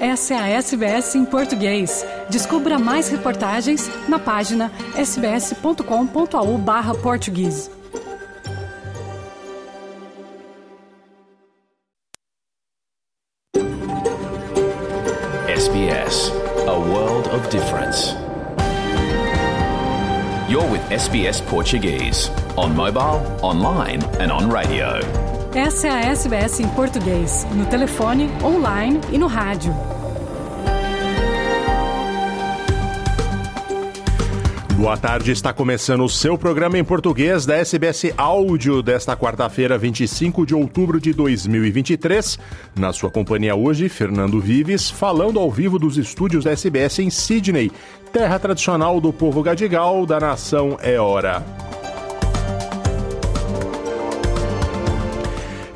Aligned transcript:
Essa 0.00 0.34
é 0.34 0.38
a 0.38 0.48
SBS 0.48 1.16
em 1.16 1.24
português. 1.24 2.06
Descubra 2.30 2.78
mais 2.78 3.08
reportagens 3.08 3.90
na 4.08 4.20
página 4.20 4.70
sbs.com.au/português. 4.96 7.68
SBS, 15.48 16.30
a 16.68 16.78
world 16.78 17.26
of 17.34 17.48
difference. 17.50 18.14
You're 20.48 20.70
with 20.70 20.88
SBS 20.92 21.40
Portuguese 21.40 22.30
on 22.56 22.76
mobile, 22.76 23.20
online, 23.42 24.04
and 24.20 24.30
on 24.30 24.48
radio. 24.48 25.00
Essa 25.54 25.88
é 25.88 25.90
a 25.90 26.00
SBS 26.10 26.60
em 26.60 26.68
português, 26.68 27.46
no 27.54 27.64
telefone, 27.64 28.28
online 28.44 29.00
e 29.10 29.16
no 29.16 29.26
rádio. 29.26 29.74
Boa 34.76 34.96
tarde, 34.96 35.32
está 35.32 35.52
começando 35.52 36.04
o 36.04 36.08
seu 36.08 36.36
programa 36.36 36.78
em 36.78 36.84
português 36.84 37.46
da 37.46 37.56
SBS 37.56 38.12
Áudio 38.16 38.82
desta 38.82 39.16
quarta-feira, 39.16 39.78
25 39.78 40.44
de 40.44 40.54
outubro 40.54 41.00
de 41.00 41.14
2023. 41.14 42.38
Na 42.78 42.92
sua 42.92 43.10
companhia 43.10 43.56
hoje, 43.56 43.88
Fernando 43.88 44.40
Vives, 44.40 44.90
falando 44.90 45.40
ao 45.40 45.50
vivo 45.50 45.78
dos 45.78 45.96
estúdios 45.96 46.44
da 46.44 46.52
SBS 46.52 46.98
em 46.98 47.10
Sydney, 47.10 47.72
terra 48.12 48.38
tradicional 48.38 49.00
do 49.00 49.12
povo 49.14 49.42
gadigal 49.42 50.04
da 50.04 50.20
nação 50.20 50.78
Eora. 50.82 51.42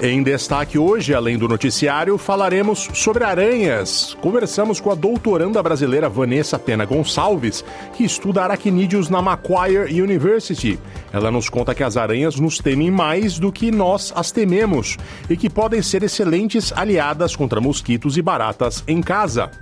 Em 0.05 0.21
destaque 0.21 0.77
hoje, 0.77 1.15
além 1.15 1.39
do 1.39 1.47
noticiário, 1.47 2.19
falaremos 2.19 2.89
sobre 2.93 3.23
aranhas. 3.23 4.17
Conversamos 4.21 4.81
com 4.81 4.91
a 4.91 4.97
doutoranda 4.97 5.63
brasileira 5.63 6.09
Vanessa 6.09 6.59
Pena 6.59 6.85
Gonçalves, 6.85 7.65
que 7.97 8.03
estuda 8.03 8.43
aracnídeos 8.43 9.09
na 9.09 9.23
Macquarie 9.23 10.03
University. 10.03 10.77
Ela 11.13 11.31
nos 11.31 11.49
conta 11.49 11.73
que 11.73 11.85
as 11.85 11.97
aranhas 11.97 12.35
nos 12.35 12.59
temem 12.59 12.91
mais 12.91 13.39
do 13.39 13.53
que 13.53 13.71
nós 13.71 14.13
as 14.17 14.33
tememos 14.33 14.97
e 15.31 15.37
que 15.37 15.49
podem 15.49 15.81
ser 15.81 16.03
excelentes 16.03 16.73
aliadas 16.73 17.37
contra 17.37 17.61
mosquitos 17.61 18.17
e 18.17 18.23
baratas 18.23 18.83
em 18.89 19.01
casa. 19.01 19.53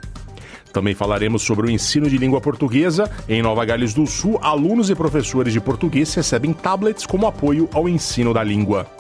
Também 0.73 0.95
falaremos 0.95 1.43
sobre 1.43 1.67
o 1.67 1.71
ensino 1.71 2.09
de 2.09 2.17
língua 2.17 2.41
portuguesa. 2.41 3.11
Em 3.29 3.43
Nova 3.43 3.63
Gales 3.67 3.93
do 3.93 4.07
Sul, 4.07 4.39
alunos 4.41 4.89
e 4.89 4.95
professores 4.95 5.53
de 5.53 5.61
português 5.61 6.15
recebem 6.15 6.55
tablets 6.55 7.05
como 7.05 7.27
apoio 7.27 7.69
ao 7.75 7.87
ensino 7.87 8.33
da 8.33 8.43
língua. 8.43 9.00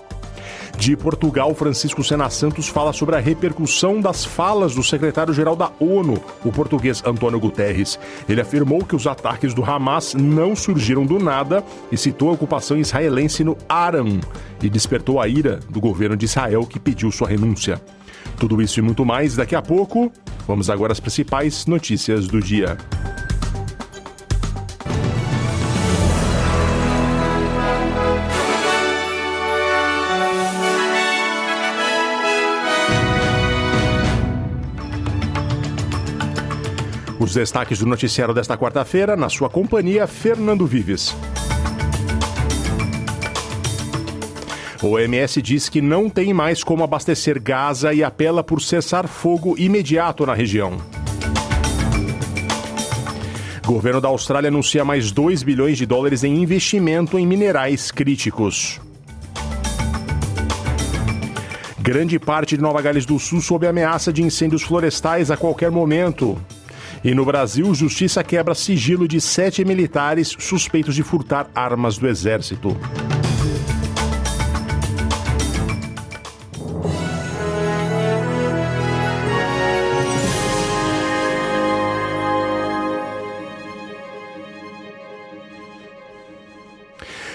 De 0.78 0.96
Portugal, 0.96 1.54
Francisco 1.54 2.02
Sena 2.02 2.30
Santos 2.30 2.68
fala 2.68 2.92
sobre 2.92 3.16
a 3.16 3.20
repercussão 3.20 4.00
das 4.00 4.24
falas 4.24 4.74
do 4.74 4.82
secretário-geral 4.82 5.54
da 5.54 5.70
ONU, 5.78 6.22
o 6.44 6.50
português 6.50 7.02
Antônio 7.04 7.38
Guterres. 7.38 7.98
Ele 8.28 8.40
afirmou 8.40 8.84
que 8.84 8.96
os 8.96 9.06
ataques 9.06 9.52
do 9.52 9.64
Hamas 9.64 10.14
não 10.14 10.56
surgiram 10.56 11.04
do 11.04 11.18
nada 11.18 11.62
e 11.92 11.96
citou 11.96 12.30
a 12.30 12.32
ocupação 12.32 12.78
israelense 12.78 13.44
no 13.44 13.56
Aram 13.68 14.20
e 14.62 14.68
despertou 14.68 15.20
a 15.20 15.28
ira 15.28 15.60
do 15.68 15.80
governo 15.80 16.16
de 16.16 16.24
Israel 16.24 16.66
que 16.66 16.80
pediu 16.80 17.10
sua 17.10 17.28
renúncia. 17.28 17.80
Tudo 18.38 18.60
isso 18.62 18.78
e 18.78 18.82
muito 18.82 19.04
mais 19.04 19.36
daqui 19.36 19.54
a 19.54 19.62
pouco. 19.62 20.10
Vamos 20.46 20.70
agora 20.70 20.92
às 20.92 21.00
principais 21.00 21.66
notícias 21.66 22.26
do 22.26 22.40
dia. 22.40 22.76
Os 37.30 37.34
destaques 37.34 37.78
do 37.78 37.86
noticiário 37.86 38.34
desta 38.34 38.58
quarta-feira, 38.58 39.16
na 39.16 39.28
sua 39.28 39.48
companhia, 39.48 40.04
Fernando 40.08 40.66
Vives. 40.66 41.14
O 44.82 44.88
OMS 44.88 45.40
diz 45.40 45.68
que 45.68 45.80
não 45.80 46.10
tem 46.10 46.34
mais 46.34 46.64
como 46.64 46.82
abastecer 46.82 47.40
Gaza 47.40 47.94
e 47.94 48.02
apela 48.02 48.42
por 48.42 48.60
cessar 48.60 49.06
fogo 49.06 49.56
imediato 49.56 50.26
na 50.26 50.34
região. 50.34 50.78
O 53.62 53.74
governo 53.74 54.00
da 54.00 54.08
Austrália 54.08 54.48
anuncia 54.48 54.84
mais 54.84 55.12
2 55.12 55.44
bilhões 55.44 55.78
de 55.78 55.86
dólares 55.86 56.24
em 56.24 56.42
investimento 56.42 57.16
em 57.16 57.24
minerais 57.24 57.92
críticos. 57.92 58.80
Grande 61.78 62.18
parte 62.18 62.56
de 62.56 62.62
Nova 62.62 62.82
Gales 62.82 63.06
do 63.06 63.20
Sul 63.20 63.40
sob 63.40 63.68
ameaça 63.68 64.12
de 64.12 64.20
incêndios 64.20 64.62
florestais 64.62 65.30
a 65.30 65.36
qualquer 65.36 65.70
momento. 65.70 66.36
E 67.02 67.14
no 67.14 67.24
Brasil, 67.24 67.74
justiça 67.74 68.22
quebra 68.22 68.54
sigilo 68.54 69.08
de 69.08 69.20
sete 69.20 69.64
militares 69.64 70.36
suspeitos 70.38 70.94
de 70.94 71.02
furtar 71.02 71.48
armas 71.54 71.96
do 71.96 72.06
exército. 72.06 72.76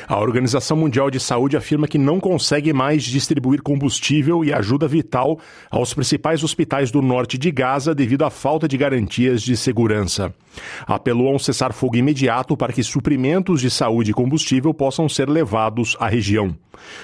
A 0.07 0.19
Organização 0.19 0.77
Mundial 0.77 1.09
de 1.09 1.19
Saúde 1.19 1.57
afirma 1.57 1.87
que 1.87 1.97
não 1.97 2.19
consegue 2.19 2.71
mais 2.71 3.03
distribuir 3.03 3.61
combustível 3.63 4.45
e 4.45 4.53
ajuda 4.53 4.87
vital 4.87 5.39
aos 5.71 5.95
principais 5.95 6.43
hospitais 6.43 6.91
do 6.91 7.01
norte 7.01 7.39
de 7.39 7.49
Gaza 7.49 7.95
devido 7.95 8.23
à 8.23 8.29
falta 8.29 8.67
de 8.67 8.77
garantias 8.77 9.41
de 9.41 9.57
segurança. 9.57 10.31
Apelou 10.85 11.29
a 11.29 11.35
um 11.35 11.39
cessar-fogo 11.39 11.95
imediato 11.95 12.55
para 12.55 12.71
que 12.71 12.83
suprimentos 12.83 13.61
de 13.61 13.71
saúde 13.71 14.11
e 14.11 14.13
combustível 14.13 14.73
possam 14.75 15.09
ser 15.09 15.27
levados 15.27 15.97
à 15.99 16.07
região. 16.07 16.55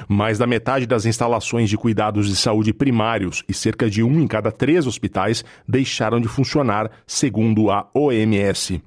Mais 0.07 0.37
da 0.37 0.45
metade 0.45 0.85
das 0.85 1.05
instalações 1.05 1.69
de 1.69 1.77
cuidados 1.77 2.27
de 2.27 2.35
saúde 2.35 2.71
primários 2.71 3.43
e 3.49 3.53
cerca 3.53 3.89
de 3.89 4.03
um 4.03 4.21
em 4.21 4.27
cada 4.27 4.51
três 4.51 4.85
hospitais 4.85 5.43
deixaram 5.67 6.21
de 6.21 6.27
funcionar, 6.27 6.91
segundo 7.07 7.71
a 7.71 7.89
OMS. 7.95 8.79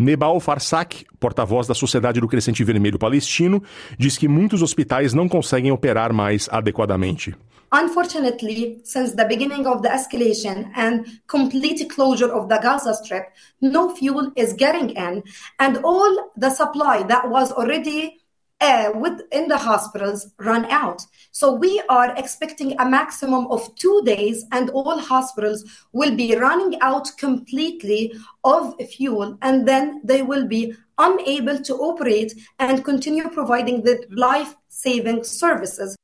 Nebal 0.00 0.40
Farsak, 0.40 1.04
porta-voz 1.20 1.66
da 1.66 1.74
Sociedade 1.74 2.20
do 2.20 2.26
Crescente 2.26 2.64
Vermelho 2.64 2.98
Palestino, 2.98 3.62
diz 3.98 4.16
que 4.16 4.26
muitos 4.26 4.62
hospitais 4.62 5.12
não 5.12 5.28
conseguem 5.28 5.72
operar 5.72 6.10
mais 6.10 6.48
adequadamente. 6.50 7.36
Unfortunately, 7.70 8.80
since 8.82 9.14
the 9.14 9.26
beginning 9.26 9.66
of 9.66 9.82
the 9.82 9.90
escalation 9.90 10.72
and 10.74 11.04
complete 11.28 11.86
closure 11.94 12.32
of 12.32 12.48
the 12.48 12.58
Gaza 12.58 12.94
Strip, 12.94 13.26
no 13.60 13.94
fuel 13.94 14.32
is 14.36 14.54
getting 14.54 14.88
in, 14.96 15.22
and 15.60 15.78
all 15.84 16.32
the 16.34 16.48
supply 16.48 17.04
that 17.06 17.28
was 17.28 17.52
already 17.52 18.19
uh, 18.60 18.90
within 18.94 19.48
the 19.48 19.56
hospitals 19.56 20.32
run 20.38 20.64
out. 20.66 21.02
So 21.32 21.52
we 21.52 21.82
are 21.88 22.14
expecting 22.16 22.78
a 22.78 22.84
maximum 22.84 23.46
of 23.46 23.74
two 23.76 24.02
days, 24.04 24.44
and 24.52 24.70
all 24.70 24.98
hospitals 24.98 25.64
will 25.92 26.14
be 26.14 26.36
running 26.36 26.78
out 26.80 27.08
completely 27.18 28.14
of 28.44 28.74
fuel, 28.90 29.38
and 29.42 29.66
then 29.66 30.00
they 30.04 30.22
will 30.22 30.46
be 30.46 30.74
unable 30.98 31.58
to 31.60 31.74
operate 31.76 32.34
and 32.58 32.84
continue 32.84 33.28
providing 33.30 33.82
the 33.82 34.04
life 34.10 34.54
saving 34.68 35.24
services. 35.24 35.96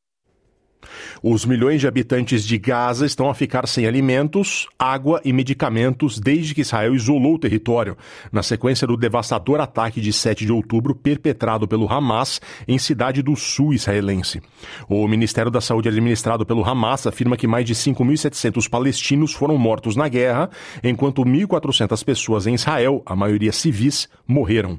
Os 1.28 1.44
milhões 1.44 1.80
de 1.80 1.88
habitantes 1.88 2.44
de 2.46 2.56
Gaza 2.56 3.04
estão 3.04 3.28
a 3.28 3.34
ficar 3.34 3.66
sem 3.66 3.84
alimentos, 3.84 4.68
água 4.78 5.20
e 5.24 5.32
medicamentos 5.32 6.20
desde 6.20 6.54
que 6.54 6.60
Israel 6.60 6.94
isolou 6.94 7.34
o 7.34 7.38
território, 7.38 7.96
na 8.30 8.44
sequência 8.44 8.86
do 8.86 8.96
devastador 8.96 9.58
ataque 9.58 10.00
de 10.00 10.12
7 10.12 10.46
de 10.46 10.52
outubro 10.52 10.94
perpetrado 10.94 11.66
pelo 11.66 11.92
Hamas 11.92 12.40
em 12.68 12.78
cidade 12.78 13.22
do 13.22 13.34
sul 13.34 13.74
israelense. 13.74 14.40
O 14.88 15.08
Ministério 15.08 15.50
da 15.50 15.60
Saúde 15.60 15.88
administrado 15.88 16.46
pelo 16.46 16.64
Hamas 16.64 17.08
afirma 17.08 17.36
que 17.36 17.48
mais 17.48 17.66
de 17.66 17.74
5.700 17.74 18.70
palestinos 18.70 19.32
foram 19.32 19.58
mortos 19.58 19.96
na 19.96 20.06
guerra, 20.06 20.48
enquanto 20.80 21.24
1.400 21.24 22.04
pessoas 22.04 22.46
em 22.46 22.54
Israel, 22.54 23.02
a 23.04 23.16
maioria 23.16 23.50
civis, 23.50 24.08
morreram. 24.28 24.78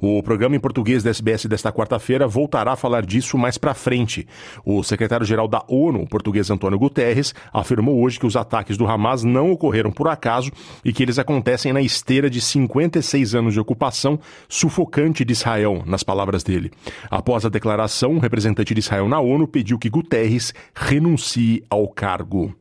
O 0.00 0.22
programa 0.22 0.56
em 0.56 0.60
português 0.60 1.02
da 1.02 1.10
SBS 1.10 1.46
desta 1.46 1.72
quarta-feira 1.72 2.26
voltará 2.26 2.72
a 2.72 2.76
falar 2.76 3.04
disso 3.04 3.38
mais 3.38 3.58
para 3.58 3.74
frente. 3.74 4.26
O 4.64 4.82
secretário-geral 4.82 5.48
da 5.48 5.64
ONU, 5.68 6.02
o 6.02 6.08
português 6.08 6.50
Antônio 6.50 6.78
Guterres, 6.78 7.34
afirmou 7.52 8.00
hoje 8.00 8.18
que 8.18 8.26
os 8.26 8.36
ataques 8.36 8.76
do 8.76 8.86
Hamas 8.86 9.22
não 9.22 9.50
ocorreram 9.50 9.90
por 9.90 10.08
acaso 10.08 10.50
e 10.84 10.92
que 10.92 11.02
eles 11.02 11.18
acontecem 11.18 11.72
na 11.72 11.80
esteira 11.80 12.28
de 12.28 12.40
56 12.40 13.34
anos 13.34 13.54
de 13.54 13.60
ocupação 13.60 14.18
sufocante 14.48 15.24
de 15.24 15.32
Israel, 15.32 15.82
nas 15.86 16.02
palavras 16.02 16.42
dele. 16.42 16.70
Após 17.10 17.44
a 17.44 17.48
declaração, 17.48 18.16
o 18.16 18.18
representante 18.18 18.74
de 18.74 18.80
Israel 18.80 19.08
na 19.08 19.20
ONU 19.20 19.46
pediu 19.46 19.78
que 19.78 19.90
Guterres 19.90 20.52
renuncie 20.74 21.62
ao 21.70 21.88
cargo. 21.88 22.54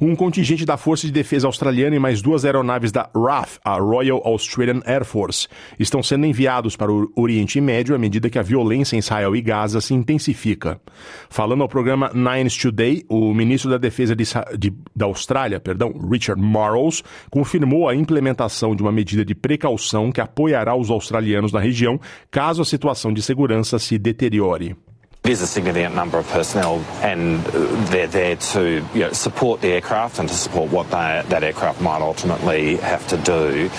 Um 0.00 0.14
contingente 0.14 0.64
da 0.64 0.76
Força 0.76 1.06
de 1.06 1.12
Defesa 1.12 1.46
Australiana 1.46 1.96
e 1.96 1.98
mais 1.98 2.22
duas 2.22 2.44
aeronaves 2.44 2.92
da 2.92 3.10
RAF, 3.14 3.58
a 3.64 3.78
Royal 3.78 4.22
Australian 4.24 4.80
Air 4.84 5.04
Force, 5.04 5.48
estão 5.78 6.02
sendo 6.02 6.26
enviados 6.26 6.76
para 6.76 6.92
o 6.92 7.10
Oriente 7.16 7.60
Médio 7.60 7.94
à 7.94 7.98
medida 7.98 8.30
que 8.30 8.38
a 8.38 8.42
violência 8.42 8.96
em 8.96 9.00
Israel 9.00 9.34
e 9.34 9.40
Gaza 9.40 9.80
se 9.80 9.94
intensifica. 9.94 10.80
Falando 11.28 11.62
ao 11.62 11.68
programa 11.68 12.10
Nines 12.14 12.56
Today, 12.56 13.04
o 13.08 13.34
ministro 13.34 13.70
da 13.70 13.78
Defesa 13.78 14.14
de, 14.14 14.24
de, 14.58 14.72
da 14.94 15.06
Austrália, 15.06 15.60
perdão, 15.60 15.92
Richard 16.10 16.40
Marles, 16.40 17.02
confirmou 17.30 17.88
a 17.88 17.94
implementação 17.94 18.74
de 18.74 18.82
uma 18.82 18.92
medida 18.92 19.24
de 19.24 19.34
precaução 19.34 20.12
que 20.12 20.20
apoiará 20.20 20.74
os 20.74 20.90
australianos 20.90 21.52
na 21.52 21.60
região 21.60 22.00
caso 22.30 22.62
a 22.62 22.64
situação 22.64 23.12
de 23.12 23.22
segurança 23.22 23.78
se 23.78 23.98
deteriore. 23.98 24.76
Is 25.24 25.42
a 25.42 25.46
significant 25.46 25.94
number 25.94 26.18
of 26.18 26.26
personnel, 26.28 26.78
and 27.02 27.46
uh, 27.46 27.50
they're 27.90 28.06
there 28.06 28.36
to 28.36 28.84
you 28.94 29.00
know, 29.00 29.12
support 29.12 29.60
the 29.60 29.68
aircraft 29.68 30.18
and 30.18 30.28
to 30.28 30.34
support 30.34 30.72
what 30.72 30.86
they, 30.86 31.22
that 31.28 31.44
aircraft 31.44 31.80
might 31.80 32.00
ultimately 32.00 32.76
have 32.76 33.06
to 33.08 33.18
do. 33.18 33.70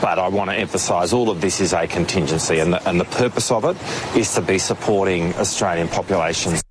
But 0.00 0.18
I 0.18 0.28
want 0.28 0.50
to 0.50 0.56
emphasise 0.56 1.12
all 1.12 1.30
of 1.30 1.42
this 1.42 1.60
is 1.60 1.74
a 1.74 1.86
contingency, 1.86 2.60
and 2.60 2.72
the, 2.72 2.88
and 2.88 2.98
the 2.98 3.04
purpose 3.04 3.52
of 3.52 3.64
it 3.66 3.76
is 4.16 4.34
to 4.34 4.40
be 4.40 4.58
supporting 4.58 5.34
Australian 5.34 5.88
populations. 5.88 6.65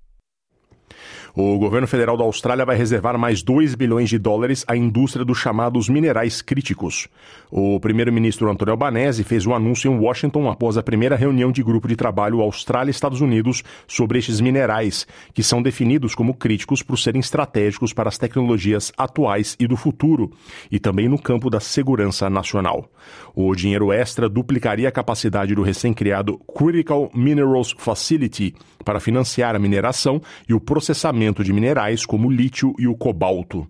O 1.38 1.58
governo 1.60 1.86
federal 1.86 2.16
da 2.16 2.24
Austrália 2.24 2.64
vai 2.64 2.78
reservar 2.78 3.18
mais 3.20 3.44
2 3.44 3.76
bilhões 3.76 4.10
de 4.10 4.18
dólares 4.18 4.64
à 4.70 4.78
indústria 4.78 5.26
dos 5.26 5.38
chamados 5.38 5.90
minerais 5.90 6.42
críticos. 6.42 7.10
O 7.52 7.78
primeiro-ministro 7.78 8.50
Antônio 8.50 8.72
Albanese 8.72 9.22
fez 9.22 9.46
o 9.46 9.50
um 9.50 9.54
anúncio 9.54 9.92
em 9.92 10.00
Washington 10.00 10.50
após 10.50 10.78
a 10.78 10.84
primeira 10.84 11.18
reunião 11.18 11.52
de 11.52 11.62
grupo 11.62 11.90
de 11.90 11.98
trabalho 11.98 12.40
Austrália 12.40 12.90
Estados 12.90 13.20
Unidos 13.20 13.64
sobre 13.86 14.18
estes 14.18 14.40
minerais, 14.40 15.06
que 15.34 15.44
são 15.44 15.62
definidos 15.62 16.16
como 16.16 16.34
críticos 16.34 16.82
por 16.82 16.98
serem 16.98 17.20
estratégicos 17.20 17.92
para 17.92 18.08
as 18.08 18.18
tecnologias 18.18 18.94
atuais 18.98 19.58
e 19.60 19.68
do 19.68 19.76
futuro, 19.76 20.32
e 20.72 20.80
também 20.80 21.10
no 21.10 21.22
campo 21.22 21.50
da 21.50 21.60
segurança 21.60 22.30
nacional. 22.30 22.90
O 23.36 23.54
dinheiro 23.54 23.92
extra 23.92 24.30
duplicaria 24.30 24.88
a 24.88 24.92
capacidade 24.92 25.54
do 25.54 25.64
recém-criado 25.64 26.40
Critical 26.58 27.12
Minerals 27.14 27.76
Facility 27.78 28.56
para 28.86 29.00
financiar 29.00 29.56
a 29.56 29.60
mineração 29.60 30.22
e 30.48 30.54
o 30.54 30.60
processamento 30.62 31.44
de 31.44 31.52
minerais 31.52 32.06
como 32.06 32.28
o 32.28 32.32
lítio 32.32 32.74
e 32.80 32.88
o 32.88 32.96
cobalto. 32.96 33.68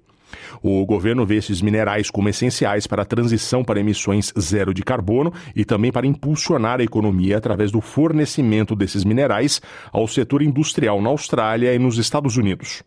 O 0.61 0.85
governo 0.85 1.25
vê 1.25 1.37
esses 1.37 1.61
minerais 1.61 2.09
como 2.09 2.29
essenciais 2.29 2.87
para 2.87 3.03
a 3.03 3.05
transição 3.05 3.63
para 3.63 3.79
emissões 3.79 4.33
zero 4.39 4.73
de 4.73 4.83
carbono 4.83 5.33
e 5.55 5.63
também 5.63 5.91
para 5.91 6.07
impulsionar 6.07 6.79
a 6.79 6.83
economia 6.83 7.37
através 7.37 7.71
do 7.71 7.81
fornecimento 7.81 8.75
desses 8.75 9.03
minerais 9.03 9.61
ao 9.91 10.07
setor 10.07 10.41
industrial 10.41 11.01
na 11.01 11.09
Austrália 11.09 11.73
e 11.73 11.79
nos 11.79 11.97
Estados 11.97 12.37
Unidos. 12.37 12.83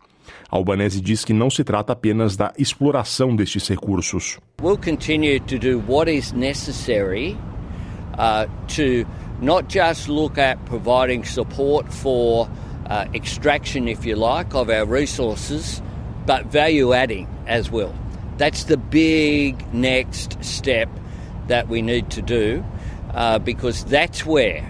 Albanese 0.49 1.01
diz 1.01 1.23
que 1.23 1.33
não 1.33 1.49
se 1.49 1.63
trata 1.63 1.93
apenas 1.93 2.35
da 2.35 2.53
exploração 2.57 3.35
destes 3.35 3.67
recursos. 3.67 4.39
We'll 4.61 4.77
continue 4.77 5.39
to 5.39 5.57
do 5.57 5.81
what 5.87 6.11
is 6.11 6.31
necessary 6.31 7.37
uh, 8.13 8.49
to 8.75 9.07
not 9.41 9.69
just 9.69 10.09
look 10.09 10.37
at 10.37 10.63
providing 10.65 11.23
support 11.23 11.91
for 11.93 12.49
uh, 12.87 13.05
extraction, 13.13 13.87
if 13.87 14.05
you 14.05 14.15
like, 14.15 14.53
of 14.53 14.69
our 14.69 14.85
resources, 14.85 15.81
but 16.25 16.45
value 16.47 16.93
adding 16.93 17.27
as 17.47 17.71
well. 17.71 17.93
That's 18.37 18.65
the 18.65 18.77
big 18.77 19.73
next 19.73 20.43
step 20.43 20.89
that 21.47 21.67
we 21.67 21.81
need 21.81 22.09
to 22.11 22.21
do 22.21 22.63
uh, 23.13 23.39
because 23.39 23.83
that's 23.85 24.25
where 24.25 24.69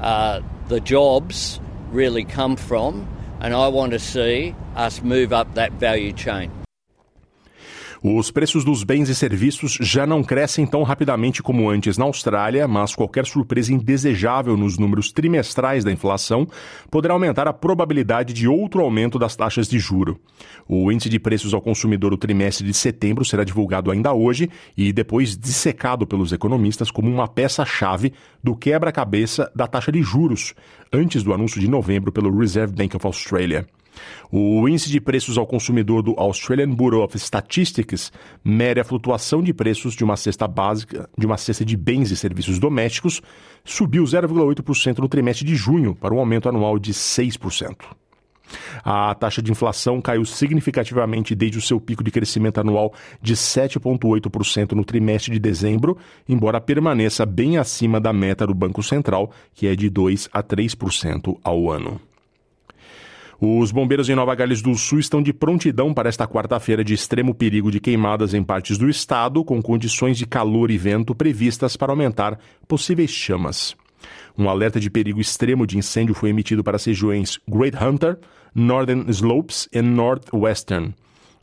uh, 0.00 0.40
the 0.68 0.80
jobs 0.80 1.60
really 1.90 2.24
come 2.24 2.56
from, 2.56 3.08
and 3.40 3.54
I 3.54 3.68
want 3.68 3.92
to 3.92 3.98
see 3.98 4.54
us 4.74 5.02
move 5.02 5.32
up 5.32 5.54
that 5.54 5.72
value 5.72 6.12
chain. 6.12 6.50
Os 8.02 8.30
preços 8.30 8.64
dos 8.64 8.84
bens 8.84 9.08
e 9.08 9.14
serviços 9.14 9.78
já 9.80 10.06
não 10.06 10.22
crescem 10.22 10.66
tão 10.66 10.82
rapidamente 10.82 11.42
como 11.42 11.68
antes 11.70 11.96
na 11.96 12.04
Austrália, 12.04 12.68
mas 12.68 12.94
qualquer 12.94 13.26
surpresa 13.26 13.72
indesejável 13.72 14.56
nos 14.56 14.78
números 14.78 15.10
trimestrais 15.10 15.84
da 15.84 15.90
inflação 15.90 16.46
poderá 16.90 17.14
aumentar 17.14 17.48
a 17.48 17.52
probabilidade 17.52 18.32
de 18.32 18.46
outro 18.46 18.82
aumento 18.82 19.18
das 19.18 19.34
taxas 19.34 19.68
de 19.68 19.78
juro. 19.78 20.20
O 20.68 20.90
índice 20.92 21.08
de 21.08 21.18
preços 21.18 21.54
ao 21.54 21.62
consumidor 21.62 22.10
do 22.10 22.16
trimestre 22.16 22.66
de 22.66 22.74
setembro 22.74 23.24
será 23.24 23.44
divulgado 23.44 23.90
ainda 23.90 24.12
hoje 24.12 24.50
e 24.76 24.92
depois 24.92 25.36
dissecado 25.36 26.06
pelos 26.06 26.32
economistas 26.32 26.90
como 26.90 27.10
uma 27.10 27.26
peça-chave 27.26 28.12
do 28.42 28.54
quebra-cabeça 28.54 29.50
da 29.54 29.66
taxa 29.66 29.90
de 29.90 30.02
juros, 30.02 30.54
antes 30.92 31.22
do 31.22 31.32
anúncio 31.32 31.60
de 31.60 31.68
novembro 31.68 32.12
pelo 32.12 32.36
Reserve 32.36 32.74
Bank 32.74 32.94
of 32.96 33.06
Australia. 33.06 33.66
O 34.30 34.68
índice 34.68 34.90
de 34.90 35.00
preços 35.00 35.38
ao 35.38 35.46
consumidor 35.46 36.02
do 36.02 36.14
Australian 36.18 36.70
Bureau 36.70 37.04
of 37.04 37.16
Statistics 37.18 38.12
mede 38.44 38.80
a 38.80 38.84
flutuação 38.84 39.42
de 39.42 39.52
preços 39.52 39.94
de 39.94 40.04
uma 40.04 40.16
cesta 40.16 40.46
básica, 40.48 41.08
de 41.16 41.26
uma 41.26 41.36
cesta 41.36 41.64
de 41.64 41.76
bens 41.76 42.10
e 42.10 42.16
serviços 42.16 42.58
domésticos, 42.58 43.22
subiu 43.64 44.04
0,8% 44.04 44.98
no 44.98 45.08
trimestre 45.08 45.44
de 45.44 45.54
junho, 45.54 45.94
para 45.94 46.14
um 46.14 46.18
aumento 46.18 46.48
anual 46.48 46.78
de 46.78 46.92
6%. 46.92 47.76
A 48.84 49.14
taxa 49.14 49.42
de 49.42 49.50
inflação 49.50 50.00
caiu 50.00 50.24
significativamente 50.24 51.34
desde 51.34 51.58
o 51.58 51.62
seu 51.62 51.80
pico 51.80 52.04
de 52.04 52.10
crescimento 52.10 52.58
anual 52.58 52.92
de 53.20 53.34
7,8% 53.34 54.72
no 54.72 54.84
trimestre 54.84 55.32
de 55.32 55.38
dezembro, 55.38 55.96
embora 56.28 56.60
permaneça 56.60 57.26
bem 57.26 57.58
acima 57.58 58.00
da 58.00 58.12
meta 58.12 58.46
do 58.46 58.54
Banco 58.54 58.82
Central, 58.82 59.30
que 59.54 59.66
é 59.66 59.74
de 59.74 59.90
2 59.90 60.28
a 60.32 60.42
3% 60.42 61.38
ao 61.42 61.70
ano. 61.70 62.00
Os 63.38 63.70
bombeiros 63.70 64.08
em 64.08 64.14
Nova 64.14 64.34
Gales 64.34 64.62
do 64.62 64.74
Sul 64.74 64.98
estão 64.98 65.22
de 65.22 65.32
prontidão 65.32 65.92
para 65.92 66.08
esta 66.08 66.26
quarta-feira 66.26 66.82
de 66.82 66.94
extremo 66.94 67.34
perigo 67.34 67.70
de 67.70 67.78
queimadas 67.78 68.32
em 68.32 68.42
partes 68.42 68.78
do 68.78 68.88
estado, 68.88 69.44
com 69.44 69.60
condições 69.60 70.16
de 70.16 70.26
calor 70.26 70.70
e 70.70 70.78
vento 70.78 71.14
previstas 71.14 71.76
para 71.76 71.92
aumentar 71.92 72.38
possíveis 72.66 73.10
chamas. 73.10 73.76
Um 74.38 74.48
alerta 74.48 74.80
de 74.80 74.88
perigo 74.88 75.20
extremo 75.20 75.66
de 75.66 75.76
incêndio 75.76 76.14
foi 76.14 76.30
emitido 76.30 76.64
para 76.64 76.76
as 76.76 76.84
regiões 76.84 77.38
Great 77.46 77.76
Hunter, 77.76 78.18
Northern 78.54 79.04
Slopes 79.10 79.68
e 79.70 79.82
Northwestern. 79.82 80.94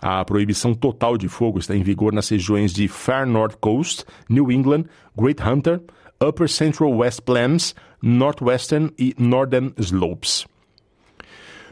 A 0.02 0.26
proibição 0.26 0.74
total 0.74 1.18
de 1.18 1.28
fogo 1.28 1.60
está 1.60 1.76
em 1.76 1.84
vigor 1.84 2.12
nas 2.12 2.28
regiões 2.28 2.74
de 2.74 2.88
Far 2.88 3.28
North 3.28 3.56
Coast, 3.62 4.04
New 4.28 4.52
England, 4.52 4.86
Great 5.16 5.42
Hunter, 5.42 5.80
Upper 6.22 6.50
Central 6.50 6.92
West 6.92 7.22
Plains, 7.22 7.76
Northwestern 8.02 8.92
e 8.98 9.14
Northern 9.18 9.74
Slopes. 9.78 10.46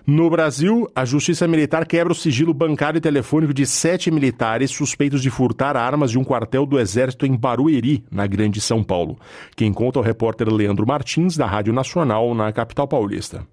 No 0.05 0.29
Brasil, 0.29 0.89
a 0.95 1.05
Justiça 1.05 1.47
Militar 1.47 1.85
quebra 1.85 2.11
o 2.11 2.15
sigilo 2.15 2.53
bancário 2.53 2.97
e 2.97 3.01
telefônico 3.01 3.53
de 3.53 3.67
sete 3.67 4.09
militares 4.09 4.71
suspeitos 4.71 5.21
de 5.21 5.29
furtar 5.29 5.77
armas 5.77 6.09
de 6.09 6.17
um 6.17 6.23
quartel 6.23 6.65
do 6.65 6.79
Exército 6.79 7.25
em 7.25 7.35
Barueri, 7.35 8.03
na 8.09 8.25
Grande 8.25 8.59
São 8.59 8.83
Paulo. 8.83 9.19
Quem 9.55 9.71
conta 9.71 9.99
é 9.99 10.01
o 10.01 10.03
repórter 10.03 10.49
Leandro 10.49 10.87
Martins, 10.87 11.37
da 11.37 11.45
Rádio 11.45 11.71
Nacional, 11.71 12.33
na 12.33 12.51
capital 12.51 12.87
paulista. 12.87 13.45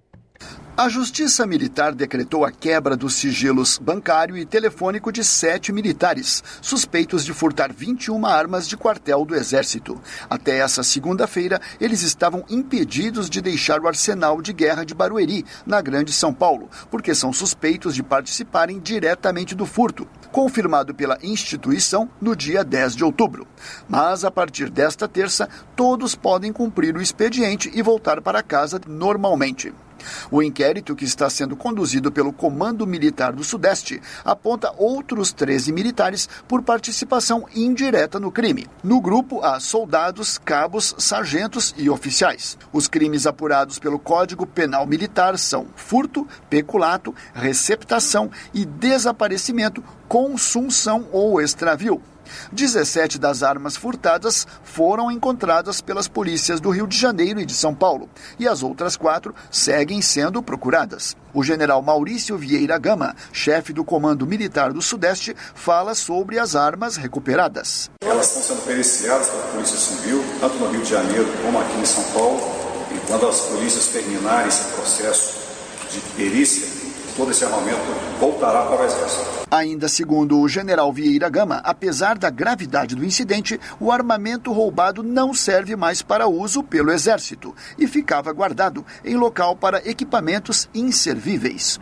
A 0.79 0.87
Justiça 0.87 1.45
Militar 1.45 1.93
decretou 1.93 2.45
a 2.45 2.51
quebra 2.53 2.95
dos 2.95 3.15
sigilos 3.15 3.77
bancário 3.77 4.37
e 4.37 4.45
telefônico 4.45 5.11
de 5.11 5.25
sete 5.25 5.73
militares, 5.73 6.41
suspeitos 6.61 7.25
de 7.25 7.33
furtar 7.33 7.73
21 7.73 8.25
armas 8.25 8.65
de 8.65 8.77
quartel 8.77 9.25
do 9.25 9.35
Exército. 9.35 10.01
Até 10.29 10.59
essa 10.59 10.81
segunda-feira, 10.81 11.59
eles 11.81 12.01
estavam 12.01 12.45
impedidos 12.49 13.29
de 13.29 13.41
deixar 13.41 13.81
o 13.81 13.89
arsenal 13.89 14.41
de 14.41 14.53
guerra 14.53 14.85
de 14.85 14.95
Barueri, 14.95 15.45
na 15.65 15.81
Grande 15.81 16.13
São 16.13 16.33
Paulo, 16.33 16.69
porque 16.89 17.13
são 17.13 17.33
suspeitos 17.33 17.93
de 17.93 18.01
participarem 18.01 18.79
diretamente 18.79 19.53
do 19.55 19.65
furto, 19.65 20.07
confirmado 20.31 20.95
pela 20.95 21.17
instituição 21.21 22.09
no 22.21 22.37
dia 22.37 22.63
10 22.63 22.95
de 22.95 23.03
outubro. 23.03 23.45
Mas, 23.85 24.23
a 24.23 24.31
partir 24.31 24.69
desta 24.69 25.09
terça, 25.09 25.49
todos 25.75 26.15
podem 26.15 26.53
cumprir 26.53 26.95
o 26.95 27.01
expediente 27.01 27.69
e 27.73 27.81
voltar 27.81 28.21
para 28.21 28.41
casa 28.41 28.79
normalmente. 28.87 29.73
O 30.31 30.41
inquérito, 30.41 30.95
que 30.95 31.05
está 31.05 31.29
sendo 31.29 31.55
conduzido 31.55 32.11
pelo 32.11 32.33
Comando 32.33 32.85
Militar 32.85 33.33
do 33.33 33.43
Sudeste, 33.43 34.01
aponta 34.23 34.73
outros 34.77 35.31
13 35.31 35.71
militares 35.71 36.27
por 36.47 36.61
participação 36.61 37.45
indireta 37.55 38.19
no 38.19 38.31
crime. 38.31 38.67
No 38.83 39.01
grupo 39.01 39.43
há 39.43 39.59
soldados, 39.59 40.37
cabos, 40.37 40.95
sargentos 40.97 41.73
e 41.77 41.89
oficiais. 41.89 42.57
Os 42.71 42.87
crimes 42.87 43.25
apurados 43.25 43.79
pelo 43.79 43.99
Código 43.99 44.45
Penal 44.45 44.85
Militar 44.85 45.37
são 45.37 45.67
furto, 45.75 46.27
peculato, 46.49 47.13
receptação 47.33 48.29
e 48.53 48.65
desaparecimento, 48.65 49.83
consunção 50.07 51.07
ou 51.11 51.41
extravio. 51.41 52.01
17 52.51 53.17
das 53.19 53.43
armas 53.43 53.75
furtadas 53.75 54.47
foram 54.63 55.11
encontradas 55.11 55.81
pelas 55.81 56.07
polícias 56.07 56.59
do 56.59 56.69
Rio 56.69 56.87
de 56.87 56.97
Janeiro 56.97 57.39
e 57.39 57.45
de 57.45 57.53
São 57.53 57.73
Paulo, 57.73 58.09
e 58.37 58.47
as 58.47 58.63
outras 58.63 58.97
quatro 58.97 59.33
seguem 59.51 60.01
sendo 60.01 60.41
procuradas. 60.41 61.15
O 61.33 61.43
general 61.43 61.81
Maurício 61.81 62.37
Vieira 62.37 62.77
Gama, 62.77 63.15
chefe 63.31 63.71
do 63.71 63.83
Comando 63.83 64.25
Militar 64.25 64.73
do 64.73 64.81
Sudeste, 64.81 65.35
fala 65.53 65.93
sobre 65.93 66.39
as 66.39 66.55
armas 66.55 66.95
recuperadas. 66.95 67.89
Elas 68.03 68.27
estão 68.27 68.41
sendo 68.41 68.65
periciadas 68.65 69.29
pela 69.29 69.43
Polícia 69.43 69.77
Civil, 69.77 70.23
tanto 70.39 70.55
no 70.57 70.71
Rio 70.71 70.81
de 70.81 70.89
Janeiro 70.89 71.27
como 71.43 71.59
aqui 71.59 71.77
em 71.77 71.85
São 71.85 72.03
Paulo, 72.13 72.39
e 72.91 73.07
quando 73.07 73.27
as 73.27 73.41
polícias 73.41 73.87
terminarem 73.87 74.47
esse 74.47 74.63
processo 74.73 75.37
de 75.91 75.99
perícia, 76.15 76.78
todo 77.19 77.31
esse 77.31 77.43
armamento 77.43 77.81
voltará 78.17 78.61
para 78.61 78.81
o 78.81 78.85
Exército. 78.85 79.25
Ainda 79.51 79.89
segundo 79.89 80.39
o 80.39 80.47
general 80.47 80.93
Vieira 80.93 81.27
Gama, 81.27 81.57
apesar 81.65 82.17
da 82.17 82.29
gravidade 82.29 82.95
do 82.95 83.03
incidente, 83.03 83.59
o 83.77 83.91
armamento 83.91 84.53
roubado 84.53 85.03
não 85.03 85.33
serve 85.33 85.75
mais 85.75 86.01
para 86.01 86.29
uso 86.29 86.63
pelo 86.63 86.91
Exército 86.91 87.53
e 87.77 87.87
ficava 87.87 88.31
guardado 88.31 88.85
em 89.03 89.17
local 89.17 89.53
para 89.53 89.85
equipamentos 89.89 90.69
inservíveis. 90.73 91.77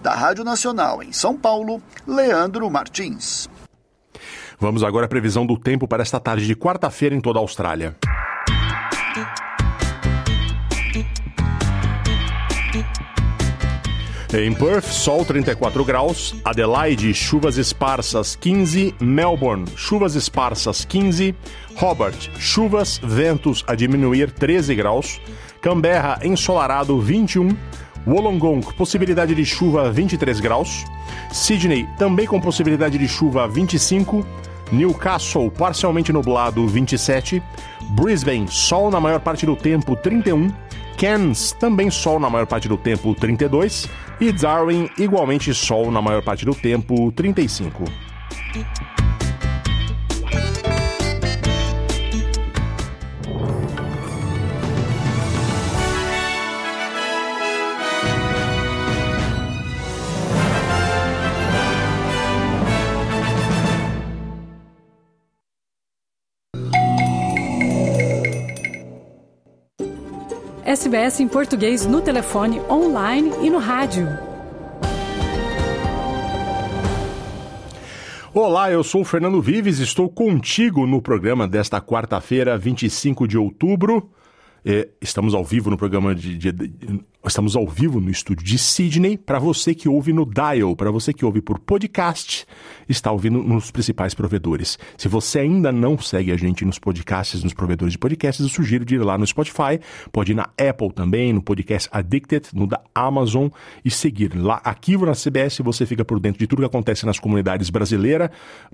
Da 0.00 0.14
Rádio 0.14 0.44
Nacional 0.44 1.02
em 1.02 1.12
São 1.12 1.36
Paulo, 1.36 1.82
Leandro 2.06 2.70
Martins. 2.70 3.48
Vamos 4.60 4.84
agora 4.84 5.06
à 5.06 5.08
previsão 5.08 5.44
do 5.44 5.58
tempo 5.58 5.88
para 5.88 6.02
esta 6.02 6.20
tarde 6.20 6.46
de 6.46 6.54
quarta-feira 6.54 7.14
em 7.14 7.20
toda 7.20 7.40
a 7.40 7.42
Austrália. 7.42 7.96
Em 14.38 14.52
Perth, 14.52 14.92
sol 14.92 15.24
34 15.24 15.82
graus. 15.82 16.34
Adelaide, 16.44 17.14
chuvas 17.14 17.56
esparsas 17.56 18.36
15. 18.36 18.94
Melbourne, 19.00 19.64
chuvas 19.74 20.14
esparsas 20.14 20.84
15. 20.84 21.34
Hobart, 21.80 22.28
chuvas, 22.38 23.00
ventos 23.02 23.64
a 23.66 23.74
diminuir 23.74 24.30
13 24.30 24.74
graus. 24.74 25.18
Canberra, 25.62 26.18
ensolarado 26.22 27.00
21. 27.00 27.56
Wollongong, 28.06 28.60
possibilidade 28.76 29.34
de 29.34 29.44
chuva 29.46 29.90
23 29.90 30.38
graus. 30.38 30.84
Sydney, 31.32 31.88
também 31.98 32.26
com 32.26 32.38
possibilidade 32.38 32.98
de 32.98 33.08
chuva 33.08 33.48
25. 33.48 34.22
Newcastle, 34.72 35.50
parcialmente 35.50 36.12
nublado 36.12 36.66
27. 36.66 37.42
Brisbane, 37.90 38.48
sol 38.48 38.90
na 38.90 39.00
maior 39.00 39.20
parte 39.20 39.46
do 39.46 39.56
tempo 39.56 39.96
31. 39.96 40.50
Cairns, 40.96 41.52
também 41.52 41.90
sol 41.90 42.18
na 42.18 42.30
maior 42.30 42.46
parte 42.46 42.68
do 42.68 42.76
tempo 42.76 43.14
32. 43.14 43.88
E 44.20 44.32
Darwin, 44.32 44.88
igualmente 44.98 45.52
sol 45.52 45.90
na 45.90 46.00
maior 46.00 46.22
parte 46.22 46.44
do 46.44 46.54
tempo, 46.54 47.12
35. 47.12 47.84
SBS 70.66 71.20
em 71.20 71.28
português 71.28 71.86
no 71.86 72.00
telefone, 72.00 72.60
online 72.68 73.30
e 73.40 73.48
no 73.48 73.58
rádio. 73.58 74.08
Olá, 78.34 78.72
eu 78.72 78.82
sou 78.82 79.02
o 79.02 79.04
Fernando 79.04 79.40
Vives, 79.40 79.78
estou 79.78 80.08
contigo 80.08 80.84
no 80.84 81.00
programa 81.00 81.46
desta 81.46 81.80
quarta-feira, 81.80 82.58
25 82.58 83.28
de 83.28 83.38
outubro. 83.38 84.10
É, 84.64 84.88
estamos 85.00 85.34
ao 85.34 85.44
vivo 85.44 85.70
no 85.70 85.76
programa 85.76 86.12
de, 86.12 86.36
de, 86.36 86.50
de, 86.50 87.00
Estamos 87.26 87.56
ao 87.56 87.66
vivo 87.66 88.00
no 88.00 88.08
estúdio 88.08 88.46
de 88.46 88.56
Sydney. 88.56 89.18
Para 89.18 89.40
você 89.40 89.74
que 89.74 89.88
ouve 89.88 90.12
no 90.12 90.24
Dial, 90.24 90.76
para 90.76 90.92
você 90.92 91.12
que 91.12 91.24
ouve 91.24 91.42
por 91.42 91.58
podcast, 91.58 92.46
está 92.88 93.10
ouvindo 93.10 93.42
nos 93.42 93.68
principais 93.68 94.14
provedores. 94.14 94.78
Se 94.96 95.08
você 95.08 95.40
ainda 95.40 95.72
não 95.72 95.98
segue 95.98 96.30
a 96.30 96.36
gente 96.36 96.64
nos 96.64 96.78
podcasts, 96.78 97.42
nos 97.42 97.52
provedores 97.52 97.92
de 97.92 97.98
podcasts, 97.98 98.44
eu 98.44 98.48
sugiro 98.48 98.84
de 98.84 98.94
ir 98.94 98.98
lá 98.98 99.18
no 99.18 99.26
Spotify, 99.26 99.80
pode 100.12 100.32
ir 100.32 100.34
na 100.36 100.44
Apple 100.56 100.92
também, 100.92 101.32
no 101.32 101.42
podcast 101.42 101.88
Addicted, 101.90 102.50
no 102.54 102.64
da 102.64 102.80
Amazon 102.94 103.48
e 103.84 103.90
seguir. 103.90 104.32
Lá, 104.36 104.60
aqui 104.62 104.96
na 104.96 105.12
CBS, 105.12 105.62
você 105.62 105.84
fica 105.84 106.04
por 106.04 106.20
dentro 106.20 106.38
de 106.38 106.46
tudo 106.46 106.60
que 106.60 106.66
acontece 106.66 107.04
nas 107.04 107.18
comunidades 107.18 107.70
brasileira, 107.70 108.30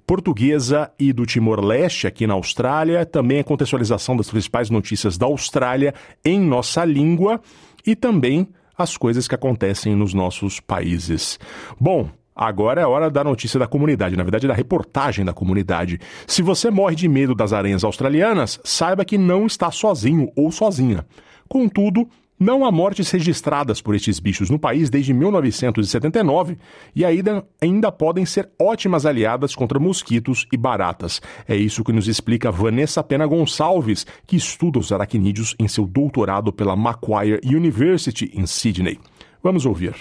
portuguesa 0.07 0.91
e 0.99 1.11
do 1.11 1.25
Timor-Leste, 1.25 2.07
aqui 2.07 2.27
na 2.27 2.35
Austrália. 2.35 3.07
Também 3.07 3.41
a 3.41 3.45
contextualização 3.45 4.15
das 4.15 4.29
principais 4.29 4.69
notícias 4.69 5.17
da 5.17 5.25
Austrália 5.25 5.95
em 6.23 6.39
nossa 6.39 6.85
língua 6.85 7.41
e 7.87 7.95
também 7.97 8.49
as 8.77 8.97
coisas 8.97 9.29
que 9.29 9.35
acontecem 9.35 9.95
nos 9.95 10.15
nossos 10.15 10.61
países. 10.61 11.39
Bom, 11.81 12.09
Agora 12.35 12.81
é 12.81 12.87
hora 12.87 13.11
da 13.11 13.23
notícia 13.23 13.61
da 13.61 13.67
comunidade, 13.67 14.17
na 14.17 14.23
verdade 14.23 14.49
da 14.49 14.55
reportagem 14.55 15.23
da 15.23 15.35
comunidade. 15.35 16.01
Se 16.27 16.41
você 16.41 16.71
morre 16.71 16.97
de 16.97 17.07
medo 17.07 17.35
das 17.35 17.53
aranhas 17.53 17.85
australianas, 17.85 18.59
saiba 18.65 19.05
que 19.05 19.19
não 19.19 19.47
está 19.47 19.71
sozinho 19.71 20.33
ou 20.35 20.51
sozinha. 20.51 21.07
Contudo, 21.47 22.09
não 22.43 22.65
há 22.65 22.73
mortes 22.73 23.11
registradas 23.11 23.81
por 23.81 23.95
estes 23.95 24.19
bichos 24.19 24.51
no 24.51 24.59
país 24.59 24.91
desde 24.91 25.15
1979 25.15 26.59
e 26.95 27.05
ainda, 27.05 27.47
ainda 27.61 27.93
podem 27.93 28.27
ser 28.27 28.51
ótimas 28.61 29.07
aliadas 29.07 29.55
contra 29.55 29.79
mosquitos 29.79 30.47
e 30.53 30.57
baratas. 30.57 31.23
É 31.49 31.55
isso 31.55 31.85
que 31.85 31.93
nos 31.93 32.09
explica 32.09 32.51
Vanessa 32.51 33.03
Pena 33.03 33.27
Gonçalves, 33.27 34.05
que 34.27 34.37
estuda 34.37 34.79
os 34.79 34.93
aracnídeos 34.93 35.55
em 35.59 35.69
seu 35.69 35.87
doutorado 35.87 36.53
pela 36.53 36.77
Macquarie 36.77 37.41
University 37.45 38.31
em 38.35 38.45
Sydney. 38.45 38.99
Vamos 39.43 39.65
ouvir. 39.65 39.95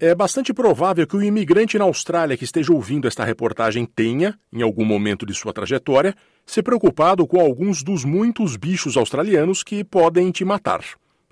É 0.00 0.14
bastante 0.14 0.52
provável 0.52 1.06
que 1.06 1.16
o 1.16 1.22
imigrante 1.22 1.78
na 1.78 1.84
Austrália 1.84 2.36
que 2.36 2.44
esteja 2.44 2.72
ouvindo 2.72 3.06
esta 3.06 3.24
reportagem 3.24 3.86
tenha, 3.86 4.38
em 4.52 4.60
algum 4.60 4.84
momento 4.84 5.24
de 5.24 5.32
sua 5.32 5.52
trajetória, 5.52 6.14
se 6.44 6.62
preocupado 6.62 7.26
com 7.26 7.40
alguns 7.40 7.82
dos 7.82 8.04
muitos 8.04 8.56
bichos 8.56 8.96
australianos 8.96 9.62
que 9.62 9.84
podem 9.84 10.30
te 10.32 10.44
matar. 10.44 10.84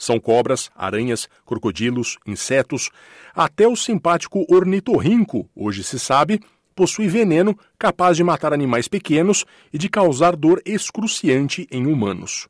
São 0.02 0.18
cobras, 0.18 0.68
aranhas, 0.74 1.28
crocodilos, 1.46 2.18
insetos, 2.26 2.90
até 3.32 3.68
o 3.68 3.76
simpático 3.76 4.44
ornitorrinco, 4.52 5.48
hoje 5.54 5.84
se 5.84 5.96
sabe, 5.96 6.40
possui 6.74 7.06
veneno 7.06 7.56
capaz 7.78 8.16
de 8.16 8.24
matar 8.24 8.52
animais 8.52 8.88
pequenos 8.88 9.44
e 9.72 9.78
de 9.78 9.88
causar 9.88 10.34
dor 10.34 10.60
excruciante 10.66 11.68
em 11.70 11.86
humanos. 11.86 12.48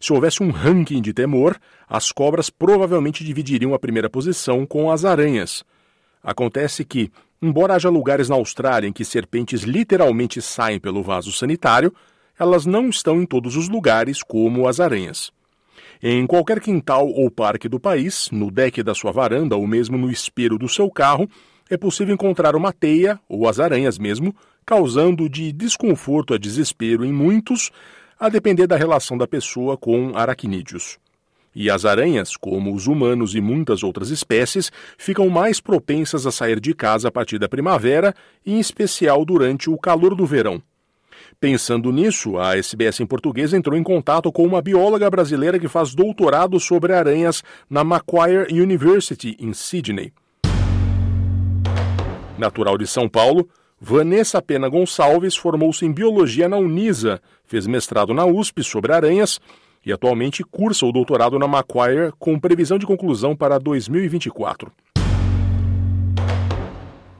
Se 0.00 0.14
houvesse 0.14 0.42
um 0.42 0.50
ranking 0.50 1.02
de 1.02 1.12
temor, 1.12 1.60
as 1.86 2.10
cobras 2.10 2.48
provavelmente 2.48 3.22
dividiriam 3.22 3.74
a 3.74 3.78
primeira 3.78 4.08
posição 4.08 4.64
com 4.64 4.90
as 4.90 5.04
aranhas. 5.04 5.62
Acontece 6.22 6.86
que, 6.86 7.12
embora 7.42 7.74
haja 7.74 7.90
lugares 7.90 8.30
na 8.30 8.36
Austrália 8.36 8.88
em 8.88 8.94
que 8.94 9.04
serpentes 9.04 9.60
literalmente 9.60 10.40
saem 10.40 10.80
pelo 10.80 11.02
vaso 11.02 11.32
sanitário, 11.32 11.92
elas 12.38 12.64
não 12.64 12.88
estão 12.88 13.20
em 13.20 13.26
todos 13.26 13.56
os 13.56 13.68
lugares 13.68 14.22
como 14.22 14.66
as 14.66 14.80
aranhas. 14.80 15.30
Em 16.00 16.24
qualquer 16.28 16.60
quintal 16.60 17.08
ou 17.08 17.28
parque 17.28 17.68
do 17.68 17.80
país, 17.80 18.28
no 18.30 18.52
deck 18.52 18.84
da 18.84 18.94
sua 18.94 19.10
varanda 19.10 19.56
ou 19.56 19.66
mesmo 19.66 19.98
no 19.98 20.08
espelho 20.08 20.56
do 20.56 20.68
seu 20.68 20.88
carro, 20.88 21.28
é 21.68 21.76
possível 21.76 22.14
encontrar 22.14 22.54
uma 22.54 22.72
teia, 22.72 23.18
ou 23.28 23.48
as 23.48 23.58
aranhas 23.58 23.98
mesmo, 23.98 24.34
causando 24.64 25.28
de 25.28 25.50
desconforto 25.52 26.34
a 26.34 26.38
desespero 26.38 27.04
em 27.04 27.12
muitos, 27.12 27.72
a 28.18 28.28
depender 28.28 28.68
da 28.68 28.76
relação 28.76 29.18
da 29.18 29.26
pessoa 29.26 29.76
com 29.76 30.16
aracnídeos. 30.16 30.98
E 31.52 31.68
as 31.68 31.84
aranhas, 31.84 32.36
como 32.36 32.72
os 32.72 32.86
humanos 32.86 33.34
e 33.34 33.40
muitas 33.40 33.82
outras 33.82 34.10
espécies, 34.10 34.70
ficam 34.96 35.28
mais 35.28 35.60
propensas 35.60 36.26
a 36.26 36.30
sair 36.30 36.60
de 36.60 36.74
casa 36.74 37.08
a 37.08 37.10
partir 37.10 37.40
da 37.40 37.48
primavera, 37.48 38.14
em 38.46 38.60
especial 38.60 39.24
durante 39.24 39.68
o 39.68 39.76
calor 39.76 40.14
do 40.14 40.24
verão. 40.24 40.62
Pensando 41.40 41.92
nisso, 41.92 42.36
a 42.36 42.56
SBS 42.56 42.98
em 42.98 43.06
português 43.06 43.52
entrou 43.52 43.78
em 43.78 43.82
contato 43.84 44.32
com 44.32 44.44
uma 44.44 44.60
bióloga 44.60 45.08
brasileira 45.08 45.56
que 45.56 45.68
faz 45.68 45.94
doutorado 45.94 46.58
sobre 46.58 46.92
aranhas 46.92 47.44
na 47.70 47.84
Macquarie 47.84 48.60
University, 48.60 49.36
em 49.38 49.52
Sydney. 49.52 50.12
Natural 52.36 52.76
de 52.76 52.88
São 52.88 53.08
Paulo, 53.08 53.48
Vanessa 53.80 54.42
Pena 54.42 54.68
Gonçalves 54.68 55.36
formou-se 55.36 55.86
em 55.86 55.92
biologia 55.92 56.48
na 56.48 56.56
Unisa, 56.56 57.20
fez 57.44 57.68
mestrado 57.68 58.12
na 58.12 58.26
USP 58.26 58.64
sobre 58.64 58.92
aranhas 58.92 59.38
e 59.86 59.92
atualmente 59.92 60.42
cursa 60.42 60.86
o 60.86 60.90
doutorado 60.90 61.38
na 61.38 61.46
Macquarie 61.46 62.12
com 62.18 62.36
previsão 62.36 62.80
de 62.80 62.86
conclusão 62.86 63.36
para 63.36 63.60
2024. 63.60 64.72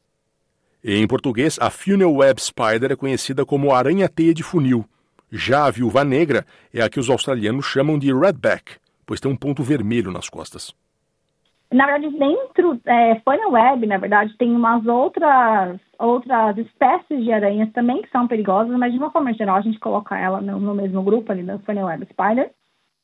em 0.85 1.07
português, 1.07 1.59
a 1.61 1.71
Funnel 1.71 2.13
Web 2.13 2.43
Spider 2.43 2.91
é 2.91 2.97
conhecida 2.97 3.47
como 3.47 3.73
aranha-teia 3.73 4.35
de 4.35 4.43
funil. 4.43 4.85
Já 5.31 5.67
a 5.67 5.71
viúva 5.71 6.03
negra 6.03 6.45
é 6.75 6.83
a 6.83 6.91
que 6.91 6.99
os 6.99 7.09
australianos 7.09 7.67
chamam 7.67 7.97
de 7.97 8.13
redback, 8.13 8.79
pois 9.13 9.21
tem 9.21 9.31
um 9.31 9.37
ponto 9.37 9.63
vermelho 9.63 10.11
nas 10.11 10.31
costas. 10.31 10.75
Na 11.71 11.85
verdade, 11.85 12.17
dentro 12.17 12.81
é, 12.87 13.21
Funnel 13.21 13.51
Web, 13.51 13.87
na 13.87 13.99
verdade, 13.99 14.35
tem 14.39 14.51
umas 14.57 14.87
outras 14.87 15.79
outras 15.99 16.57
espécies 16.57 17.23
de 17.23 17.31
aranhas 17.31 17.71
também 17.73 18.01
que 18.01 18.09
são 18.09 18.27
perigosas, 18.27 18.75
mas 18.79 18.91
de 18.91 18.97
uma 18.97 19.11
forma 19.11 19.35
geral 19.35 19.57
a 19.57 19.61
gente 19.61 19.79
coloca 19.79 20.19
ela 20.19 20.41
no, 20.41 20.59
no 20.59 20.75
mesmo 20.75 21.03
grupo 21.03 21.31
ali 21.31 21.43
da 21.43 21.59
Funnel 21.59 21.89
Web 21.89 22.07
Spider. 22.07 22.51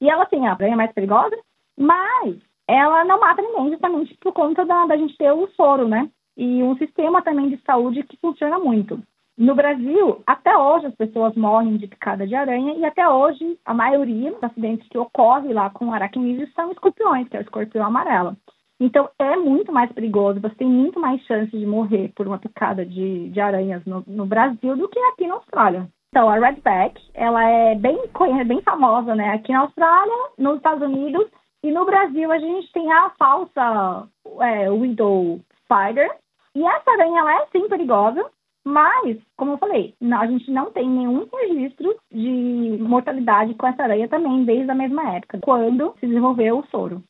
E 0.00 0.08
ela 0.08 0.24
tem 0.24 0.46
a 0.46 0.52
aranha 0.52 0.78
mais 0.78 0.90
perigosa, 0.92 1.36
mas 1.76 2.36
ela 2.66 3.04
não 3.04 3.20
mata 3.20 3.42
ninguém 3.42 3.72
justamente 3.72 4.16
por 4.18 4.32
conta 4.32 4.64
da, 4.64 4.86
da 4.86 4.96
gente 4.96 5.14
ter 5.18 5.30
o 5.30 5.46
soro, 5.48 5.86
né? 5.86 6.08
e 6.38 6.62
um 6.62 6.76
sistema 6.76 7.20
também 7.20 7.50
de 7.50 7.60
saúde 7.66 8.04
que 8.04 8.16
funciona 8.18 8.60
muito. 8.60 9.02
No 9.38 9.54
Brasil, 9.54 10.20
até 10.26 10.58
hoje 10.58 10.86
as 10.86 10.94
pessoas 10.96 11.36
morrem 11.36 11.76
de 11.76 11.86
picada 11.86 12.26
de 12.26 12.34
aranha 12.34 12.74
e 12.74 12.84
até 12.84 13.08
hoje 13.08 13.56
a 13.64 13.72
maioria 13.72 14.32
dos 14.32 14.42
acidentes 14.42 14.88
que 14.88 14.98
ocorrem 14.98 15.52
lá 15.52 15.70
com 15.70 15.92
aracnídeos 15.92 16.52
são 16.54 16.72
escorpiões, 16.72 17.28
que 17.28 17.36
é 17.36 17.40
o 17.40 17.42
escorpião 17.42 17.86
amarelo. 17.86 18.36
Então 18.80 19.08
é 19.16 19.36
muito 19.36 19.70
mais 19.70 19.92
perigoso, 19.92 20.40
você 20.40 20.56
tem 20.56 20.66
muito 20.66 20.98
mais 20.98 21.22
chance 21.22 21.56
de 21.56 21.64
morrer 21.64 22.10
por 22.16 22.26
uma 22.26 22.38
picada 22.38 22.84
de, 22.84 23.28
de 23.28 23.40
aranhas 23.40 23.84
no, 23.84 24.02
no 24.08 24.26
Brasil 24.26 24.76
do 24.76 24.88
que 24.88 24.98
aqui 24.98 25.28
na 25.28 25.34
Austrália. 25.34 25.88
Então, 26.08 26.28
a 26.28 26.38
Redback, 26.38 27.00
ela 27.14 27.48
é 27.48 27.74
bem, 27.76 27.96
bem 28.44 28.60
famosa, 28.62 29.14
né? 29.14 29.34
Aqui 29.34 29.52
na 29.52 29.60
Austrália, 29.60 30.30
nos 30.36 30.56
Estados 30.56 30.82
Unidos 30.82 31.28
e 31.62 31.70
no 31.70 31.84
Brasil 31.84 32.32
a 32.32 32.38
gente 32.38 32.72
tem 32.72 32.90
a 32.90 33.10
falsa 33.10 34.08
é, 34.40 34.68
Widow 34.68 35.38
Spider, 35.62 36.10
e 36.56 36.66
essa 36.66 36.90
aranha, 36.90 37.20
ela 37.20 37.42
é 37.42 37.46
sim 37.52 37.68
perigosa, 37.68 38.24
mas, 38.68 39.16
como 39.34 39.52
eu 39.52 39.58
falei, 39.58 39.94
a 40.12 40.26
gente 40.26 40.50
não 40.50 40.70
tem 40.70 40.86
nenhum 40.86 41.26
registro 41.32 41.96
de 42.12 42.76
mortalidade 42.78 43.54
com 43.54 43.66
essa 43.66 43.82
aranha 43.82 44.06
também 44.08 44.44
desde 44.44 44.70
a 44.70 44.74
mesma 44.74 45.14
época, 45.14 45.38
quando 45.40 45.94
se 45.98 46.06
desenvolveu 46.06 46.58
o 46.58 46.66
soro. 46.66 47.02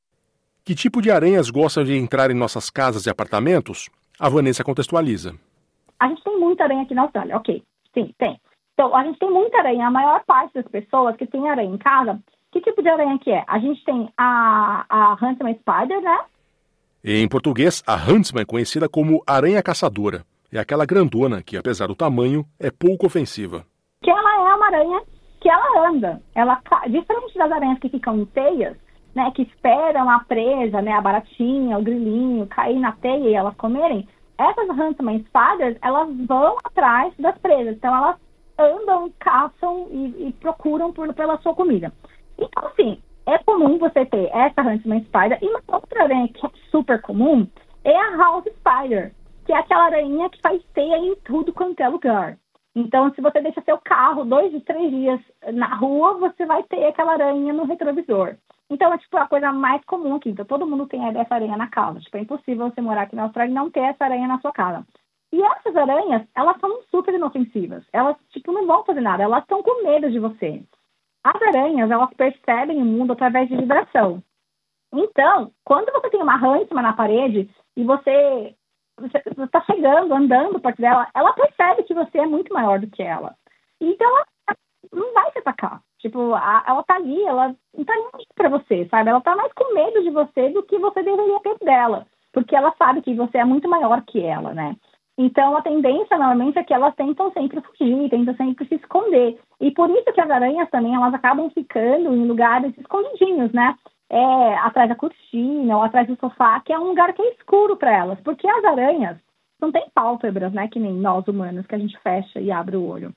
Que 0.64 0.72
tipo 0.72 1.02
de 1.02 1.10
aranhas 1.10 1.50
gostam 1.50 1.82
de 1.82 1.96
entrar 1.96 2.30
em 2.30 2.34
nossas 2.34 2.70
casas 2.70 3.06
e 3.06 3.10
apartamentos? 3.10 3.90
A 4.20 4.28
Vanessa 4.28 4.62
contextualiza. 4.62 5.34
A 5.98 6.06
gente 6.06 6.22
tem 6.22 6.38
muita 6.38 6.62
aranha 6.62 6.82
aqui 6.82 6.94
na 6.94 7.02
Austrália, 7.02 7.36
ok. 7.36 7.60
Sim, 7.92 8.14
tem. 8.16 8.40
Então, 8.74 8.94
a 8.94 9.02
gente 9.02 9.18
tem 9.18 9.28
muita 9.28 9.58
aranha. 9.58 9.88
A 9.88 9.90
maior 9.90 10.22
parte 10.24 10.54
das 10.54 10.68
pessoas 10.68 11.16
que 11.16 11.26
tem 11.26 11.48
aranha 11.50 11.74
em 11.74 11.78
casa, 11.78 12.20
que 12.52 12.60
tipo 12.60 12.80
de 12.80 12.88
aranha 12.88 13.18
que 13.18 13.32
é? 13.32 13.42
A 13.48 13.58
gente 13.58 13.84
tem 13.84 14.08
a, 14.16 14.84
a 14.88 15.14
Huntsman 15.14 15.54
Spider, 15.54 16.00
né? 16.02 16.20
Em 17.02 17.28
português, 17.28 17.82
a 17.84 17.96
Huntsman 17.96 18.42
é 18.42 18.46
conhecida 18.46 18.88
como 18.88 19.24
aranha 19.26 19.60
caçadora. 19.60 20.24
É 20.50 20.58
aquela 20.58 20.86
grandona 20.86 21.42
que, 21.42 21.58
apesar 21.58 21.86
do 21.88 21.94
tamanho, 21.94 22.42
é 22.58 22.70
pouco 22.70 23.06
ofensiva. 23.06 23.66
Que 24.02 24.10
ela 24.10 24.50
é 24.50 24.54
uma 24.54 24.66
aranha 24.66 25.02
que 25.42 25.48
ela 25.48 25.88
anda. 25.88 26.22
Ela, 26.34 26.58
diferente 26.88 27.36
das 27.36 27.52
aranhas 27.52 27.78
que 27.78 27.90
ficam 27.90 28.16
em 28.16 28.24
teias, 28.24 28.74
né, 29.14 29.30
que 29.34 29.42
esperam 29.42 30.08
a 30.08 30.20
presa, 30.20 30.80
né, 30.80 30.92
a 30.92 31.02
baratinha, 31.02 31.76
o 31.76 31.82
grilinho, 31.82 32.46
cair 32.46 32.78
na 32.78 32.92
teia 32.92 33.28
e 33.28 33.34
elas 33.34 33.54
comerem, 33.56 34.08
essas 34.38 34.70
Huntsman 34.70 35.24
Spiders, 35.26 35.76
elas 35.82 36.08
vão 36.26 36.56
atrás 36.64 37.12
das 37.18 37.36
presas. 37.38 37.76
Então, 37.76 37.94
elas 37.94 38.16
andam, 38.58 39.12
caçam 39.18 39.86
e, 39.90 40.28
e 40.28 40.32
procuram 40.40 40.92
por, 40.92 41.12
pela 41.12 41.38
sua 41.38 41.54
comida. 41.54 41.92
Então, 42.38 42.68
assim, 42.68 42.98
é 43.26 43.36
comum 43.38 43.76
você 43.78 44.06
ter 44.06 44.30
essa 44.32 44.62
Huntsman 44.62 45.04
Spider 45.04 45.38
e 45.42 45.46
uma 45.46 45.60
outra 45.68 46.04
aranha 46.04 46.28
que 46.28 46.46
é 46.46 46.50
super 46.70 47.02
comum 47.02 47.46
é 47.84 47.96
a 47.96 48.16
House 48.16 48.44
Spider, 48.44 49.12
que 49.48 49.52
é 49.54 49.56
aquela 49.56 49.84
aranha 49.84 50.28
que 50.28 50.42
faz 50.42 50.62
teia 50.74 50.98
em 50.98 51.14
tudo 51.24 51.54
quanto 51.54 51.80
é 51.80 51.88
lugar. 51.88 52.36
Então, 52.76 53.10
se 53.14 53.20
você 53.22 53.40
deixa 53.40 53.62
seu 53.62 53.78
carro 53.78 54.26
dois, 54.26 54.52
três 54.64 54.90
dias 54.90 55.18
na 55.54 55.74
rua, 55.74 56.18
você 56.18 56.44
vai 56.44 56.62
ter 56.64 56.84
aquela 56.84 57.12
aranha 57.12 57.54
no 57.54 57.64
retrovisor. 57.64 58.36
Então, 58.68 58.92
é 58.92 58.98
tipo 58.98 59.16
a 59.16 59.26
coisa 59.26 59.50
mais 59.50 59.82
comum 59.86 60.16
aqui. 60.16 60.28
Então, 60.28 60.44
todo 60.44 60.66
mundo 60.66 60.86
tem 60.86 61.02
essa 61.18 61.34
aranha 61.34 61.56
na 61.56 61.66
casa. 61.66 61.98
Tipo, 61.98 62.18
é 62.18 62.20
impossível 62.20 62.68
você 62.68 62.82
morar 62.82 63.04
aqui 63.04 63.16
na 63.16 63.22
Austrália 63.22 63.50
e 63.50 63.54
não 63.54 63.70
ter 63.70 63.80
essa 63.80 64.04
aranha 64.04 64.28
na 64.28 64.38
sua 64.38 64.52
casa. 64.52 64.86
E 65.32 65.42
essas 65.42 65.74
aranhas, 65.74 66.28
elas 66.34 66.60
são 66.60 66.82
super 66.90 67.14
inofensivas. 67.14 67.82
Elas, 67.90 68.18
tipo, 68.28 68.52
não 68.52 68.66
vão 68.66 68.84
fazer 68.84 69.00
nada. 69.00 69.22
Elas 69.22 69.44
estão 69.44 69.62
com 69.62 69.82
medo 69.82 70.10
de 70.10 70.18
você. 70.18 70.62
As 71.24 71.40
aranhas, 71.40 71.90
elas 71.90 72.12
percebem 72.12 72.82
o 72.82 72.84
mundo 72.84 73.14
através 73.14 73.48
de 73.48 73.56
vibração. 73.56 74.22
Então, 74.92 75.52
quando 75.64 75.90
você 75.90 76.10
tem 76.10 76.22
uma 76.22 76.36
rã 76.36 76.58
na 76.70 76.92
parede 76.92 77.48
e 77.74 77.84
você 77.84 78.54
está 79.06 79.60
chegando, 79.62 80.14
andando 80.14 80.60
perto 80.60 80.80
dela, 80.80 81.08
ela 81.14 81.32
percebe 81.32 81.82
que 81.84 81.94
você 81.94 82.18
é 82.18 82.26
muito 82.26 82.52
maior 82.52 82.78
do 82.78 82.86
que 82.88 83.02
ela. 83.02 83.34
Então, 83.80 84.08
ela 84.46 84.56
não 84.92 85.12
vai 85.14 85.30
te 85.30 85.38
atacar. 85.38 85.80
Tipo, 85.98 86.34
a, 86.34 86.64
ela 86.66 86.82
tá 86.84 86.94
ali, 86.94 87.22
ela 87.24 87.54
não 87.76 87.84
tá 87.84 87.94
nem 87.94 88.26
pra 88.34 88.48
você, 88.48 88.86
sabe? 88.88 89.10
Ela 89.10 89.20
tá 89.20 89.34
mais 89.34 89.52
com 89.52 89.74
medo 89.74 90.02
de 90.02 90.10
você 90.10 90.50
do 90.50 90.62
que 90.62 90.78
você 90.78 91.02
deveria 91.02 91.40
ter 91.40 91.58
dela. 91.64 92.06
Porque 92.32 92.54
ela 92.54 92.74
sabe 92.78 93.02
que 93.02 93.14
você 93.14 93.38
é 93.38 93.44
muito 93.44 93.68
maior 93.68 94.02
que 94.02 94.22
ela, 94.22 94.54
né? 94.54 94.76
Então, 95.16 95.56
a 95.56 95.62
tendência, 95.62 96.16
normalmente, 96.16 96.58
é 96.58 96.62
que 96.62 96.72
elas 96.72 96.94
tentam 96.94 97.32
sempre 97.32 97.60
fugir, 97.60 98.08
tentam 98.08 98.36
sempre 98.36 98.64
se 98.68 98.76
esconder. 98.76 99.40
E 99.60 99.72
por 99.72 99.90
isso 99.90 100.12
que 100.12 100.20
as 100.20 100.30
aranhas 100.30 100.70
também, 100.70 100.94
elas 100.94 101.12
acabam 101.12 101.50
ficando 101.50 102.14
em 102.14 102.28
lugares 102.28 102.72
escondidinhos, 102.78 103.52
né? 103.52 103.74
É, 104.10 104.54
atrás 104.58 104.88
da 104.88 104.94
cortina 104.94 105.76
ou 105.76 105.82
atrás 105.82 106.06
do 106.06 106.16
sofá, 106.16 106.60
que 106.60 106.72
é 106.72 106.78
um 106.78 106.88
lugar 106.88 107.12
que 107.12 107.20
é 107.20 107.34
escuro 107.34 107.76
para 107.76 107.92
elas. 107.92 108.20
Porque 108.20 108.48
as 108.48 108.64
aranhas 108.64 109.18
não 109.60 109.70
têm 109.70 109.90
pálpebras, 109.94 110.52
né? 110.52 110.68
Que 110.68 110.80
nem 110.80 110.92
nós 110.92 111.26
humanos, 111.28 111.66
que 111.66 111.74
a 111.74 111.78
gente 111.78 111.98
fecha 111.98 112.40
e 112.40 112.50
abre 112.50 112.76
o 112.76 112.86
olho. 112.86 113.12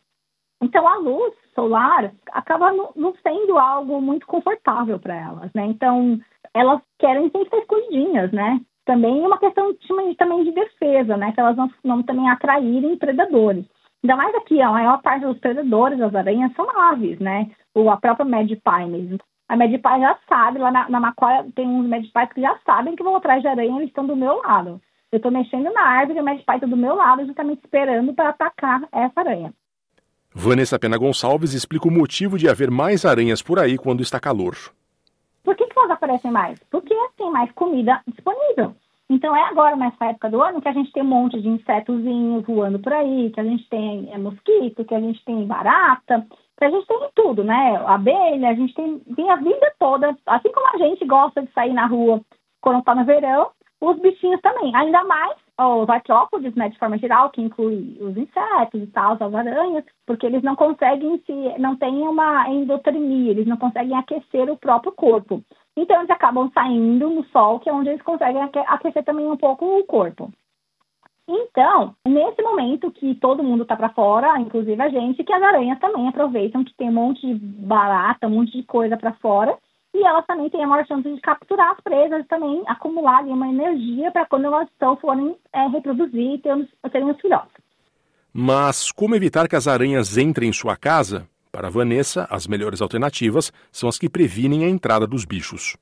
Então, 0.62 0.88
a 0.88 0.98
luz 0.98 1.34
solar 1.56 2.12
acaba 2.32 2.72
não 2.96 3.16
sendo 3.24 3.58
algo 3.58 4.02
muito 4.02 4.28
confortável 4.28 5.00
para 5.00 5.16
elas, 5.16 5.52
né? 5.54 5.66
Então, 5.66 6.20
elas 6.54 6.82
querem 7.00 7.24
sempre 7.24 7.44
estar 7.44 7.58
escondidinhas, 7.58 8.32
né? 8.32 8.60
também 8.86 9.24
é 9.24 9.28
uma 9.28 9.40
questão 9.40 9.72
de, 9.74 10.16
também 10.16 10.44
de 10.44 10.52
defesa, 10.52 11.16
né? 11.18 11.32
Que 11.32 11.40
elas 11.40 11.56
não, 11.56 11.70
não 11.84 12.04
também 12.04 12.30
atraírem 12.30 12.98
predadores. 12.98 13.66
Ainda 14.04 14.16
mais 14.16 14.36
aqui, 14.36 14.62
a 14.62 14.72
maior 14.72 15.02
parte 15.02 15.26
dos 15.26 15.38
predadores 15.40 16.00
das 16.00 16.14
aranhas 16.14 16.54
são 16.56 16.68
aves, 16.78 17.20
né? 17.20 17.52
Ou 17.74 17.90
a 17.90 17.98
própria 17.98 18.26
Magpie 18.26 18.86
mesmo. 18.88 19.20
A 19.52 19.58
Medipai 19.58 20.00
já 20.00 20.18
sabe, 20.30 20.60
lá 20.60 20.72
na, 20.72 20.90
na 20.90 20.98
Macoia 20.98 21.46
tem 21.54 21.68
uns 21.68 21.86
Medipais 21.86 22.32
que 22.32 22.40
já 22.40 22.58
sabem 22.66 22.96
que 22.96 23.04
vou 23.04 23.18
atrás 23.18 23.42
de 23.42 23.50
aranha, 23.50 23.76
eles 23.76 23.90
estão 23.90 24.08
do 24.08 24.16
meu 24.16 24.38
lado. 24.38 24.80
Eu 25.12 25.18
estou 25.18 25.30
mexendo 25.30 25.70
na 25.74 25.82
árvore 25.82 26.20
e 26.20 26.22
o 26.22 26.24
Medipai 26.24 26.56
está 26.56 26.66
do 26.66 26.78
meu 26.78 26.96
lado, 26.96 27.26
justamente 27.26 27.60
esperando 27.60 28.14
para 28.14 28.30
atacar 28.30 28.88
essa 28.94 29.20
aranha. 29.20 29.54
Vanessa 30.34 30.80
Pena 30.80 30.98
Gonçalves 30.98 31.54
explica 31.54 31.86
o 31.86 31.92
motivo 31.92 32.38
de 32.38 32.48
haver 32.48 32.72
mais 32.72 33.04
aranhas 33.04 33.42
por 33.42 33.60
aí 33.60 33.78
quando 33.78 34.02
está 34.02 34.22
calor. 34.22 34.56
Por 35.44 35.54
que, 35.58 35.68
que 35.68 35.78
elas 35.78 35.92
aparecem 35.92 36.32
mais? 36.32 36.58
Porque 36.72 36.96
tem 37.18 37.30
mais 37.30 37.52
comida 37.52 38.00
disponível. 38.08 38.74
Então 39.10 39.36
é 39.36 39.50
agora, 39.50 39.76
nessa 39.76 40.06
época 40.06 40.30
do 40.30 40.42
ano, 40.42 40.62
que 40.62 40.70
a 40.70 40.74
gente 40.74 40.94
tem 40.94 41.04
um 41.04 41.08
monte 41.08 41.42
de 41.42 41.50
insetozinhos 41.50 42.46
voando 42.46 42.80
por 42.80 42.94
aí, 42.94 43.30
que 43.32 43.40
a 43.42 43.44
gente 43.44 43.68
tem 43.68 44.10
é, 44.14 44.18
mosquito, 44.18 44.86
que 44.86 44.96
a 44.96 45.00
gente 45.02 45.22
tem 45.26 45.46
barata, 45.46 46.26
a 46.66 46.70
gente 46.70 46.88
tem 46.88 47.00
tudo, 47.16 47.44
né? 47.44 47.82
Abelha, 47.86 48.50
a 48.50 48.54
gente 48.54 48.74
tem, 48.74 49.00
tem 49.00 49.30
a 49.30 49.36
vida 49.36 49.74
toda. 49.80 50.16
Assim 50.26 50.52
como 50.52 50.68
a 50.68 50.78
gente 50.78 51.06
gosta 51.06 51.42
de 51.42 51.52
sair 51.54 51.74
na 51.74 51.86
rua 51.86 52.22
quando 52.62 52.80
está 52.80 52.94
no 52.94 53.06
verão, 53.06 53.52
os 53.82 54.00
bichinhos 54.00 54.40
também. 54.42 54.76
Ainda 54.76 55.04
mais 55.04 55.36
os 55.60 55.90
artrópodes, 55.90 56.56
né, 56.56 56.70
de 56.70 56.78
forma 56.78 56.98
geral, 56.98 57.30
que 57.30 57.42
inclui 57.42 57.98
os 58.00 58.18
insetos 58.18 58.82
e 58.82 58.88
tal, 58.88 59.14
as 59.14 59.22
aranhas, 59.22 59.84
porque 60.06 60.26
eles 60.26 60.42
não 60.42 60.56
conseguem 60.56 61.22
se, 61.26 61.60
não 61.60 61.76
têm 61.76 62.02
uma 62.08 62.50
endotermia, 62.50 63.32
eles 63.32 63.48
não 63.48 63.58
conseguem 63.58 63.96
aquecer 63.96 64.50
o 64.50 64.58
próprio 64.58 64.92
corpo. 64.92 65.44
Então 65.78 65.98
eles 65.98 66.10
acabam 66.10 66.50
saindo 66.54 67.10
no 67.10 67.24
sol, 67.26 67.60
que 67.60 67.70
é 67.70 67.74
onde 67.74 67.90
eles 67.90 68.02
conseguem 68.02 68.42
aquecer 68.42 69.04
também 69.04 69.30
um 69.30 69.38
pouco 69.38 69.66
o 69.66 69.84
corpo. 69.86 70.32
Então, 71.34 71.96
nesse 72.06 72.42
momento 72.42 72.92
que 72.92 73.16
todo 73.16 73.42
mundo 73.42 73.64
está 73.64 73.78
para 73.78 73.88
fora, 73.90 74.38
inclusive 74.38 74.82
a 74.82 74.90
gente, 74.90 75.24
que 75.24 75.32
as 75.32 75.42
aranhas 75.42 75.80
também 75.80 76.06
aproveitam 76.10 76.62
que 76.62 76.76
tem 76.76 76.90
um 76.90 76.94
monte 76.94 77.26
de 77.26 77.36
barata, 77.66 78.28
um 78.28 78.32
monte 78.32 78.52
de 78.52 78.64
coisa 78.64 78.98
para 78.98 79.14
fora, 79.14 79.58
e 79.94 80.06
elas 80.06 80.26
também 80.26 80.50
têm 80.50 80.62
a 80.62 80.68
maior 80.68 80.86
chance 80.86 81.10
de 81.10 81.22
capturar 81.22 81.72
as 81.72 81.80
presas 81.80 82.28
também, 82.28 82.62
acumular 82.68 83.24
uma 83.24 83.48
energia 83.48 84.12
para 84.12 84.26
quando 84.26 84.46
elas 84.46 84.68
estão 84.68 84.98
forem 84.98 85.34
é, 85.54 85.68
reproduzir 85.68 86.34
e 86.34 86.38
terem, 86.40 86.68
terem 86.92 87.10
os 87.10 87.22
filhotes. 87.22 87.64
Mas 88.34 88.92
como 88.92 89.16
evitar 89.16 89.48
que 89.48 89.56
as 89.56 89.68
aranhas 89.68 90.18
entrem 90.18 90.50
em 90.50 90.54
sua 90.54 90.76
casa? 90.76 91.26
Para 91.50 91.70
Vanessa, 91.70 92.28
as 92.30 92.46
melhores 92.46 92.82
alternativas 92.82 93.54
são 93.72 93.88
as 93.88 93.98
que 93.98 94.10
previnem 94.10 94.66
a 94.66 94.70
entrada 94.70 95.08
dos 95.08 95.24
bichos. 95.24 95.78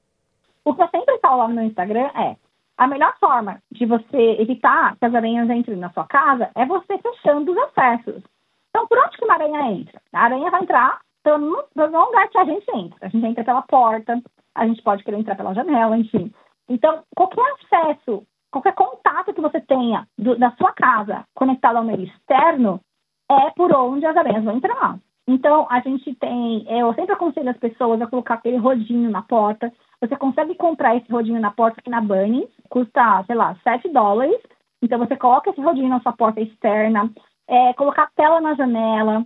O 0.63 0.75
que 0.75 0.83
eu 0.83 0.89
sempre 0.89 1.17
falo 1.19 1.37
lá 1.39 1.47
no 1.47 1.63
Instagram 1.63 2.09
é: 2.15 2.35
a 2.79 2.87
melhor 2.87 3.13
forma 3.19 3.61
de 3.69 3.85
você 3.85 4.37
evitar 4.39 4.95
que 4.95 5.05
as 5.05 5.13
aranhas 5.13 5.49
entrem 5.49 5.77
na 5.77 5.91
sua 5.91 6.05
casa 6.05 6.49
é 6.55 6.65
você 6.65 6.97
fechando 6.97 7.51
os 7.51 7.57
acessos. 7.57 8.23
Então, 8.69 8.87
por 8.87 8.97
onde 8.97 9.17
que 9.17 9.25
uma 9.25 9.33
aranha 9.33 9.71
entra? 9.73 10.01
A 10.13 10.23
aranha 10.23 10.49
vai 10.49 10.63
entrar 10.63 11.01
no 11.25 12.05
lugar 12.05 12.29
que 12.29 12.37
a 12.37 12.45
gente 12.45 12.65
entra. 12.73 12.97
A 13.01 13.09
gente 13.09 13.25
entra 13.25 13.43
pela 13.43 13.61
porta, 13.63 14.21
a 14.55 14.65
gente 14.65 14.81
pode 14.81 15.03
querer 15.03 15.17
entrar 15.17 15.35
pela 15.35 15.53
janela, 15.53 15.97
enfim. 15.97 16.31
Então, 16.69 17.03
qualquer 17.13 17.43
acesso, 17.61 18.23
qualquer 18.49 18.73
contato 18.73 19.33
que 19.33 19.41
você 19.41 19.59
tenha 19.59 20.07
do, 20.17 20.37
da 20.37 20.51
sua 20.51 20.71
casa 20.71 21.25
conectado 21.35 21.75
ao 21.75 21.83
meio 21.83 22.03
externo 22.03 22.79
é 23.29 23.49
por 23.57 23.75
onde 23.75 24.05
as 24.05 24.15
aranhas 24.15 24.45
vão 24.45 24.55
entrar. 24.55 24.97
Então, 25.27 25.67
a 25.69 25.81
gente 25.81 26.15
tem, 26.15 26.65
eu 26.69 26.93
sempre 26.93 27.11
aconselho 27.11 27.49
as 27.49 27.57
pessoas 27.57 28.01
a 28.01 28.07
colocar 28.07 28.35
aquele 28.35 28.57
rodinho 28.57 29.09
na 29.11 29.21
porta. 29.21 29.69
Você 30.01 30.15
consegue 30.15 30.55
comprar 30.55 30.95
esse 30.95 31.11
rodinho 31.11 31.39
na 31.39 31.51
porta 31.51 31.79
aqui 31.79 31.89
na 31.89 32.01
Bunny, 32.01 32.47
custa, 32.69 33.23
sei 33.25 33.35
lá, 33.35 33.55
7 33.63 33.89
dólares. 33.89 34.39
Então, 34.81 34.97
você 34.97 35.15
coloca 35.17 35.49
esse 35.49 35.61
rodinho 35.61 35.89
na 35.89 35.99
sua 35.99 36.13
porta 36.13 36.39
externa, 36.39 37.11
é, 37.47 37.73
colocar 37.73 38.09
tela 38.15 38.39
na 38.39 38.53
janela, 38.53 39.25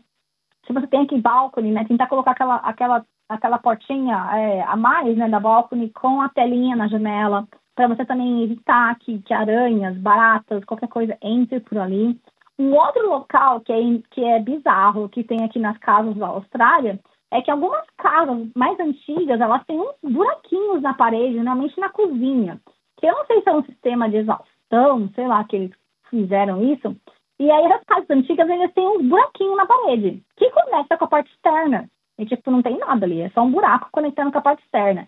se 0.66 0.74
você 0.74 0.88
tem 0.88 1.02
aqui 1.02 1.20
balcone, 1.20 1.72
né, 1.72 1.86
tentar 1.86 2.08
colocar 2.08 2.32
aquela, 2.32 2.56
aquela, 2.58 3.06
aquela 3.30 3.58
portinha 3.58 4.16
é, 4.34 4.62
a 4.62 4.76
mais, 4.76 5.16
né, 5.18 5.30
da 5.30 5.40
balcone 5.40 5.90
com 5.90 6.22
a 6.22 6.30
telinha 6.30 6.76
na 6.76 6.88
janela, 6.88 7.48
para 7.76 7.88
você 7.88 8.06
também 8.06 8.44
evitar 8.44 8.98
que, 9.00 9.20
que 9.20 9.34
aranhas, 9.34 9.98
baratas, 9.98 10.64
qualquer 10.66 10.88
coisa 10.88 11.18
entre 11.22 11.60
por 11.60 11.78
ali. 11.78 12.20
Um 12.58 12.74
outro 12.74 13.10
local 13.10 13.62
que 13.62 13.74
é, 13.74 13.80
que 14.12 14.24
é 14.24 14.40
bizarro, 14.40 15.10
que 15.10 15.24
tem 15.24 15.44
aqui 15.44 15.60
nas 15.60 15.78
casas 15.80 16.16
da 16.16 16.28
Austrália, 16.28 17.00
é 17.34 17.42
que 17.42 17.50
algumas 17.50 17.84
casas 17.98 18.48
mais 18.56 18.80
antigas, 18.80 19.42
elas 19.42 19.66
têm 19.66 19.80
uns 19.80 19.96
buraquinhos 20.04 20.82
na 20.82 20.94
parede, 20.94 21.36
normalmente 21.36 21.80
na 21.80 21.90
cozinha, 21.90 22.62
que 22.98 23.08
eu 23.08 23.14
não 23.14 23.26
sei 23.26 23.42
se 23.42 23.50
é 23.50 23.54
um 23.54 23.64
sistema 23.64 24.08
de 24.08 24.18
exaustão, 24.18 25.10
sei 25.16 25.28
lá, 25.28 25.44
que 25.44 25.56
eles 25.56 25.72
fizeram 26.10 26.64
isso, 26.64 26.96
e 27.40 27.50
aí 27.50 27.72
as 27.72 27.84
casas 27.86 28.10
antigas, 28.12 28.48
eles 28.48 28.72
têm 28.74 28.88
uns 28.88 29.04
buraquinhos 29.04 29.58
na 29.58 29.66
parede, 29.66 30.24
que 30.38 30.50
conecta 30.52 30.96
com 30.96 31.06
a 31.06 31.08
parte 31.08 31.34
externa. 31.34 31.90
E, 32.20 32.26
tipo, 32.28 32.52
não 32.52 32.62
tem 32.62 32.78
nada 32.78 33.06
ali, 33.06 33.22
é 33.22 33.30
só 33.32 33.42
um 33.42 33.52
buraco 33.52 33.90
conectando 33.92 34.32
com 34.32 34.38
a 34.38 34.42
parte 34.42 34.64
externa. 34.64 35.08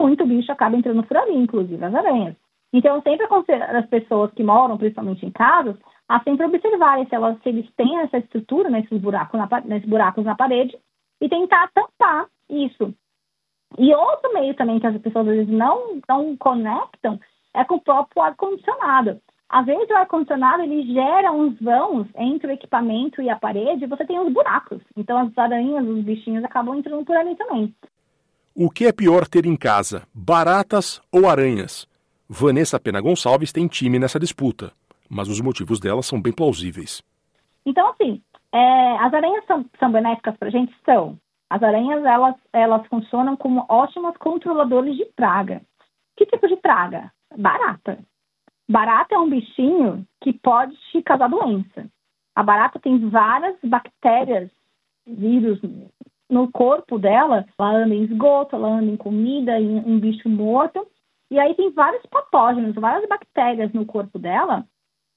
Muito 0.00 0.26
bicho 0.26 0.50
acaba 0.50 0.76
entrando 0.76 1.04
por 1.04 1.16
ali, 1.16 1.36
inclusive 1.36 1.82
as 1.84 1.94
aranhas. 1.94 2.34
Então, 2.72 2.96
eu 2.96 3.02
sempre 3.02 3.26
aconselho 3.26 3.62
as 3.62 3.86
pessoas 3.86 4.32
que 4.32 4.42
moram, 4.42 4.76
principalmente 4.76 5.24
em 5.24 5.30
casas, 5.30 5.76
a 6.08 6.20
sempre 6.24 6.44
observarem 6.44 7.06
se, 7.06 7.14
elas, 7.14 7.40
se 7.40 7.48
eles 7.48 7.70
têm 7.76 8.00
essa 8.00 8.18
estrutura 8.18 8.68
nesses 8.68 9.00
buracos, 9.00 9.38
na, 9.38 9.48
buracos 9.86 10.24
na 10.24 10.34
parede 10.34 10.76
e 11.22 11.28
tentar 11.28 11.70
tampar 11.72 12.26
isso. 12.50 12.92
E 13.78 13.94
outro 13.94 14.34
meio 14.34 14.54
também 14.54 14.80
que 14.80 14.86
as 14.86 15.00
pessoas 15.00 15.28
às 15.28 15.36
vezes 15.36 15.52
não, 15.52 16.00
não 16.08 16.36
conectam 16.36 17.18
é 17.54 17.64
com 17.64 17.76
o 17.76 17.80
próprio 17.80 18.22
ar-condicionado. 18.22 19.22
Às 19.48 19.66
vezes 19.66 19.88
o 19.88 19.94
ar-condicionado 19.94 20.64
ele 20.64 20.92
gera 20.92 21.30
uns 21.30 21.58
vãos 21.60 22.08
entre 22.16 22.48
o 22.48 22.50
equipamento 22.50 23.22
e 23.22 23.30
a 23.30 23.36
parede 23.36 23.84
e 23.84 23.86
você 23.86 24.04
tem 24.04 24.18
uns 24.18 24.32
buracos. 24.32 24.82
Então 24.96 25.16
as 25.16 25.38
aranhas, 25.38 25.86
os 25.86 26.02
bichinhos 26.02 26.42
acabam 26.42 26.74
entrando 26.74 27.04
por 27.04 27.16
ali 27.16 27.36
também. 27.36 27.72
O 28.54 28.68
que 28.68 28.86
é 28.86 28.92
pior 28.92 29.26
ter 29.28 29.46
em 29.46 29.56
casa, 29.56 30.02
baratas 30.12 31.00
ou 31.12 31.28
aranhas? 31.28 31.86
Vanessa 32.28 32.80
Pena 32.80 33.00
Gonçalves 33.00 33.52
tem 33.52 33.68
time 33.68 33.98
nessa 33.98 34.18
disputa, 34.18 34.72
mas 35.08 35.28
os 35.28 35.40
motivos 35.40 35.78
dela 35.78 36.02
são 36.02 36.20
bem 36.20 36.32
plausíveis. 36.32 37.00
Então, 37.64 37.88
assim, 37.90 38.20
é, 38.52 38.98
as 38.98 39.12
aranhas 39.14 39.44
são, 39.46 39.64
são 39.78 39.90
benéficas 39.90 40.36
para 40.36 40.48
a 40.48 40.50
gente? 40.50 40.74
São. 40.84 41.18
As 41.50 41.62
aranhas, 41.62 42.04
elas, 42.04 42.36
elas 42.52 42.86
funcionam 42.86 43.36
como 43.36 43.66
ótimas 43.68 44.16
controladores 44.16 44.96
de 44.96 45.04
praga. 45.16 45.62
Que 46.16 46.26
tipo 46.26 46.46
de 46.48 46.56
praga? 46.56 47.10
Barata. 47.36 47.98
Barata 48.68 49.14
é 49.14 49.18
um 49.18 49.28
bichinho 49.28 50.06
que 50.20 50.32
pode 50.32 50.76
te 50.90 51.02
causar 51.02 51.28
doença. 51.28 51.88
A 52.34 52.42
barata 52.42 52.78
tem 52.78 52.98
várias 53.10 53.56
bactérias, 53.62 54.50
vírus 55.06 55.60
no 56.30 56.50
corpo 56.50 56.98
dela. 56.98 57.44
Ela 57.58 57.70
anda 57.70 57.94
em 57.94 58.04
esgoto, 58.04 58.56
ela 58.56 58.68
anda 58.68 58.90
em 58.90 58.96
comida, 58.96 59.58
em 59.60 59.78
um 59.78 59.98
bicho 59.98 60.28
morto. 60.28 60.86
E 61.30 61.38
aí 61.38 61.54
tem 61.54 61.70
vários 61.70 62.04
patógenos, 62.06 62.74
várias 62.74 63.08
bactérias 63.08 63.72
no 63.72 63.86
corpo 63.86 64.18
dela, 64.18 64.66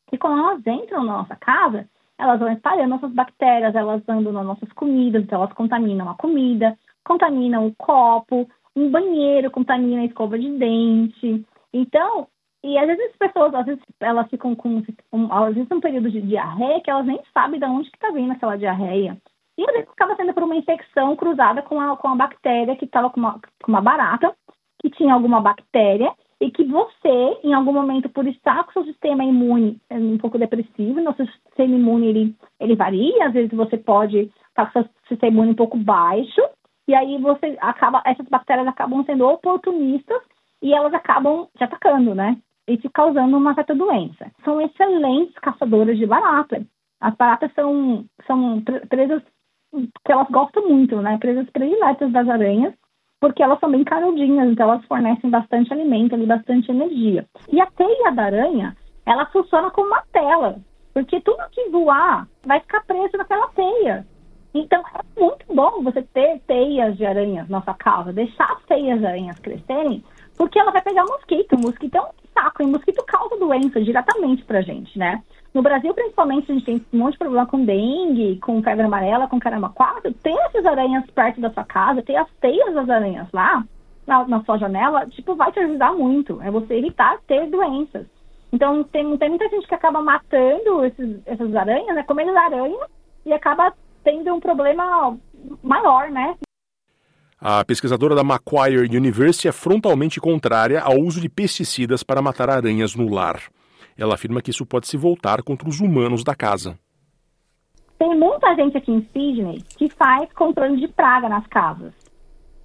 que 0.07 0.17
quando 0.17 0.39
elas 0.39 0.67
entram 0.67 1.03
na 1.03 1.17
nossa 1.17 1.35
casa, 1.35 1.89
elas 2.17 2.39
vão 2.39 2.51
espalhando 2.51 2.89
nossas 2.89 3.11
bactérias, 3.11 3.75
elas 3.75 4.01
andam 4.07 4.31
nas 4.31 4.45
nossas 4.45 4.71
comidas, 4.73 5.23
então 5.23 5.41
elas 5.41 5.53
contaminam 5.53 6.09
a 6.09 6.15
comida, 6.15 6.77
contaminam 7.03 7.67
o 7.67 7.75
copo, 7.75 8.47
um 8.75 8.89
banheiro 8.89 9.51
contamina 9.51 10.01
a 10.01 10.05
escova 10.05 10.37
de 10.37 10.49
dente. 10.57 11.45
Então, 11.73 12.27
e 12.63 12.77
às 12.77 12.87
vezes 12.87 13.11
as 13.11 13.17
pessoas, 13.17 13.53
às 13.53 13.65
vezes 13.65 13.83
elas 13.99 14.29
ficam 14.29 14.55
com, 14.55 14.81
um, 15.13 15.31
às 15.31 15.55
vezes 15.55 15.71
um 15.71 15.79
período 15.79 16.09
de 16.09 16.21
diarreia 16.21 16.81
que 16.81 16.89
elas 16.89 17.05
nem 17.05 17.19
sabem 17.33 17.59
de 17.59 17.65
onde 17.65 17.89
que 17.89 17.97
está 17.97 18.11
vindo 18.11 18.31
aquela 18.31 18.57
diarreia. 18.57 19.17
E 19.57 19.63
às 19.63 19.73
vezes 19.73 19.89
acaba 19.89 20.15
sendo 20.15 20.33
por 20.33 20.43
uma 20.43 20.55
infecção 20.55 21.15
cruzada 21.15 21.61
com 21.61 21.79
a, 21.79 21.95
com 21.95 22.09
a 22.09 22.15
bactéria 22.15 22.75
que 22.75 22.85
estava 22.85 23.09
com 23.09 23.19
uma, 23.19 23.39
com 23.63 23.71
uma 23.71 23.81
barata, 23.81 24.35
que 24.81 24.89
tinha 24.89 25.13
alguma 25.13 25.39
bactéria, 25.41 26.13
e 26.41 26.51
que 26.51 26.63
você, 26.63 27.39
em 27.43 27.53
algum 27.53 27.71
momento, 27.71 28.09
por 28.09 28.27
estar 28.27 28.63
com 28.65 28.71
seu 28.73 28.85
sistema 28.85 29.23
imune 29.23 29.79
é, 29.89 29.95
um 29.95 30.17
pouco 30.17 30.37
depressivo, 30.37 31.01
nosso 31.01 31.25
sistema 31.25 31.75
imune 31.75 32.07
ele, 32.07 32.35
ele 32.59 32.75
varia, 32.75 33.27
às 33.27 33.33
vezes 33.33 33.51
você 33.51 33.77
pode 33.77 34.31
estar 34.49 34.65
com 34.65 34.81
seu 34.81 34.89
sistema 35.07 35.33
imune 35.33 35.51
um 35.51 35.55
pouco 35.55 35.77
baixo, 35.77 36.41
e 36.87 36.93
aí 36.93 37.17
você 37.19 37.57
acaba, 37.61 38.01
essas 38.05 38.27
bactérias 38.27 38.67
acabam 38.67 39.03
sendo 39.05 39.27
oportunistas 39.27 40.21
e 40.61 40.73
elas 40.73 40.93
acabam 40.93 41.47
te 41.57 41.63
atacando, 41.63 42.13
né? 42.13 42.37
e 42.67 42.77
te 42.77 42.89
causando 42.89 43.37
uma 43.37 43.53
certa 43.53 43.75
doença. 43.75 44.31
São 44.43 44.59
excelentes 44.61 45.35
caçadoras 45.35 45.97
de 45.97 46.05
barata. 46.05 46.65
As 46.99 47.15
baratas 47.15 47.53
são, 47.53 48.05
são 48.25 48.61
presas 48.89 49.21
que 50.05 50.11
elas 50.11 50.27
gostam 50.29 50.67
muito, 50.67 51.01
né? 51.01 51.17
Presas 51.17 51.49
prediletas 51.49 52.11
das 52.11 52.27
aranhas, 52.29 52.73
porque 53.25 53.41
elas 53.41 53.59
são 53.59 53.71
bem 53.71 53.83
canudinhas, 53.83 54.47
então 54.51 54.69
elas 54.69 54.85
fornecem 54.85 55.31
bastante 55.31 55.73
alimento 55.73 56.15
e 56.15 56.27
bastante 56.27 56.69
energia. 56.69 57.25
E 57.51 57.59
a 57.59 57.65
teia 57.65 58.11
da 58.11 58.25
aranha, 58.25 58.77
ela 59.03 59.25
funciona 59.25 59.71
como 59.71 59.87
uma 59.87 60.03
tela, 60.13 60.59
porque 60.93 61.19
tudo 61.21 61.49
que 61.49 61.67
voar 61.69 62.27
vai 62.45 62.59
ficar 62.59 62.83
preso 62.85 63.17
naquela 63.17 63.47
teia. 63.47 64.05
Então 64.53 64.79
é 64.79 65.19
muito 65.19 65.43
bom 65.51 65.81
você 65.81 66.03
ter 66.03 66.39
teias 66.45 66.95
de 66.97 67.03
aranhas 67.03 67.49
na 67.49 67.63
sua 67.63 67.73
casa, 67.73 68.13
deixar 68.13 68.45
as 68.51 68.63
teias 68.65 68.99
de 68.99 69.07
aranhas 69.07 69.39
crescerem, 69.39 70.03
porque 70.37 70.59
ela 70.59 70.69
vai 70.69 70.83
pegar 70.83 71.03
mosquito. 71.05 71.55
O 71.55 71.61
mosquito 71.61 71.95
é 71.95 72.01
um 72.01 72.11
saco, 72.31 72.61
e 72.61 72.67
mosquito 72.67 73.03
causa 73.07 73.37
doença 73.37 73.81
diretamente 73.81 74.43
pra 74.43 74.61
gente, 74.61 74.99
né? 74.99 75.23
No 75.55 75.61
Brasil, 75.61 75.93
principalmente, 75.93 76.51
a 76.51 76.53
gente 76.53 76.65
tem 76.65 76.85
um 76.91 76.97
monte 76.97 77.13
de 77.13 77.19
problema 77.19 77.45
com 77.45 77.63
dengue, 77.63 78.37
com 78.41 78.61
febre 78.61 78.83
amarela, 78.83 79.25
com 79.25 79.39
caramba 79.39 79.69
4. 79.69 80.13
Tem 80.15 80.37
essas 80.43 80.65
aranhas 80.65 81.09
perto 81.11 81.39
da 81.39 81.49
sua 81.49 81.63
casa, 81.63 82.01
tem 82.01 82.17
as 82.17 82.27
teias 82.41 82.73
das 82.73 82.89
aranhas 82.89 83.25
lá, 83.31 83.63
na, 84.05 84.27
na 84.27 84.43
sua 84.43 84.57
janela, 84.57 85.07
tipo, 85.07 85.33
vai 85.33 85.49
te 85.53 85.59
ajudar 85.59 85.93
muito. 85.93 86.41
É 86.41 86.51
você 86.51 86.73
evitar 86.73 87.19
ter 87.25 87.49
doenças. 87.49 88.05
Então, 88.51 88.83
tem, 88.83 89.17
tem 89.17 89.29
muita 89.29 89.47
gente 89.47 89.65
que 89.65 89.73
acaba 89.73 90.01
matando 90.01 90.83
esses, 90.83 91.21
essas 91.25 91.55
aranhas, 91.55 91.95
né? 91.95 92.03
Comendo 92.03 92.37
aranha 92.37 92.85
e 93.25 93.31
acaba 93.31 93.73
tendo 94.03 94.35
um 94.35 94.41
problema 94.41 95.17
maior, 95.63 96.11
né? 96.11 96.35
A 97.39 97.63
pesquisadora 97.63 98.13
da 98.13 98.25
Macquarie 98.25 98.77
University 98.77 99.47
é 99.47 99.53
frontalmente 99.53 100.19
contrária 100.19 100.81
ao 100.81 100.99
uso 100.99 101.21
de 101.21 101.29
pesticidas 101.29 102.03
para 102.03 102.21
matar 102.21 102.49
aranhas 102.49 102.93
no 102.93 103.09
lar. 103.09 103.39
Ela 103.97 104.15
afirma 104.15 104.41
que 104.41 104.51
isso 104.51 104.65
pode 104.65 104.87
se 104.87 104.97
voltar 104.97 105.41
contra 105.43 105.69
os 105.69 105.79
humanos 105.79 106.23
da 106.23 106.35
casa. 106.35 106.77
Tem 107.97 108.17
muita 108.17 108.53
gente 108.55 108.77
aqui 108.77 108.91
em 108.91 109.07
Sydney 109.13 109.63
que 109.77 109.89
faz 109.89 110.31
controle 110.33 110.77
de 110.77 110.87
praga 110.89 111.29
nas 111.29 111.47
casas. 111.47 111.93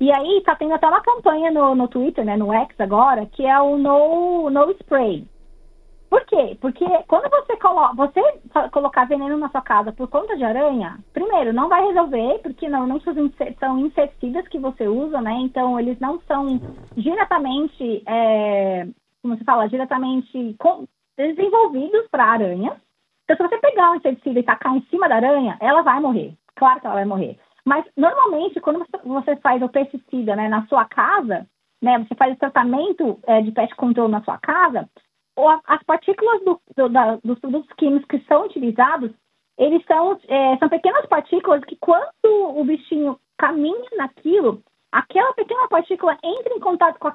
E 0.00 0.10
aí 0.10 0.38
está 0.38 0.56
tendo 0.56 0.74
até 0.74 0.88
uma 0.88 1.02
campanha 1.02 1.50
no, 1.50 1.74
no 1.74 1.86
Twitter, 1.86 2.24
né, 2.24 2.36
no 2.36 2.52
X 2.52 2.74
agora, 2.80 3.26
que 3.26 3.46
é 3.46 3.60
o 3.60 3.76
No, 3.76 4.50
no 4.50 4.70
Spray. 4.72 5.26
Por 6.08 6.24
quê? 6.24 6.56
Porque 6.60 6.84
quando 7.06 7.30
você, 7.30 7.56
colo 7.58 7.94
você 7.94 8.20
colocar 8.72 9.04
veneno 9.04 9.38
na 9.38 9.48
sua 9.50 9.60
casa 9.60 9.92
por 9.92 10.08
conta 10.08 10.36
de 10.36 10.42
aranha, 10.42 10.98
primeiro, 11.12 11.52
não 11.52 11.68
vai 11.68 11.86
resolver, 11.86 12.40
porque 12.42 12.68
normalmente 12.68 13.04
são 13.60 13.78
inseticidas 13.78 14.48
que 14.48 14.58
você 14.58 14.88
usa, 14.88 15.20
né? 15.20 15.34
Então, 15.42 15.78
eles 15.78 16.00
não 16.00 16.20
são 16.26 16.60
diretamente, 16.96 18.02
é, 18.08 18.88
como 19.22 19.36
se 19.36 19.44
fala, 19.44 19.68
diretamente 19.68 20.56
desenvolvidos 21.28 22.06
para 22.10 22.24
aranhas. 22.24 22.76
Então, 23.24 23.36
se 23.36 23.42
você 23.42 23.58
pegar 23.58 23.92
um 23.92 23.96
inseticida 23.96 24.40
e 24.40 24.42
tacar 24.42 24.76
em 24.76 24.82
cima 24.90 25.08
da 25.08 25.16
aranha, 25.16 25.56
ela 25.60 25.82
vai 25.82 26.00
morrer. 26.00 26.34
Claro 26.56 26.80
que 26.80 26.86
ela 26.86 26.96
vai 26.96 27.04
morrer. 27.04 27.38
Mas, 27.64 27.84
normalmente, 27.96 28.60
quando 28.60 28.84
você 29.04 29.36
faz 29.36 29.62
o 29.62 29.68
pesticida 29.68 30.34
né, 30.34 30.48
na 30.48 30.66
sua 30.66 30.84
casa, 30.84 31.46
né, 31.80 31.98
você 31.98 32.14
faz 32.14 32.34
o 32.34 32.38
tratamento 32.38 33.18
é, 33.26 33.40
de 33.42 33.52
pest 33.52 33.74
control 33.74 34.08
na 34.08 34.22
sua 34.22 34.38
casa, 34.38 34.88
as 35.66 35.82
partículas 35.84 36.42
do, 36.44 36.60
do, 36.76 36.88
da, 36.88 37.16
dos 37.24 37.38
produtos 37.38 37.70
químicos 37.76 38.06
que 38.06 38.26
são 38.26 38.44
utilizados, 38.44 39.10
eles 39.56 39.84
são, 39.86 40.18
é, 40.28 40.56
são 40.58 40.68
pequenas 40.68 41.06
partículas 41.06 41.64
que, 41.64 41.76
quando 41.76 42.10
o 42.24 42.64
bichinho 42.64 43.18
caminha 43.38 43.90
naquilo, 43.96 44.62
aquela 44.90 45.32
pequena 45.34 45.68
partícula 45.68 46.18
entra 46.22 46.54
em 46.54 46.60
contato 46.60 46.98
com 46.98 47.08
a 47.08 47.12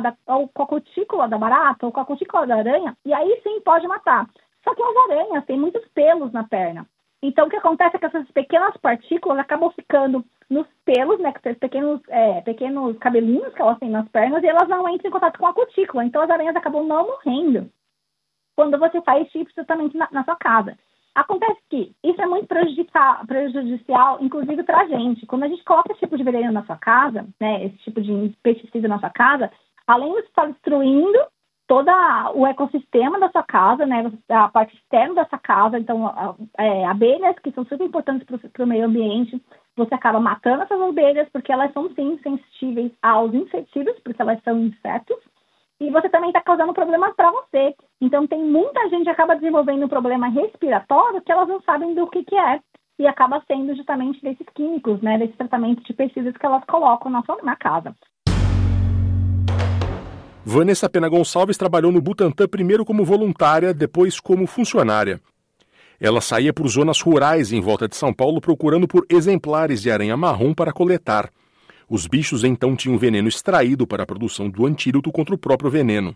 da, 0.00 0.16
ou 0.26 0.48
com 0.48 0.62
a 0.62 0.66
cutícula 0.66 1.28
da 1.28 1.38
barata 1.38 1.86
ou 1.86 1.92
com 1.92 2.00
a 2.00 2.04
cutícula 2.04 2.46
da 2.46 2.56
aranha 2.56 2.96
e 3.04 3.12
aí 3.12 3.40
sim 3.42 3.60
pode 3.60 3.86
matar. 3.86 4.28
Só 4.62 4.74
que 4.74 4.82
as 4.82 4.96
aranhas 5.10 5.44
têm 5.44 5.58
muitos 5.58 5.86
pelos 5.94 6.32
na 6.32 6.44
perna. 6.44 6.86
Então, 7.22 7.46
o 7.46 7.50
que 7.50 7.56
acontece 7.56 7.96
é 7.96 7.98
que 7.98 8.06
essas 8.06 8.30
pequenas 8.30 8.76
partículas 8.76 9.38
acabam 9.38 9.70
ficando 9.70 10.24
nos 10.50 10.66
pelos, 10.84 11.18
né, 11.18 11.32
que 11.32 11.54
pequenos, 11.54 12.00
é, 12.08 12.40
pequenos 12.42 12.96
cabelinhos 12.98 13.52
que 13.54 13.62
elas 13.62 13.78
têm 13.78 13.90
nas 13.90 14.08
pernas, 14.08 14.42
e 14.42 14.46
elas 14.46 14.68
não 14.68 14.88
entram 14.88 15.08
em 15.08 15.12
contato 15.12 15.38
com 15.38 15.46
a 15.46 15.54
cutícula. 15.54 16.04
Então, 16.04 16.22
as 16.22 16.30
aranhas 16.30 16.54
acabam 16.54 16.86
não 16.86 17.06
morrendo 17.06 17.70
quando 18.54 18.78
você 18.78 19.00
faz 19.02 19.22
esse 19.22 19.38
tipo 19.38 19.48
de 19.48 19.54
tratamento 19.54 19.96
na, 19.96 20.08
na 20.12 20.24
sua 20.24 20.36
casa. 20.36 20.76
Acontece 21.14 21.58
que 21.70 21.92
isso 22.04 22.20
é 22.20 22.26
muito 22.26 22.46
prejudicial, 22.46 23.26
prejudicial 23.26 24.18
inclusive 24.20 24.62
para 24.62 24.82
a 24.82 24.86
gente. 24.86 25.24
Quando 25.26 25.44
a 25.44 25.48
gente 25.48 25.64
coloca 25.64 25.90
esse 25.90 26.00
tipo 26.00 26.16
de 26.16 26.22
veneno 26.22 26.52
na 26.52 26.64
sua 26.64 26.76
casa, 26.76 27.26
né, 27.40 27.64
esse 27.64 27.78
tipo 27.78 28.02
de 28.02 28.36
pesticida 28.42 28.86
na 28.86 28.98
sua 28.98 29.10
casa, 29.10 29.50
além 29.86 30.12
de 30.14 30.20
estar 30.20 30.46
destruindo 30.46 31.18
todo 31.66 31.90
o 32.34 32.46
ecossistema 32.46 33.18
da 33.18 33.28
sua 33.30 33.42
casa, 33.42 33.84
né, 33.84 34.12
a 34.28 34.48
parte 34.48 34.76
externa 34.76 35.14
da 35.14 35.26
sua 35.26 35.38
casa, 35.38 35.78
então 35.78 36.36
é, 36.56 36.86
abelhas 36.86 37.36
que 37.40 37.50
são 37.50 37.64
super 37.64 37.84
importantes 37.84 38.26
para 38.52 38.64
o 38.64 38.68
meio 38.68 38.86
ambiente, 38.86 39.42
você 39.76 39.94
acaba 39.94 40.20
matando 40.20 40.62
essas 40.62 40.80
abelhas 40.80 41.28
porque 41.32 41.50
elas 41.50 41.72
são 41.72 41.92
sim 41.94 42.18
sensíveis 42.22 42.92
aos 43.02 43.34
inseticidas, 43.34 43.98
porque 44.04 44.22
elas 44.22 44.40
são 44.44 44.58
insetos, 44.60 45.18
e 45.78 45.90
você 45.90 46.08
também 46.08 46.30
está 46.30 46.40
causando 46.40 46.72
problemas 46.72 47.14
para 47.14 47.30
você. 47.30 47.74
Então, 48.00 48.26
tem 48.26 48.42
muita 48.42 48.88
gente 48.88 49.04
que 49.04 49.10
acaba 49.10 49.34
desenvolvendo 49.34 49.84
um 49.84 49.88
problema 49.88 50.28
respiratório 50.28 51.20
que 51.20 51.30
elas 51.30 51.48
não 51.48 51.60
sabem 51.62 51.94
do 51.94 52.06
que, 52.06 52.24
que 52.24 52.36
é. 52.36 52.60
E 52.98 53.06
acaba 53.06 53.42
sendo 53.46 53.74
justamente 53.74 54.22
desses 54.22 54.46
químicos, 54.54 55.02
né? 55.02 55.18
Desses 55.18 55.36
tratamentos 55.36 55.84
de 55.84 55.92
pesticidas 55.92 56.34
que 56.34 56.46
elas 56.46 56.64
colocam 56.64 57.10
na, 57.10 57.22
sua, 57.24 57.36
na 57.42 57.56
casa. 57.56 57.94
Vanessa 60.48 60.88
Pena 60.88 61.08
Gonçalves 61.08 61.56
trabalhou 61.56 61.90
no 61.90 62.00
Butantan 62.00 62.46
primeiro 62.46 62.84
como 62.84 63.04
voluntária, 63.04 63.74
depois 63.74 64.20
como 64.20 64.46
funcionária. 64.46 65.20
Ela 65.98 66.20
saía 66.20 66.52
por 66.52 66.68
zonas 66.68 67.00
rurais 67.00 67.50
em 67.50 67.60
volta 67.60 67.88
de 67.88 67.96
São 67.96 68.14
Paulo 68.14 68.40
procurando 68.40 68.86
por 68.86 69.04
exemplares 69.10 69.82
de 69.82 69.90
aranha 69.90 70.16
marrom 70.16 70.54
para 70.54 70.72
coletar. 70.72 71.32
Os 71.90 72.06
bichos 72.06 72.44
então 72.44 72.76
tinham 72.76 72.96
veneno 72.96 73.26
extraído 73.26 73.88
para 73.88 74.04
a 74.04 74.06
produção 74.06 74.48
do 74.48 74.64
antídoto 74.64 75.10
contra 75.10 75.34
o 75.34 75.38
próprio 75.38 75.68
veneno. 75.68 76.14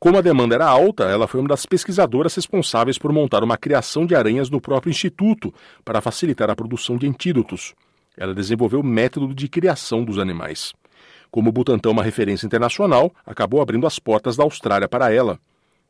Como 0.00 0.18
a 0.18 0.20
demanda 0.20 0.56
era 0.56 0.66
alta, 0.66 1.04
ela 1.04 1.28
foi 1.28 1.38
uma 1.38 1.50
das 1.50 1.64
pesquisadoras 1.64 2.34
responsáveis 2.34 2.98
por 2.98 3.12
montar 3.12 3.44
uma 3.44 3.56
criação 3.56 4.04
de 4.04 4.16
aranhas 4.16 4.50
no 4.50 4.60
próprio 4.60 4.90
instituto 4.90 5.54
para 5.84 6.00
facilitar 6.00 6.50
a 6.50 6.56
produção 6.56 6.96
de 6.96 7.06
antídotos. 7.06 7.72
Ela 8.16 8.34
desenvolveu 8.34 8.80
o 8.80 8.84
método 8.84 9.32
de 9.32 9.48
criação 9.48 10.04
dos 10.04 10.18
animais. 10.18 10.72
Como 11.34 11.48
o 11.48 11.52
Butantan 11.52 11.88
é 11.88 11.92
uma 11.92 12.04
referência 12.04 12.46
internacional, 12.46 13.10
acabou 13.26 13.60
abrindo 13.60 13.88
as 13.88 13.98
portas 13.98 14.36
da 14.36 14.44
Austrália 14.44 14.86
para 14.86 15.12
ela. 15.12 15.36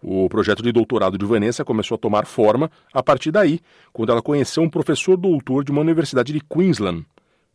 O 0.02 0.26
projeto 0.26 0.62
de 0.62 0.72
doutorado 0.72 1.18
de 1.18 1.26
Vanessa 1.26 1.62
começou 1.62 1.96
a 1.96 1.98
tomar 1.98 2.24
forma 2.24 2.70
a 2.94 3.02
partir 3.02 3.30
daí, 3.30 3.60
quando 3.92 4.10
ela 4.10 4.22
conheceu 4.22 4.62
um 4.62 4.70
professor 4.70 5.18
doutor 5.18 5.62
de 5.62 5.70
uma 5.70 5.82
universidade 5.82 6.32
de 6.32 6.40
Queensland. 6.40 7.04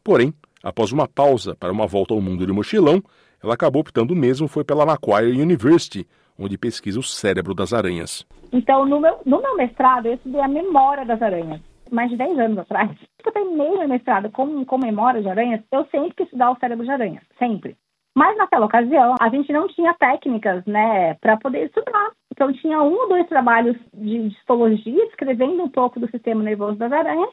Porém, 0.03 0.31
Após 0.61 0.91
uma 0.91 1.07
pausa 1.07 1.55
para 1.55 1.71
uma 1.71 1.87
volta 1.87 2.13
ao 2.13 2.21
mundo 2.21 2.45
de 2.45 2.51
mochilão, 2.51 3.01
ela 3.41 3.53
acabou 3.53 3.81
optando 3.81 4.13
mesmo 4.13 4.47
foi 4.47 4.63
pela 4.63 4.85
Macquarie 4.85 5.41
University, 5.41 6.05
onde 6.37 6.57
pesquisa 6.57 6.99
o 6.99 7.03
cérebro 7.03 7.53
das 7.53 7.71
aranhas. 7.71 8.25
Então, 8.51 8.85
no 8.85 8.99
meu, 8.99 9.19
no 9.25 9.41
meu 9.41 9.55
mestrado, 9.55 10.07
eu 10.07 10.15
estudei 10.15 10.41
a 10.41 10.47
memória 10.47 11.05
das 11.05 11.21
aranhas. 11.21 11.61
Mais 11.91 12.09
de 12.09 12.17
10 12.17 12.39
anos 12.39 12.57
atrás. 12.59 12.91
Eu 13.25 13.31
terminei 13.31 13.69
meu 13.69 13.87
mestrado 13.87 14.29
com, 14.31 14.65
com 14.65 14.77
memória 14.77 15.21
de 15.21 15.29
aranhas, 15.29 15.61
eu 15.71 15.85
sempre 15.85 16.13
quis 16.15 16.25
estudar 16.25 16.51
o 16.51 16.59
cérebro 16.59 16.85
de 16.85 16.91
aranhas. 16.91 17.23
Sempre. 17.37 17.77
Mas 18.15 18.35
naquela 18.37 18.65
ocasião, 18.65 19.15
a 19.19 19.29
gente 19.29 19.51
não 19.53 19.67
tinha 19.67 19.93
técnicas, 19.93 20.65
né, 20.65 21.13
para 21.15 21.37
poder 21.37 21.65
estudar. 21.65 22.11
Então, 22.31 22.51
tinha 22.53 22.81
um 22.81 22.93
ou 22.93 23.07
dois 23.09 23.27
trabalhos 23.27 23.77
de 23.93 24.27
histologia, 24.27 25.05
descrevendo 25.05 25.63
um 25.63 25.69
pouco 25.69 25.99
do 25.99 26.09
sistema 26.09 26.43
nervoso 26.43 26.77
das 26.77 26.91
aranhas, 26.91 27.29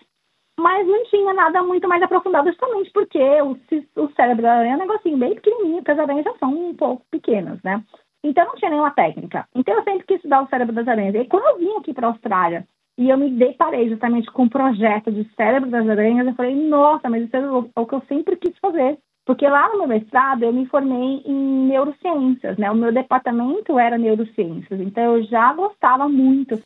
mas 0.59 0.87
não 0.87 1.05
tinha 1.05 1.35
nada 1.35 1.62
muito 1.62 1.88
mais 1.88 2.03
aprofundado, 2.03 2.49
justamente 2.49 2.90
porque 2.92 3.19
o, 3.42 3.59
o 3.97 4.12
cérebro 4.14 4.42
da 4.42 4.55
aranha 4.55 4.73
é 4.73 4.77
um 4.77 4.81
negocinho 4.81 5.19
bem 5.19 5.35
pequenininho, 5.35 5.77
porque 5.77 5.92
as 5.92 5.99
aranhas 5.99 6.25
já 6.25 6.35
são 6.38 6.51
um 6.51 6.75
pouco 6.75 7.05
pequenas, 7.11 7.61
né? 7.62 7.83
Então 8.25 8.47
não 8.47 8.55
tinha 8.55 8.71
nenhuma 8.71 8.90
técnica. 8.90 9.47
Então 9.55 9.75
eu 9.75 9.85
sempre 9.85 10.07
quis 10.07 10.16
estudar 10.16 10.42
o 10.42 10.49
cérebro 10.49 10.75
das 10.75 10.88
aranhas. 10.88 11.14
E 11.14 11.25
quando 11.27 11.45
eu 11.47 11.59
vim 11.59 11.77
aqui 11.77 11.92
para 11.92 12.09
a 12.09 12.11
Austrália 12.11 12.66
e 12.98 13.09
eu 13.09 13.18
me 13.18 13.30
deparei 13.30 13.88
justamente 13.88 14.30
com 14.30 14.44
um 14.44 14.48
projeto 14.48 15.12
de 15.12 15.28
cérebro 15.35 15.70
das 15.70 15.88
aranhas, 15.88 16.26
eu 16.26 16.35
falei, 16.35 16.54
nossa, 16.54 17.09
mas 17.11 17.24
isso 17.24 17.37
é 17.37 17.50
o 17.50 17.87
que 17.87 17.94
eu 17.94 18.02
sempre 18.09 18.37
quis 18.37 18.56
fazer. 18.59 18.98
Porque 19.24 19.46
lá 19.46 19.68
no 19.70 19.78
meu 19.78 19.88
mestrado 19.88 20.44
eu 20.44 20.52
me 20.52 20.66
formei 20.66 21.20
em 21.26 21.66
neurociências, 21.66 22.56
né? 22.59 22.70
O 22.70 22.76
meu 22.76 22.92
departamento 22.92 23.78
era 23.78 23.98
neurociências, 23.98 24.80
então 24.80 25.16
eu 25.16 25.24
já 25.24 25.52
gostava 25.52 26.09
muito 26.09 26.61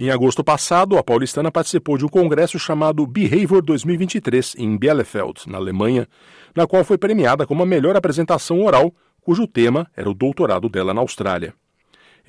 em 0.00 0.10
agosto 0.10 0.44
passado, 0.44 0.96
a 0.96 1.02
paulistana 1.02 1.50
participou 1.50 1.98
de 1.98 2.04
um 2.04 2.08
congresso 2.08 2.56
chamado 2.56 3.04
Behavior 3.04 3.60
2023 3.60 4.54
em 4.56 4.78
Bielefeld, 4.78 5.50
na 5.50 5.58
Alemanha, 5.58 6.06
na 6.54 6.68
qual 6.68 6.84
foi 6.84 6.96
premiada 6.96 7.44
como 7.44 7.64
a 7.64 7.66
melhor 7.66 7.96
apresentação 7.96 8.62
oral, 8.62 8.94
cujo 9.20 9.44
tema 9.48 9.90
era 9.96 10.08
o 10.08 10.14
doutorado 10.14 10.68
dela 10.68 10.94
na 10.94 11.00
Austrália. 11.00 11.52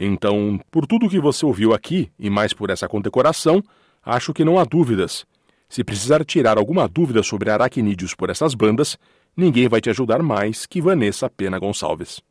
Então, 0.01 0.57
por 0.71 0.87
tudo 0.87 1.09
que 1.09 1.19
você 1.19 1.45
ouviu 1.45 1.73
aqui 1.73 2.09
e 2.17 2.29
mais 2.29 2.53
por 2.53 2.69
essa 2.69 2.87
condecoração, 2.87 3.61
acho 4.01 4.33
que 4.33 4.45
não 4.45 4.57
há 4.57 4.63
dúvidas. 4.63 5.25
Se 5.67 5.83
precisar 5.83 6.23
tirar 6.23 6.57
alguma 6.57 6.87
dúvida 6.87 7.21
sobre 7.21 7.51
aracnídeos 7.51 8.15
por 8.15 8.29
essas 8.29 8.55
bandas, 8.55 8.97
ninguém 9.35 9.67
vai 9.67 9.81
te 9.81 9.89
ajudar 9.89 10.23
mais 10.23 10.65
que 10.65 10.81
Vanessa 10.81 11.29
Pena 11.29 11.59
Gonçalves. 11.59 12.21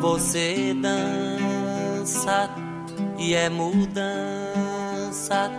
Você 0.00 0.74
dança 0.74 2.50
e 3.18 3.34
é 3.34 3.48
mudança, 3.48 5.50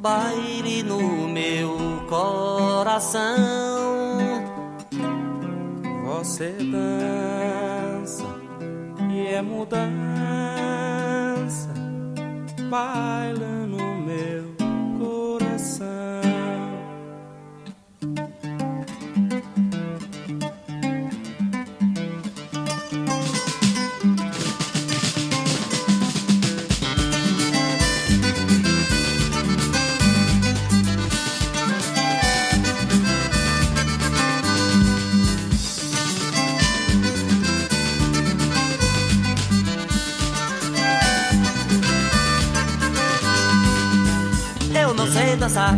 baile 0.00 0.84
no 0.84 1.26
meu 1.26 2.04
coração. 2.08 4.43
Você 6.18 6.52
dança 6.70 8.24
e 9.10 9.26
é 9.34 9.42
mudança, 9.42 9.84
baila 12.70 13.63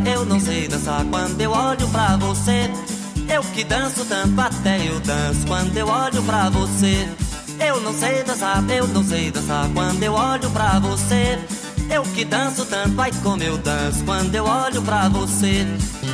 eu 0.04 0.24
não 0.24 0.40
sei 0.40 0.68
dançar 0.68 1.04
quando 1.04 1.40
eu 1.40 1.50
olho 1.50 1.88
pra 1.88 2.16
você. 2.16 2.70
Eu 3.28 3.42
que 3.42 3.64
danço 3.64 4.04
tanto, 4.04 4.40
até 4.40 4.88
eu 4.88 5.00
danço 5.00 5.46
quando 5.46 5.76
eu 5.76 5.88
olho 5.88 6.22
pra 6.22 6.48
você. 6.50 7.08
Eu 7.58 7.80
não 7.80 7.92
sei 7.92 8.22
dançar, 8.22 8.64
eu 8.70 8.86
não 8.88 9.02
sei 9.04 9.30
dançar 9.30 9.68
quando 9.74 10.02
eu 10.02 10.12
olho 10.12 10.50
pra 10.50 10.78
você. 10.78 11.38
Eu 11.90 12.02
que 12.02 12.24
danço 12.24 12.64
tanto, 12.66 13.00
ai 13.00 13.10
como 13.22 13.42
eu 13.42 13.56
danço 13.58 14.04
quando 14.04 14.34
eu 14.34 14.44
olho 14.44 14.82
pra 14.82 15.08
você. 15.08 15.66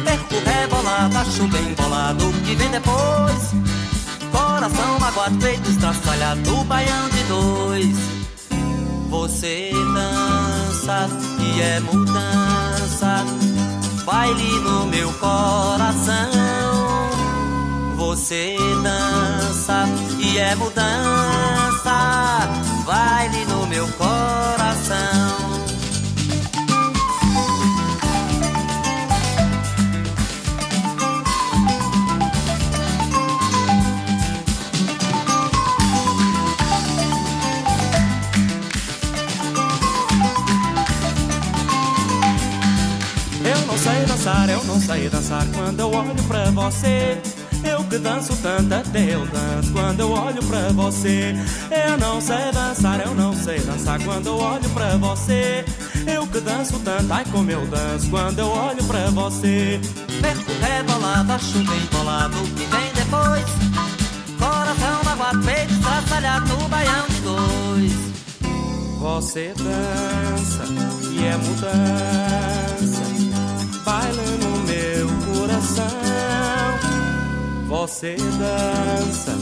Perco 0.04 0.34
rebolado, 0.44 1.18
acho 1.18 1.46
bem 1.48 1.74
bolado 1.74 2.28
o 2.28 2.32
que 2.44 2.54
vem 2.54 2.70
depois. 2.70 3.54
Coração 4.30 4.98
magoado, 4.98 5.36
peito 5.38 5.70
estraçalhado, 5.70 6.64
baião 6.64 7.08
de 7.08 7.22
dois. 7.24 7.96
Você 9.08 9.72
dança 9.94 11.08
e 11.38 11.60
é 11.60 11.80
mudança, 11.80 13.24
baile 14.04 14.58
no 14.60 14.86
meu 14.86 15.12
coração. 15.14 16.30
Você 17.96 18.56
dança 18.82 19.84
e 20.18 20.38
é 20.38 20.54
mudança, 20.56 21.94
baile 22.84 23.44
no 23.46 23.66
meu 23.66 23.86
coração. 23.92 25.51
Dançar, 44.22 44.48
eu 44.48 44.64
não 44.64 44.80
sei 44.80 45.08
dançar 45.08 45.44
quando 45.52 45.80
eu 45.80 45.90
olho 45.90 46.22
pra 46.28 46.44
você. 46.52 47.20
Eu 47.64 47.82
que 47.84 47.98
danço 47.98 48.36
tanto, 48.40 48.72
até 48.72 49.14
eu 49.14 49.26
danço 49.26 49.72
quando 49.72 50.00
eu 50.00 50.12
olho 50.12 50.42
pra 50.44 50.68
você. 50.70 51.34
Eu 51.70 51.98
não 51.98 52.20
sei 52.20 52.52
dançar, 52.52 53.00
eu 53.04 53.14
não 53.16 53.34
sei 53.34 53.58
dançar 53.60 54.00
quando 54.04 54.28
eu 54.28 54.38
olho 54.38 54.68
pra 54.70 54.96
você. 54.96 55.64
Eu 56.06 56.24
que 56.28 56.40
danço 56.40 56.78
tanto, 56.84 57.12
ai 57.12 57.24
como 57.32 57.50
eu 57.50 57.66
danço 57.66 58.08
quando 58.10 58.38
eu 58.38 58.48
olho 58.48 58.84
pra 58.84 59.10
você. 59.10 59.80
Perco 60.20 60.52
rebolado, 60.60 61.32
acho 61.32 61.58
bem 61.58 61.88
bolado 61.90 62.36
o 62.38 62.46
que 62.50 62.64
vem 62.66 62.92
depois. 62.94 63.44
Coração 64.38 65.02
magoado, 65.04 65.40
peito 65.44 65.72
estraçalhado, 65.72 66.56
baião 66.68 67.06
de 67.08 67.20
dois. 67.22 68.12
Você 69.00 69.52
dança 69.58 70.62
e 71.10 71.24
é 71.24 71.36
mudança, 71.36 73.01
baila 73.92 74.22
no 74.42 74.52
meu 74.70 75.06
coração. 75.34 75.84
Você 77.66 78.16
dança 78.16 79.36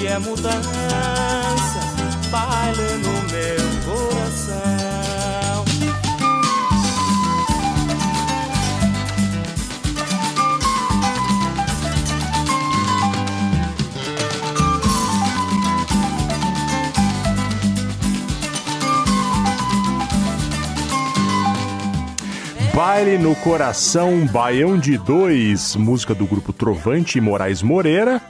e 0.00 0.06
é 0.06 0.18
mudança, 0.18 1.80
baila 2.30 2.98
no 2.98 3.14
meu 3.30 3.62
coração. 3.84 4.73
Baile 22.74 23.18
no 23.18 23.36
Coração, 23.36 24.26
Baião 24.26 24.76
de 24.76 24.98
Dois, 24.98 25.76
música 25.76 26.12
do 26.12 26.26
grupo 26.26 26.52
Trovante 26.52 27.18
e 27.18 27.20
Moraes 27.20 27.62
Moreira. 27.62 28.20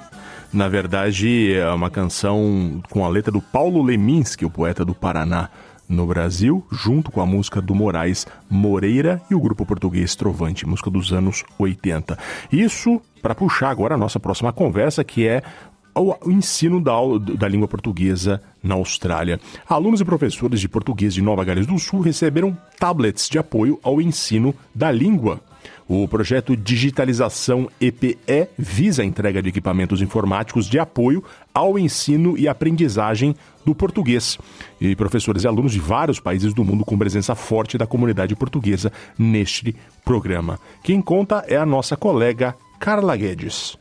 Na 0.52 0.68
verdade, 0.68 1.54
é 1.54 1.66
uma 1.70 1.88
canção 1.88 2.82
com 2.90 3.06
a 3.06 3.08
letra 3.08 3.32
do 3.32 3.40
Paulo 3.40 3.82
Leminski, 3.82 4.44
o 4.44 4.50
poeta 4.50 4.84
do 4.84 4.94
Paraná, 4.94 5.48
no 5.88 6.06
Brasil, 6.06 6.62
junto 6.70 7.10
com 7.10 7.22
a 7.22 7.26
música 7.26 7.60
do 7.62 7.74
Moraes 7.74 8.26
Moreira 8.50 9.20
e 9.30 9.34
o 9.34 9.40
grupo 9.40 9.64
português 9.64 10.14
Trovante, 10.14 10.66
música 10.66 10.90
dos 10.90 11.10
anos 11.10 11.42
80. 11.58 12.18
Isso 12.52 13.00
para 13.22 13.34
puxar 13.34 13.70
agora 13.70 13.94
a 13.94 13.98
nossa 13.98 14.20
próxima 14.20 14.52
conversa, 14.52 15.02
que 15.02 15.26
é 15.26 15.42
o 15.94 16.14
ensino 16.30 16.80
da, 16.80 16.92
aula- 16.92 17.18
da 17.20 17.48
língua 17.48 17.68
portuguesa 17.68 18.40
na 18.62 18.74
Austrália. 18.74 19.40
Alunos 19.68 20.00
e 20.00 20.04
professores 20.04 20.60
de 20.60 20.68
português 20.68 21.14
de 21.14 21.22
Nova 21.22 21.44
Gales 21.44 21.66
do 21.66 21.78
Sul 21.78 22.00
receberam 22.00 22.56
tablets 22.78 23.28
de 23.28 23.38
apoio 23.38 23.78
ao 23.82 24.00
ensino 24.00 24.54
da 24.74 24.90
língua. 24.90 25.40
O 25.86 26.08
projeto 26.08 26.56
Digitalização 26.56 27.68
EPE 27.80 28.48
visa 28.58 29.02
a 29.02 29.04
entrega 29.04 29.42
de 29.42 29.50
equipamentos 29.50 30.00
informáticos 30.00 30.66
de 30.66 30.78
apoio 30.78 31.22
ao 31.52 31.78
ensino 31.78 32.38
e 32.38 32.48
aprendizagem 32.48 33.34
do 33.64 33.74
português. 33.74 34.38
E 34.80 34.96
professores 34.96 35.44
e 35.44 35.46
alunos 35.46 35.72
de 35.72 35.80
vários 35.80 36.18
países 36.18 36.54
do 36.54 36.64
mundo 36.64 36.84
com 36.84 36.96
presença 36.98 37.34
forte 37.34 37.76
da 37.76 37.86
comunidade 37.86 38.34
portuguesa 38.34 38.90
neste 39.18 39.76
programa. 40.04 40.58
Quem 40.82 41.02
conta 41.02 41.44
é 41.46 41.56
a 41.56 41.66
nossa 41.66 41.96
colega 41.96 42.54
Carla 42.78 43.14
Guedes. 43.16 43.76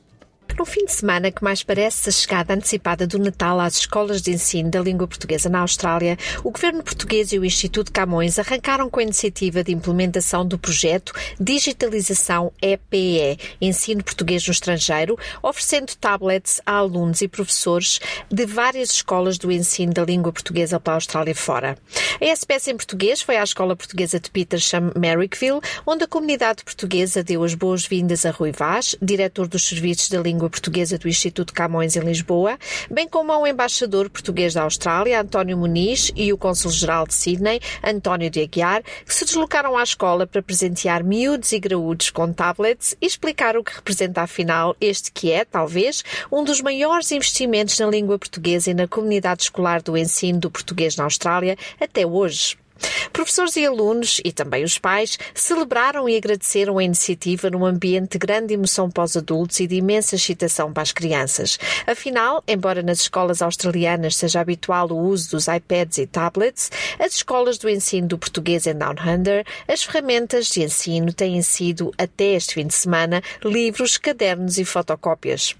No 0.57 0.65
fim 0.65 0.85
de 0.85 0.91
semana 0.91 1.31
que 1.31 1.43
mais 1.43 1.63
parece 1.63 2.09
a 2.09 2.11
chegada 2.11 2.53
antecipada 2.53 3.07
do 3.07 3.17
Natal 3.17 3.59
às 3.59 3.75
escolas 3.75 4.21
de 4.21 4.31
ensino 4.31 4.69
da 4.69 4.79
língua 4.79 5.07
portuguesa 5.07 5.49
na 5.49 5.61
Austrália, 5.61 6.15
o 6.43 6.51
governo 6.51 6.83
português 6.83 7.33
e 7.33 7.39
o 7.39 7.43
Instituto 7.45 7.91
Camões 7.91 8.37
arrancaram 8.37 8.87
com 8.87 8.99
a 8.99 9.03
iniciativa 9.03 9.63
de 9.63 9.73
implementação 9.73 10.45
do 10.45 10.59
projeto 10.59 11.11
Digitalização 11.39 12.53
EPE, 12.61 13.39
Ensino 13.59 14.03
Português 14.03 14.45
no 14.45 14.51
Estrangeiro, 14.51 15.17
oferecendo 15.41 15.95
tablets 15.95 16.61
a 16.65 16.73
alunos 16.73 17.21
e 17.21 17.27
professores 17.27 17.99
de 18.31 18.45
várias 18.45 18.91
escolas 18.91 19.39
do 19.39 19.51
ensino 19.51 19.91
da 19.91 20.05
língua 20.05 20.31
portuguesa 20.31 20.79
para 20.79 20.93
a 20.93 20.97
Austrália 20.97 21.33
fora. 21.35 21.77
A 22.21 22.25
SPS 22.25 22.67
em 22.67 22.77
português 22.77 23.21
foi 23.21 23.37
à 23.37 23.43
Escola 23.43 23.75
Portuguesa 23.75 24.19
de 24.19 24.29
Petersham, 24.29 24.91
Merrickville, 24.95 25.61
onde 25.85 26.03
a 26.03 26.07
comunidade 26.07 26.63
portuguesa 26.63 27.23
deu 27.23 27.43
as 27.43 27.55
boas-vindas 27.55 28.23
a 28.25 28.31
Rui 28.31 28.51
Vaz, 28.51 28.95
diretor 29.01 29.47
dos 29.47 29.67
Serviços 29.67 30.09
da 30.09 30.21
Língua 30.21 30.42
Portuguesa 30.49 30.97
do 30.97 31.07
Instituto 31.07 31.53
Camões 31.53 31.95
em 31.95 32.01
Lisboa, 32.01 32.57
bem 32.89 33.07
como 33.07 33.31
ao 33.31 33.45
embaixador 33.45 34.09
português 34.09 34.53
da 34.53 34.63
Austrália, 34.63 35.21
António 35.21 35.57
Muniz, 35.57 36.11
e 36.15 36.31
o 36.33 36.37
cônsul-geral 36.37 37.07
de 37.07 37.13
Sydney, 37.13 37.59
António 37.83 38.29
de 38.29 38.41
Aguiar, 38.41 38.83
que 39.05 39.13
se 39.13 39.25
deslocaram 39.25 39.77
à 39.77 39.83
escola 39.83 40.25
para 40.25 40.41
presentear 40.41 41.03
miúdos 41.03 41.51
e 41.51 41.59
graúdos 41.59 42.09
com 42.09 42.31
tablets 42.31 42.95
e 43.01 43.05
explicar 43.05 43.57
o 43.57 43.63
que 43.63 43.75
representa 43.75 44.21
afinal 44.21 44.75
este 44.79 45.11
que 45.11 45.31
é, 45.31 45.45
talvez, 45.45 46.03
um 46.31 46.43
dos 46.43 46.61
maiores 46.61 47.11
investimentos 47.11 47.77
na 47.79 47.87
língua 47.87 48.17
portuguesa 48.17 48.71
e 48.71 48.73
na 48.73 48.87
comunidade 48.87 49.43
escolar 49.43 49.81
do 49.81 49.97
ensino 49.97 50.39
do 50.39 50.51
português 50.51 50.95
na 50.95 51.03
Austrália 51.03 51.57
até 51.79 52.05
hoje. 52.05 52.62
Professores 53.11 53.55
e 53.55 53.65
alunos, 53.65 54.19
e 54.25 54.31
também 54.31 54.63
os 54.63 54.77
pais, 54.79 55.19
celebraram 55.35 56.09
e 56.09 56.17
agradeceram 56.17 56.77
a 56.77 56.83
iniciativa 56.83 57.49
num 57.49 57.65
ambiente 57.65 58.13
de 58.13 58.17
grande 58.17 58.53
emoção 58.53 58.89
para 58.89 59.03
os 59.03 59.15
adultos 59.15 59.59
e 59.59 59.67
de 59.67 59.75
imensa 59.75 60.15
excitação 60.15 60.73
para 60.73 60.83
as 60.83 60.91
crianças. 60.91 61.59
Afinal, 61.85 62.43
embora 62.47 62.81
nas 62.81 63.01
escolas 63.01 63.41
australianas 63.41 64.15
seja 64.15 64.41
habitual 64.41 64.91
o 64.91 64.97
uso 64.97 65.31
dos 65.31 65.47
iPads 65.47 65.99
e 65.99 66.07
tablets, 66.07 66.71
as 66.99 67.15
escolas 67.15 67.57
do 67.57 67.69
ensino 67.69 68.07
do 68.07 68.17
português 68.17 68.65
em 68.65 68.73
Down 68.73 68.95
Under, 69.05 69.45
as 69.67 69.83
ferramentas 69.83 70.47
de 70.47 70.63
ensino 70.63 71.13
têm 71.13 71.41
sido, 71.41 71.91
até 71.97 72.33
este 72.33 72.55
fim 72.55 72.67
de 72.67 72.73
semana, 72.73 73.21
livros, 73.43 73.97
cadernos 73.97 74.57
e 74.57 74.65
fotocópias. 74.65 75.55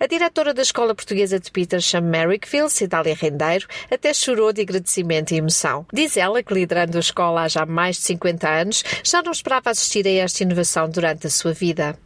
A 0.00 0.06
diretora 0.06 0.54
da 0.54 0.62
Escola 0.62 0.94
Portuguesa 0.94 1.38
de 1.38 1.50
Petersham, 1.50 2.00
Merrickville, 2.00 2.70
Cidália 2.70 3.14
Rendeiro, 3.14 3.66
até 3.90 4.12
chorou 4.14 4.52
de 4.52 4.62
agradecimento 4.62 5.32
e 5.32 5.36
emoção. 5.36 5.86
Diz 5.92 6.16
ela 6.16 6.42
que, 6.42 6.54
liderando 6.58 6.96
a 6.96 7.00
escola 7.00 7.42
há 7.42 7.48
já 7.48 7.64
mais 7.64 7.96
de 7.96 8.02
50 8.02 8.48
anos, 8.48 8.84
já 9.04 9.22
não 9.22 9.32
esperava 9.32 9.70
assistir 9.70 10.06
a 10.06 10.10
esta 10.10 10.42
inovação 10.42 10.88
durante 10.88 11.26
a 11.26 11.30
sua 11.30 11.52
vida. 11.52 11.96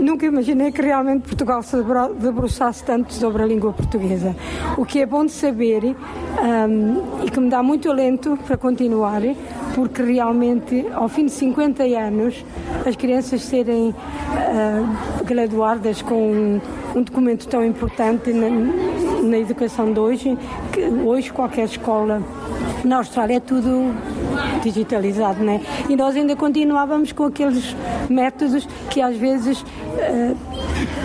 Nunca 0.00 0.26
imaginei 0.26 0.72
que 0.72 0.82
realmente 0.82 1.22
Portugal 1.22 1.62
se 1.62 1.76
debru- 1.76 2.14
debruçasse 2.14 2.82
tanto 2.84 3.14
sobre 3.14 3.42
a 3.42 3.46
língua 3.46 3.72
portuguesa. 3.72 4.34
O 4.76 4.84
que 4.84 5.00
é 5.00 5.06
bom 5.06 5.24
de 5.24 5.32
saber 5.32 5.84
hum, 5.84 7.24
e 7.24 7.30
que 7.30 7.40
me 7.40 7.48
dá 7.48 7.62
muito 7.62 7.88
alento 7.90 8.36
para 8.44 8.56
continuar, 8.56 9.22
porque 9.74 10.02
realmente, 10.02 10.84
ao 10.92 11.08
fim 11.08 11.26
de 11.26 11.32
50 11.32 11.84
anos, 11.84 12.44
as 12.84 12.96
crianças 12.96 13.42
serem 13.42 13.94
ah, 14.36 15.22
graduadas 15.24 16.02
com 16.02 16.32
um, 16.32 16.60
um 16.96 17.02
documento 17.02 17.46
tão 17.46 17.64
importante 17.64 18.30
na 19.24 19.38
educação 19.38 19.92
de 19.92 19.98
hoje, 19.98 20.38
que 20.72 20.80
hoje 20.80 21.32
qualquer 21.32 21.64
escola 21.64 22.22
na 22.84 22.98
Austrália 22.98 23.36
é 23.36 23.40
tudo 23.40 23.94
digitalizado, 24.62 25.42
né? 25.42 25.60
E 25.88 25.96
nós 25.96 26.14
ainda 26.14 26.36
continuávamos 26.36 27.12
com 27.12 27.24
aqueles 27.24 27.74
métodos 28.08 28.68
que 28.90 29.00
às 29.00 29.16
vezes 29.16 29.64
eh, 29.98 30.34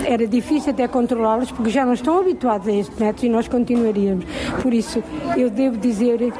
era 0.05 0.27
difícil 0.27 0.71
até 0.71 0.87
controlá-los 0.87 1.51
porque 1.51 1.69
já 1.69 1.85
não 1.85 1.93
estão 1.93 2.19
habituados 2.19 2.67
a 2.67 2.71
este 2.71 2.99
método 2.99 3.25
e 3.25 3.29
nós 3.29 3.47
continuaríamos. 3.47 4.25
Por 4.61 4.73
isso, 4.73 5.03
eu 5.37 5.49
devo 5.49 5.77
dizer 5.77 6.33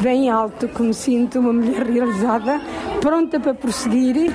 bem 0.00 0.30
alto 0.30 0.68
que 0.68 0.82
me 0.82 0.94
sinto 0.94 1.40
uma 1.40 1.52
mulher 1.52 1.86
realizada 1.86 2.60
pronta 3.00 3.40
para 3.40 3.54
prosseguir. 3.54 4.32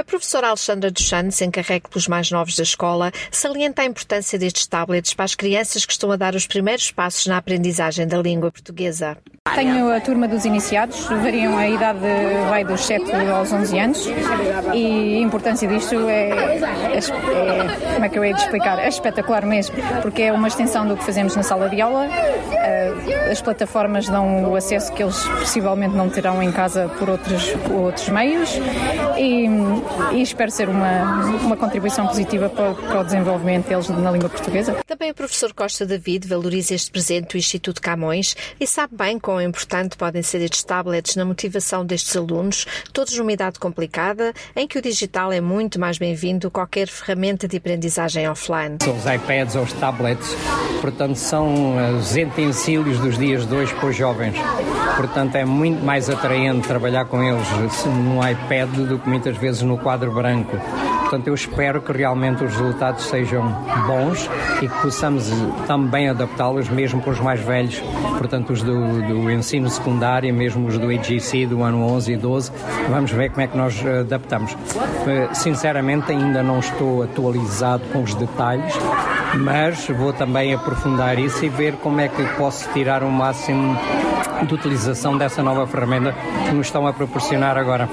A 0.00 0.04
professora 0.04 0.48
Alexandra 0.48 0.90
dos 0.90 1.06
Santos, 1.06 1.42
encarregue 1.42 1.90
pelos 1.90 2.08
mais 2.08 2.30
novos 2.30 2.56
da 2.56 2.62
escola, 2.62 3.12
salienta 3.30 3.82
a 3.82 3.84
importância 3.84 4.38
destes 4.38 4.66
tablets 4.66 5.12
para 5.12 5.26
as 5.26 5.34
crianças 5.34 5.84
que 5.84 5.92
estão 5.92 6.10
a 6.10 6.16
dar 6.16 6.34
os 6.34 6.46
primeiros 6.46 6.90
passos 6.90 7.26
na 7.26 7.36
aprendizagem 7.36 8.08
da 8.08 8.16
língua 8.16 8.50
portuguesa. 8.50 9.18
Tenho 9.54 9.92
a 9.92 10.00
turma 10.00 10.28
dos 10.28 10.44
iniciados, 10.44 11.06
variam 11.06 11.56
a 11.58 11.68
idade 11.68 11.98
vai 12.48 12.64
dos 12.64 12.84
7 12.86 13.10
aos 13.30 13.52
11 13.52 13.78
anos 13.78 14.06
e 14.74 15.16
a 15.16 15.20
importância 15.20 15.68
disto 15.68 16.08
é, 16.08 16.30
é, 16.30 16.98
é, 16.98 17.94
como 17.94 18.04
é 18.04 18.08
que 18.08 18.18
eu 18.18 18.24
hei 18.24 18.32
de 18.32 18.40
explicar? 18.40 18.78
É 18.78 18.88
espetacular 18.88 19.44
mesmo, 19.44 19.76
porque 20.02 20.22
é 20.22 20.32
uma 20.32 20.48
extensão 20.48 20.86
do 20.86 20.96
que 20.96 21.04
fazemos 21.04 21.34
na 21.36 21.42
sala 21.42 21.68
de 21.68 21.80
aula. 21.80 22.06
Eh, 22.06 23.30
as 23.30 23.40
plataformas 23.40 24.08
dão 24.08 24.50
o 24.50 24.56
acesso 24.56 24.92
que 24.92 25.02
eles 25.02 25.22
possivelmente 25.28 25.94
não 25.94 26.08
terão 26.08 26.42
em 26.42 26.50
casa 26.50 26.88
por 26.98 27.08
outros, 27.08 27.50
por 27.64 27.72
outros 27.72 28.08
meios 28.08 28.50
e, 29.16 29.46
e, 30.12 30.22
espero 30.22 30.50
ser 30.50 30.68
uma, 30.68 31.26
uma 31.42 31.56
contribuição 31.56 32.06
positiva 32.06 32.48
para, 32.48 32.74
para 32.74 33.00
o 33.00 33.04
desenvolvimento 33.04 33.68
deles 33.68 33.88
na 33.88 34.10
língua 34.10 34.28
portuguesa. 34.28 34.76
Também 34.86 35.10
o 35.10 35.14
professor 35.14 35.52
Costa 35.52 35.86
David 35.86 36.26
valoriza 36.26 36.74
este 36.74 36.90
presente 36.90 37.30
do 37.30 37.38
Instituto 37.38 37.80
Camões 37.80 38.36
e 38.58 38.66
sabe 38.66 38.94
bem 38.96 39.18
importante 39.42 39.96
podem 39.96 40.22
ser 40.22 40.40
estes 40.42 40.62
tablets 40.62 41.16
na 41.16 41.24
motivação 41.24 41.84
destes 41.84 42.16
alunos, 42.16 42.66
todos 42.92 43.16
numa 43.16 43.32
idade 43.32 43.58
complicada, 43.58 44.32
em 44.54 44.66
que 44.66 44.78
o 44.78 44.82
digital 44.82 45.32
é 45.32 45.40
muito 45.40 45.78
mais 45.78 45.98
bem-vindo 45.98 46.48
que 46.48 46.54
qualquer 46.54 46.88
ferramenta 46.88 47.48
de 47.48 47.56
aprendizagem 47.56 48.28
offline. 48.28 48.78
Os 48.82 49.06
iPads 49.06 49.56
ou 49.56 49.62
os 49.62 49.72
tablets, 49.74 50.36
portanto, 50.80 51.16
são 51.16 51.76
os 51.96 52.14
utensílios 52.14 52.98
dos 52.98 53.16
dias 53.16 53.46
de 53.46 53.54
hoje 53.54 53.74
para 53.74 53.88
os 53.88 53.96
jovens. 53.96 54.36
Portanto, 54.96 55.36
é 55.36 55.44
muito 55.44 55.82
mais 55.84 56.10
atraente 56.10 56.66
trabalhar 56.66 57.06
com 57.06 57.22
eles 57.22 57.46
no 57.86 58.28
iPad 58.28 58.68
do 58.70 58.98
que 58.98 59.08
muitas 59.08 59.36
vezes 59.36 59.62
no 59.62 59.78
quadro 59.78 60.12
branco. 60.12 60.58
Portanto, 61.10 61.26
eu 61.26 61.34
espero 61.34 61.82
que 61.82 61.90
realmente 61.90 62.44
os 62.44 62.52
resultados 62.52 63.06
sejam 63.06 63.42
bons 63.84 64.30
e 64.62 64.68
que 64.68 64.80
possamos 64.80 65.28
também 65.66 66.08
adaptá-los 66.08 66.68
mesmo 66.68 67.02
para 67.02 67.10
os 67.10 67.18
mais 67.18 67.40
velhos, 67.40 67.82
portanto, 68.16 68.52
os 68.52 68.62
do, 68.62 69.02
do 69.02 69.19
ensino 69.28 69.68
secundário, 69.68 70.32
mesmo 70.32 70.68
os 70.68 70.78
do 70.78 70.88
AGC 70.88 71.46
do 71.46 71.64
ano 71.64 71.84
11 71.84 72.12
e 72.12 72.16
12. 72.16 72.52
Vamos 72.88 73.10
ver 73.10 73.30
como 73.30 73.42
é 73.42 73.46
que 73.48 73.56
nós 73.56 73.84
adaptamos. 73.84 74.56
Eh, 75.06 75.28
sinceramente, 75.34 76.12
ainda 76.12 76.42
não 76.42 76.60
estou 76.60 77.02
atualizado 77.02 77.82
com 77.92 78.02
os 78.02 78.14
detalhes, 78.14 78.72
mas 79.34 79.88
vou 79.88 80.12
também 80.12 80.54
aprofundar 80.54 81.18
isso 81.18 81.44
e 81.44 81.48
ver 81.48 81.74
como 81.76 82.00
é 82.00 82.08
que 82.08 82.22
posso 82.36 82.70
tirar 82.72 83.02
o 83.02 83.10
máximo 83.10 83.76
de 84.46 84.54
utilização 84.54 85.18
dessa 85.18 85.42
nova 85.42 85.66
ferramenta 85.66 86.14
que 86.48 86.54
nos 86.54 86.66
estão 86.66 86.86
a 86.86 86.92
proporcionar 86.92 87.58
agora. 87.58 87.88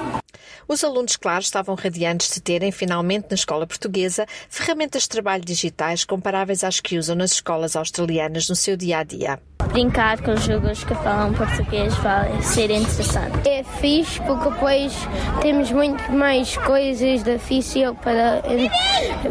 Os 0.67 0.83
alunos, 0.83 1.15
claro, 1.15 1.41
estavam 1.41 1.75
radiantes 1.75 2.33
de 2.33 2.41
terem, 2.41 2.71
finalmente, 2.71 3.27
na 3.29 3.35
escola 3.35 3.65
portuguesa, 3.65 4.25
ferramentas 4.49 5.03
de 5.03 5.09
trabalho 5.09 5.45
digitais 5.45 6.03
comparáveis 6.03 6.61
às 6.63 6.81
que 6.81 6.97
usam 6.97 7.15
nas 7.15 7.31
escolas 7.31 7.75
australianas 7.75 8.49
no 8.49 8.55
seu 8.55 8.75
dia 8.75 8.99
a 8.99 9.03
dia. 9.03 9.39
Brincar 9.71 10.21
com 10.21 10.31
os 10.31 10.43
jogos 10.43 10.83
que 10.83 10.93
falam 10.95 11.33
português 11.33 11.93
vai 11.95 12.41
ser 12.41 12.69
interessante. 12.69 13.47
É 13.47 13.63
fixe 13.63 14.19
porque 14.21 14.49
depois 14.49 14.93
temos 15.41 15.71
muito 15.71 16.11
mais 16.11 16.57
coisas 16.57 17.23
difíceis 17.23 17.91
para, 18.03 18.41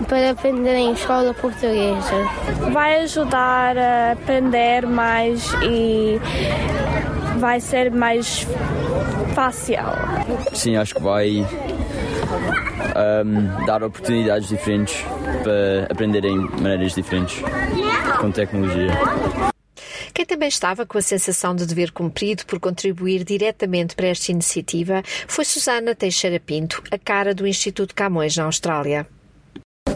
para 0.09 0.31
aprender 0.31 0.75
em 0.75 0.93
escola 0.93 1.35
portuguesa. 1.35 2.13
Vai 2.73 3.03
ajudar 3.03 3.77
a 3.77 4.13
aprender 4.13 4.87
mais 4.87 5.53
e 5.63 6.21
vai 7.39 7.61
ser 7.61 7.91
mais 7.91 8.47
fácil. 9.35 9.77
Sim, 10.53 10.77
acho 10.77 10.95
que 10.95 11.03
vai 11.03 11.47
um, 12.97 13.67
dar 13.67 13.83
oportunidades 13.83 14.49
diferentes 14.49 15.05
para 15.43 15.87
aprenderem 15.91 16.37
maneiras 16.37 16.95
diferentes 16.95 17.43
com 18.21 18.31
tecnologia. 18.31 18.91
Quem 20.15 20.25
também 20.25 20.49
estava 20.49 20.87
com 20.87 20.97
a 20.97 21.03
sensação 21.03 21.55
de 21.55 21.67
dever 21.67 21.93
cumprido 21.93 22.47
por 22.47 22.59
contribuir 22.59 23.23
diretamente 23.23 23.95
para 23.95 24.07
esta 24.07 24.33
iniciativa 24.33 25.03
foi 25.29 25.45
Susana 25.45 25.95
Teixeira 25.95 26.41
Pinto, 26.41 26.83
a 26.91 26.99
cara 26.99 27.35
do 27.35 27.47
Instituto 27.47 27.95
Camões 27.95 28.35
na 28.37 28.45
Austrália. 28.45 29.07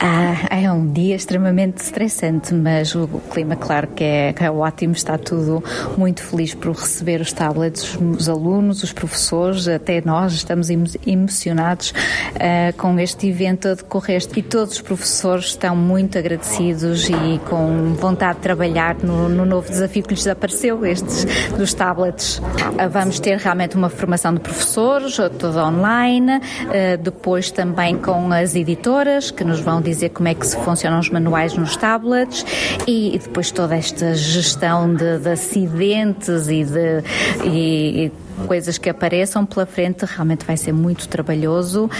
Ah, 0.02 0.56
é 0.56 0.72
um 0.72 0.90
dia 0.90 1.14
extremamente 1.14 1.82
estressante, 1.82 2.54
mas 2.54 2.94
o 2.94 3.06
clima, 3.30 3.54
claro 3.54 3.86
que 3.88 4.02
é, 4.02 4.32
que 4.32 4.42
é 4.42 4.50
ótimo, 4.50 4.94
está 4.94 5.18
tudo 5.18 5.62
muito 5.98 6.22
feliz 6.22 6.54
por 6.54 6.74
receber 6.74 7.20
os 7.20 7.34
tablets, 7.34 7.98
os 8.00 8.26
alunos, 8.26 8.82
os 8.82 8.94
professores, 8.94 9.68
até 9.68 10.00
nós 10.02 10.32
estamos 10.32 10.70
emocionados 11.06 11.90
uh, 11.90 12.74
com 12.78 12.98
este 12.98 13.28
evento 13.28 13.68
a 13.68 13.74
decorrer 13.74 14.22
e 14.34 14.42
todos 14.42 14.76
os 14.76 14.80
professores 14.80 15.46
estão 15.46 15.76
muito 15.76 16.16
agradecidos 16.16 17.10
e 17.10 17.38
com 17.50 17.92
vontade 17.92 18.36
de 18.36 18.42
trabalhar 18.42 18.96
no, 19.02 19.28
no 19.28 19.44
novo 19.44 19.68
desafio 19.68 20.02
que 20.02 20.14
lhes 20.14 20.26
apareceu, 20.26 20.86
estes 20.86 21.26
dos 21.58 21.74
tablets. 21.74 22.38
Uh, 22.38 22.88
vamos 22.90 23.20
ter 23.20 23.36
realmente 23.36 23.76
uma 23.76 23.90
formação 23.90 24.32
de 24.32 24.40
professores, 24.40 25.18
toda 25.38 25.62
online, 25.62 26.38
uh, 26.38 26.96
depois 27.02 27.50
também 27.50 27.98
com 27.98 28.32
as 28.32 28.54
editoras 28.54 29.30
que 29.30 29.44
nos 29.44 29.60
vão 29.60 29.89
dizer 29.90 30.10
como 30.10 30.28
é 30.28 30.34
que 30.34 30.46
se 30.46 30.56
funcionam 30.56 30.98
os 30.98 31.10
manuais 31.10 31.54
nos 31.54 31.76
tablets 31.76 32.44
e, 32.86 33.14
e 33.14 33.18
depois 33.18 33.50
toda 33.50 33.76
esta 33.76 34.14
gestão 34.14 34.92
de, 34.94 35.18
de 35.18 35.28
acidentes 35.28 36.48
e 36.48 36.64
de 36.64 37.02
e, 37.44 38.06
e 38.06 38.12
coisas 38.46 38.78
que 38.78 38.88
apareçam 38.88 39.44
pela 39.44 39.66
frente 39.66 40.04
realmente 40.04 40.44
vai 40.44 40.56
ser 40.56 40.72
muito 40.72 41.08
trabalhoso, 41.08 41.84
uh, 41.84 41.90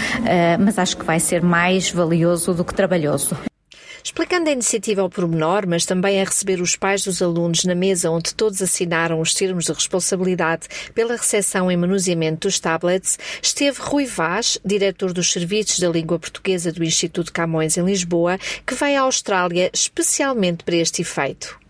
mas 0.59 0.79
acho 0.79 0.97
que 0.97 1.05
vai 1.05 1.19
ser 1.19 1.41
mais 1.41 1.91
valioso 1.91 2.53
do 2.53 2.65
que 2.65 2.73
trabalhoso. 2.73 3.50
Explicando 4.03 4.49
a 4.49 4.51
iniciativa 4.51 5.01
ao 5.01 5.09
pormenor, 5.09 5.67
mas 5.67 5.85
também 5.85 6.19
a 6.19 6.25
receber 6.25 6.59
os 6.59 6.75
pais 6.75 7.03
dos 7.03 7.21
alunos 7.21 7.63
na 7.63 7.75
mesa 7.75 8.09
onde 8.09 8.33
todos 8.33 8.61
assinaram 8.61 9.19
os 9.19 9.33
termos 9.33 9.65
de 9.65 9.73
responsabilidade 9.73 10.67
pela 10.95 11.15
recepção 11.15 11.71
e 11.71 11.77
manuseamento 11.77 12.47
dos 12.47 12.59
tablets, 12.59 13.19
esteve 13.41 13.79
Rui 13.79 14.05
Vaz, 14.05 14.57
diretor 14.65 15.13
dos 15.13 15.31
Serviços 15.31 15.79
da 15.79 15.89
Língua 15.89 16.17
Portuguesa 16.17 16.71
do 16.71 16.83
Instituto 16.83 17.31
Camões 17.31 17.77
em 17.77 17.85
Lisboa, 17.85 18.39
que 18.65 18.73
vai 18.73 18.95
à 18.95 19.01
Austrália 19.01 19.69
especialmente 19.73 20.63
para 20.63 20.75
este 20.75 21.03
efeito. 21.03 21.60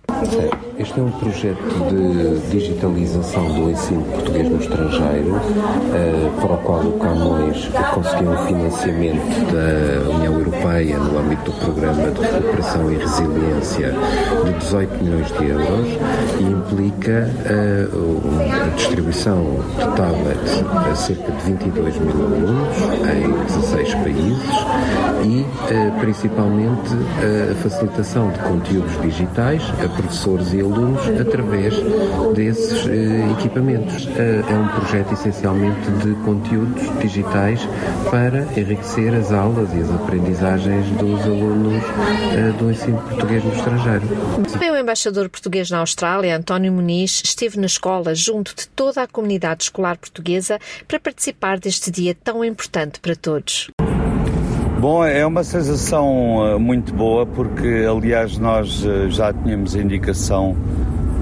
Este 0.78 1.00
é 1.00 1.04
um 1.04 1.12
projeto 1.12 1.58
de 1.90 2.52
digitalização 2.52 3.44
do 3.54 3.72
ensino 3.72 4.04
português 4.04 4.50
no 4.50 4.60
estrangeiro, 4.60 5.36
uh, 5.36 6.42
para 6.42 6.54
o 6.54 6.58
qual 6.58 6.80
o 6.80 7.00
Camões 7.00 7.70
conseguiu 7.94 8.30
um 8.30 8.46
financiamento 8.46 9.52
da 9.52 10.10
União 10.12 10.34
Europeia 10.34 10.98
no 11.00 11.20
âmbito 11.20 11.52
do 11.52 11.58
Programa 11.58 12.12
de 12.12 12.22
Recuperação 12.22 12.92
e 12.92 12.96
Resiliência 12.98 13.94
de 14.46 14.54
18 14.54 15.04
milhões 15.04 15.28
de 15.28 15.48
euros 15.48 15.88
e 16.40 16.44
implica 16.44 17.30
uh, 17.46 18.66
a 18.66 18.76
distribuição 18.76 19.44
de 19.70 19.86
tablets 19.96 20.64
a 20.92 20.96
cerca 20.96 21.32
de 21.32 21.44
22 21.44 21.98
mil 21.98 22.12
alunos 22.12 22.78
em 23.12 23.32
16 23.46 23.94
países 23.96 24.50
e 25.24 25.42
uh, 25.42 26.00
principalmente 26.00 26.92
a 27.52 27.56
facilitação 27.56 28.30
de 28.32 28.40
conteúdos 28.40 29.02
digitais, 29.02 29.64
a 29.84 29.90
professores 30.12 30.54
e 30.54 30.60
alunos 30.60 31.02
através 31.20 31.74
desses 32.36 32.86
eh, 32.86 33.32
equipamentos. 33.40 34.08
Eh, 34.08 34.44
é 34.46 34.54
um 34.54 34.68
projeto 34.68 35.14
essencialmente 35.14 35.90
de 36.04 36.14
conteúdos 36.26 36.84
digitais 37.00 37.62
para 38.10 38.42
enriquecer 38.60 39.14
as 39.16 39.32
aulas 39.32 39.70
e 39.74 39.80
as 39.80 39.90
aprendizagens 39.90 40.86
dos 40.98 41.22
alunos 41.22 41.82
eh, 42.34 42.52
do 42.60 42.70
ensino 42.70 43.02
português 43.02 43.42
no 43.44 43.54
estrangeiro. 43.54 44.04
Também 44.52 44.72
o 44.72 44.78
embaixador 44.78 45.30
português 45.30 45.72
na 45.72 45.80
Austrália, 45.80 46.36
António 46.36 46.74
Muniz, 46.74 47.22
esteve 47.24 47.58
na 47.58 47.68
escola 47.68 48.14
junto 48.14 48.54
de 48.54 48.68
toda 48.68 49.04
a 49.04 49.08
comunidade 49.08 49.64
escolar 49.64 49.98
portuguesa 49.98 50.60
para 50.90 51.00
participar 51.00 51.58
deste 51.58 51.90
dia 51.90 52.14
tão 52.22 52.44
importante 52.44 53.00
para 53.00 53.16
todos. 53.16 53.72
Bom, 54.82 55.06
é 55.06 55.24
uma 55.24 55.44
sensação 55.44 56.60
muito 56.60 56.92
boa 56.92 57.24
porque, 57.24 57.86
aliás, 57.88 58.40
nós 58.40 58.84
já 59.10 59.32
tínhamos 59.32 59.76
a 59.76 59.80
indicação 59.80 60.58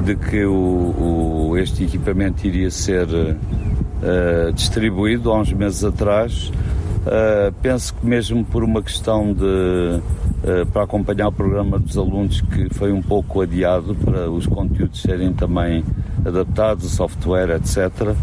de 0.05 0.15
que 0.15 0.45
o, 0.45 1.49
o 1.51 1.57
este 1.57 1.83
equipamento 1.83 2.47
iria 2.47 2.71
ser 2.71 3.05
uh, 3.05 4.53
distribuído 4.53 5.29
há 5.29 5.41
uns 5.41 5.51
meses 5.51 5.83
atrás. 5.83 6.53
Uh, 6.99 7.53
penso 7.61 7.93
que 7.95 8.05
mesmo 8.05 8.45
por 8.45 8.63
uma 8.63 8.81
questão 8.81 9.33
de 9.33 9.43
uh, 9.43 10.65
para 10.71 10.83
acompanhar 10.83 11.27
o 11.27 11.31
programa 11.33 11.77
dos 11.77 11.97
alunos 11.97 12.39
que 12.39 12.73
foi 12.73 12.93
um 12.93 13.01
pouco 13.01 13.41
adiado 13.41 13.93
para 13.93 14.31
os 14.31 14.47
conteúdos 14.47 15.01
serem 15.01 15.33
também 15.33 15.83
adaptados, 16.25 16.85
o 16.85 16.89
software, 16.89 17.57
etc. 17.57 18.15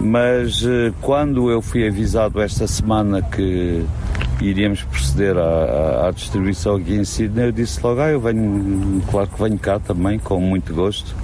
Mas 0.00 0.62
quando 1.00 1.50
eu 1.50 1.60
fui 1.60 1.88
avisado 1.88 2.40
esta 2.40 2.68
semana 2.68 3.20
que 3.20 3.84
iríamos 4.40 4.82
proceder 4.82 5.36
à, 5.36 6.08
à, 6.08 6.10
distribuição 6.10 6.76
aqui 6.76 6.94
em 6.94 7.04
Sydney, 7.04 7.46
eu 7.46 7.52
disse 7.52 7.80
logo, 7.82 8.00
ah, 8.00 8.10
eu 8.10 8.20
venho, 8.20 9.02
claro 9.10 9.28
que 9.28 9.42
venho 9.42 9.58
cá 9.58 9.78
também, 9.78 10.18
com 10.18 10.40
muito 10.40 10.74
gosto 10.74 11.14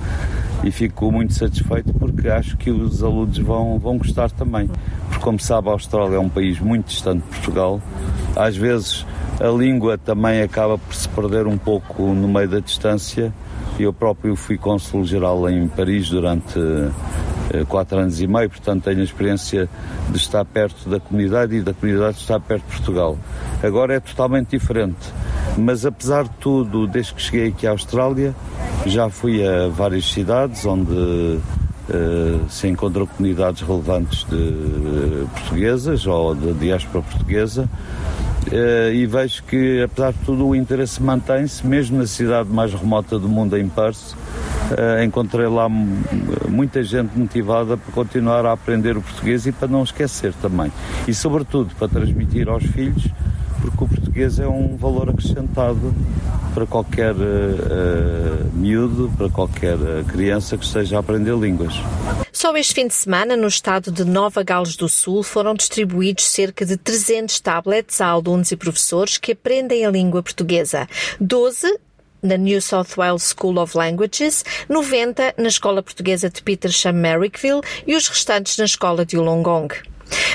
e 0.64 0.70
fico 0.70 1.10
muito 1.10 1.34
satisfeito 1.34 1.92
porque 1.94 2.28
acho 2.28 2.56
que 2.56 2.70
os 2.70 3.02
alunos 3.02 3.38
vão, 3.38 3.78
vão 3.78 3.98
gostar 3.98 4.30
também. 4.30 4.70
Porque 5.08 5.22
como 5.22 5.38
sabe, 5.40 5.68
a 5.68 5.72
Austrália 5.72 6.16
é 6.16 6.20
um 6.20 6.28
país 6.28 6.60
muito 6.60 6.86
distante 6.86 7.22
de 7.22 7.28
Portugal. 7.28 7.80
Às 8.36 8.56
vezes 8.56 9.04
a 9.40 9.48
língua 9.48 9.98
também 9.98 10.40
acaba 10.40 10.78
por 10.78 10.94
se 10.94 11.08
perder 11.08 11.46
um 11.46 11.58
pouco 11.58 12.02
no 12.14 12.28
meio 12.28 12.48
da 12.48 12.60
distância. 12.60 13.32
Eu 13.78 13.92
próprio 13.92 14.36
fui 14.36 14.56
cônsul-geral 14.56 15.48
em 15.50 15.66
Paris 15.66 16.08
durante 16.10 16.58
quatro 17.68 17.98
anos 17.98 18.20
e 18.20 18.26
meio, 18.26 18.48
portanto 18.48 18.84
tenho 18.84 19.00
a 19.00 19.05
experiência 19.05 19.68
de 20.11 20.16
estar 20.16 20.44
perto 20.44 20.88
da 20.88 20.98
comunidade 20.98 21.57
e 21.57 21.62
da 21.62 21.74
comunidade 21.74 22.14
de 22.14 22.20
estar 22.20 22.40
perto 22.40 22.64
de 22.64 22.76
Portugal. 22.76 23.18
Agora 23.62 23.94
é 23.94 24.00
totalmente 24.00 24.50
diferente, 24.50 25.12
mas 25.57 25.84
apesar 25.84 26.24
de 26.24 26.30
tudo, 26.40 26.86
desde 26.86 27.14
que 27.14 27.22
cheguei 27.22 27.48
aqui 27.48 27.66
à 27.66 27.70
Austrália, 27.70 28.34
já 28.86 29.09
fui 29.09 29.46
a 29.46 29.68
várias 29.68 30.11
cidades 30.11 30.64
onde 30.64 31.40
Uh, 31.82 32.48
se 32.48 32.68
encontram 32.68 33.05
comunidades 33.05 33.61
relevantes 33.61 34.24
de 34.24 34.36
uh, 34.36 35.28
portuguesas 35.34 36.07
ou 36.07 36.32
de 36.32 36.53
diáspora 36.55 37.03
portuguesa 37.03 37.68
uh, 38.46 38.92
e 38.94 39.05
vejo 39.05 39.42
que, 39.42 39.82
apesar 39.82 40.12
de 40.12 40.18
tudo, 40.20 40.46
o 40.46 40.55
interesse 40.55 41.03
mantém-se, 41.03 41.66
mesmo 41.66 41.98
na 41.98 42.07
cidade 42.07 42.48
mais 42.48 42.72
remota 42.72 43.18
do 43.18 43.28
mundo, 43.28 43.59
em 43.59 43.68
Perth. 43.68 44.14
Encontrei 45.05 45.47
lá 45.47 45.68
muita 45.68 46.83
gente 46.83 47.16
motivada 47.16 47.77
para 47.77 47.93
continuar 47.93 48.47
a 48.47 48.53
aprender 48.53 48.97
o 48.97 49.03
português 49.03 49.47
e 49.47 49.53
para 49.53 49.68
não 49.68 49.83
esquecer 49.83 50.33
também. 50.35 50.73
E, 51.07 51.14
sobretudo, 51.14 51.75
para 51.77 51.89
transmitir 51.89 52.49
aos 52.49 52.64
filhos 52.64 53.11
porque 53.62 53.85
o 53.85 53.89
português 53.89 54.39
é 54.41 54.49
um 54.49 54.77
valor 54.77 55.09
acrescentado 55.09 55.95
para 56.53 56.66
qualquer 56.66 57.14
uh, 57.14 58.51
miúdo, 58.55 59.11
para 59.16 59.31
qualquer 59.31 59.77
criança 60.09 60.59
que 60.59 60.64
esteja 60.64 60.97
a 60.97 61.01
aprender 61.01 61.35
línguas. 61.37 61.75
Só 62.33 62.55
este 62.57 62.75
fim 62.75 62.89
de 62.89 62.95
semana, 62.95 63.37
no 63.37 63.47
estado 63.47 63.93
de 63.93 64.05
Nova 64.05 64.43
Gales 64.43 64.75
do 64.75 64.89
Sul, 64.89 65.23
foram 65.23 65.55
distribuídos 65.55 66.25
cerca 66.25 66.66
de 66.66 66.77
300 66.77 67.39
tablets 67.41 68.01
a 68.01 68.09
alunos 68.09 68.51
e 68.51 68.57
professores 68.57 69.16
que 69.16 69.33
aprendem 69.33 69.87
a 69.87 69.91
língua 69.91 70.23
portuguesa. 70.23 70.89
12 71.20 71.79
na 72.23 72.37
New 72.37 72.61
South 72.61 72.97
Wales 72.97 73.35
School 73.37 73.59
of 73.59 73.77
Languages, 73.77 74.45
90 74.68 75.35
na 75.37 75.49
Escola 75.49 75.83
Portuguesa 75.83 76.31
de 76.31 76.43
Petersham 76.43 76.93
Merrickville 76.93 77.62
e 77.87 77.97
os 77.97 78.09
restantes 78.09 78.57
na 78.57 78.64
Escola 78.64 79.05
de 79.05 79.18
Wollongong. 79.18 79.68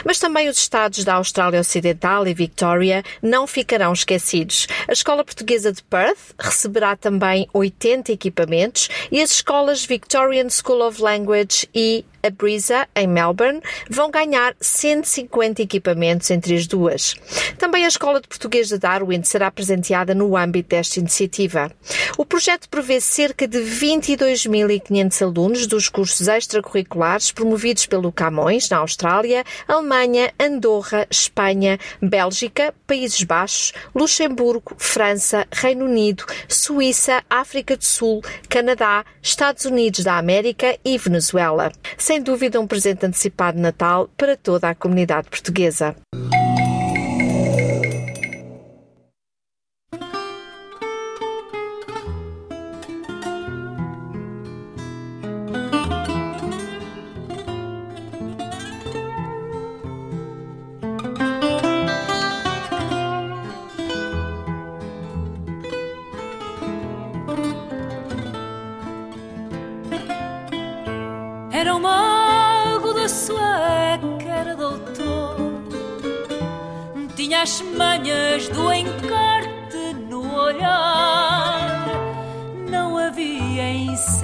Mas 0.04 0.20
também 0.20 0.50
os 0.50 0.58
estados 0.58 1.04
da 1.04 1.16
Austrália 1.16 1.60
Ocidental 1.60 2.28
e 2.28 2.34
Victoria 2.34 3.04
não 3.22 3.48
ficarão 3.48 3.94
esquecidos. 3.94 4.68
A 4.88 4.94
Escola 4.94 5.24
Portuguesa 5.24 5.72
de 5.72 5.84
Perth 5.84 6.34
receberá 6.40 6.96
também 6.96 7.48
80 7.54 8.12
equipamentos 8.12 8.90
e 9.12 9.22
as 9.22 9.32
escolas 9.32 9.86
Victorian 9.86 10.50
School 10.50 10.88
of 10.88 11.02
Language 11.02 11.68
e 11.74 12.06
a 12.28 12.30
Brisa, 12.30 12.88
em 12.96 13.08
Melbourne, 13.08 13.62
vão 13.90 14.12
ganhar 14.12 14.56
150 14.60 15.62
equipamentos 15.62 16.30
entre 16.30 16.56
as 16.56 16.68
duas. 16.68 17.16
Também 17.58 17.86
a 17.86 17.88
Escola 17.88 18.22
de 18.22 18.28
Português 18.28 18.68
de 18.68 18.78
Darwin 18.78 19.24
será 19.24 19.50
presenteada 19.50 20.14
no 20.14 20.36
âmbito 20.36 20.70
desta 20.70 21.00
iniciativa. 21.00 21.72
O 22.18 22.26
projeto 22.26 22.68
prevê 22.70 23.00
cerca 23.00 23.48
de 23.48 23.60
22.500 23.60 25.22
alunos 25.22 25.68
dos 25.68 25.88
cursos 25.90 26.28
extracurriculares 26.28 27.32
promovidos 27.32 27.86
pelo 27.86 28.12
Camões, 28.12 28.70
na 28.70 28.78
Austrália, 28.78 29.44
Alemanha, 29.68 30.34
Andorra, 30.40 31.08
Espanha, 31.10 31.80
Bélgica, 32.02 32.74
Países 32.86 33.24
Baixos, 33.24 33.74
Luxemburgo, 33.96 34.76
França, 34.78 35.48
Reino 35.52 35.86
Unido, 35.86 36.26
Suíça, 36.48 37.24
África 37.30 37.78
do 37.78 37.86
Sul, 37.86 38.22
Canadá, 38.50 39.06
Estados 39.22 39.66
Unidos 39.66 40.04
da 40.04 40.18
América 40.18 40.78
e 40.84 40.98
Venezuela. 40.98 41.72
Sem 41.98 42.17
dúvida, 42.22 42.60
um 42.60 42.68
presente 42.68 43.06
antecipado 43.06 43.56
de 43.56 43.62
Natal 43.62 44.10
para 44.18 44.36
toda 44.36 44.70
a 44.70 44.76
comunidade 44.76 45.30
portuguesa. 45.30 45.96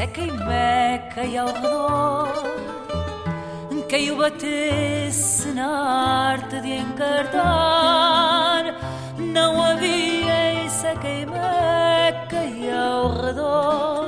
Em 0.03 0.07
seca 0.07 0.21
e 0.21 0.31
meca 0.31 1.23
e 1.23 1.37
ao 1.37 1.47
redor 1.47 2.33
quem 3.87 4.11
o 4.11 4.17
batesse 4.17 5.47
na 5.49 6.31
arte 6.31 6.59
de 6.61 6.73
encartar. 6.73 8.65
Não 9.17 9.63
havia 9.63 10.63
em 10.63 10.69
seca 10.69 11.07
e 11.07 11.25
ao 12.69 13.13
redor 13.13 14.07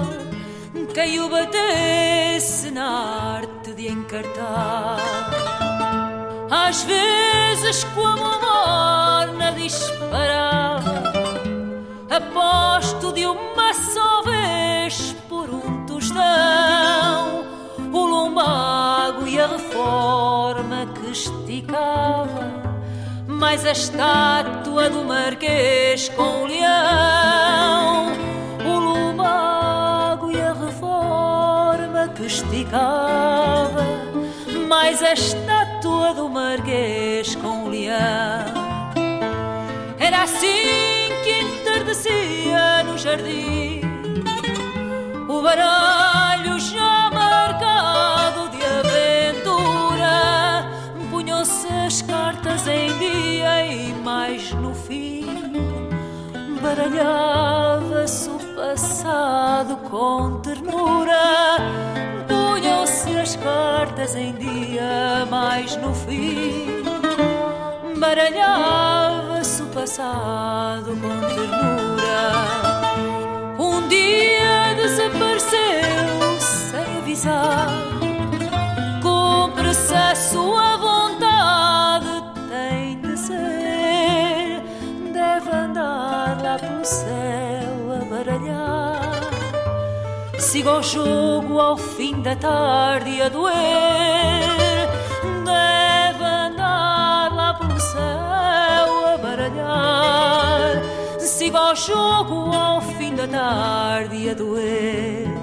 quem 0.94 1.20
o 1.20 1.30
batesse 1.30 2.72
na 2.72 3.38
arte 3.38 3.74
de 3.74 3.88
encartar. 3.88 4.98
Às 6.50 6.84
vezes, 6.84 7.84
como 7.96 8.26
a 8.26 8.40
morna 8.40 9.52
disparava, 9.52 11.04
aposto 12.10 13.14
de 13.14 13.26
uma 13.28 13.74
só 13.74 14.24
vez 14.24 14.75
tostão, 16.16 17.46
o 17.92 18.06
lumbago 18.06 19.28
e 19.28 19.40
a 19.40 19.48
reforma 19.48 20.88
que 20.96 21.12
esticava. 21.12 22.64
Mais 23.28 23.66
a 23.66 23.72
estátua 23.72 24.90
do 24.90 25.04
Marquês 25.04 26.10
com 26.10 26.44
o 26.44 26.46
leão, 26.46 28.14
o 28.66 28.80
lumbago 28.80 30.32
e 30.32 30.42
a 30.42 30.54
reforma 30.54 32.08
que 32.16 32.26
esticava, 32.26 33.86
mais 34.68 35.04
a 35.04 35.14
estátua 35.14 36.14
do 36.14 36.30
Marquês 36.30 37.36
com 37.36 37.66
o 37.66 37.70
leão. 37.70 37.96
Era 40.00 40.24
assim 40.24 41.10
que 41.24 41.42
entardecia 41.42 42.84
no 42.86 42.98
jardim, 42.98 43.82
o 45.28 45.42
baralho 45.42 46.05
baralhava-se 56.86 58.30
o 58.30 58.40
passado 58.56 59.78
com 59.90 60.40
ternura. 60.42 61.58
Punham-se 62.28 63.18
as 63.18 63.36
cartas 63.36 64.16
em 64.16 64.34
dia, 64.34 65.26
mas 65.30 65.76
no 65.78 65.94
fim 65.94 66.84
baralhava-se 67.98 69.64
o 69.64 69.68
passado 69.68 70.96
com 70.96 71.20
ternura. 71.28 72.32
Um 73.58 73.88
dia 73.88 74.76
desapareceu 74.76 76.40
sem 76.40 76.98
avisar. 77.00 77.68
Cumpre-se 79.02 79.94
a 79.94 80.16
sua 80.16 80.78
Siga 90.56 90.78
o 90.78 90.82
jogo 90.82 91.60
ao 91.60 91.76
fim 91.76 92.22
da 92.22 92.34
tarde 92.34 93.22
a 93.22 93.28
doer. 93.28 94.88
Deve 95.44 96.24
andar 96.24 97.30
lá 97.34 97.54
pelo 97.56 97.78
céu 97.78 99.06
a 99.06 99.18
baralhar. 99.18 100.82
Siga 101.20 101.74
o 101.74 101.76
jogo 101.76 102.56
ao 102.56 102.80
fim 102.80 103.14
da 103.14 103.28
tarde 103.28 104.30
a 104.30 104.34
doer. 104.34 105.35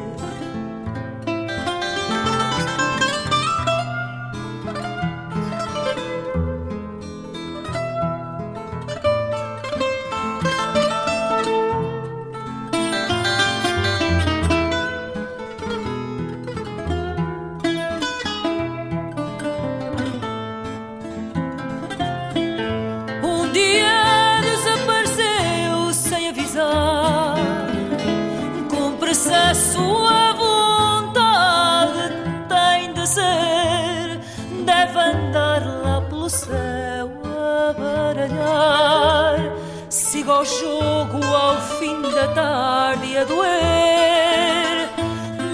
Siga 40.33 40.41
o 40.41 40.45
jogo 40.45 41.22
ao 41.24 41.61
fim 41.78 42.01
da 42.01 42.26
tarde 42.28 43.18
a 43.18 43.24
doer. 43.24 44.89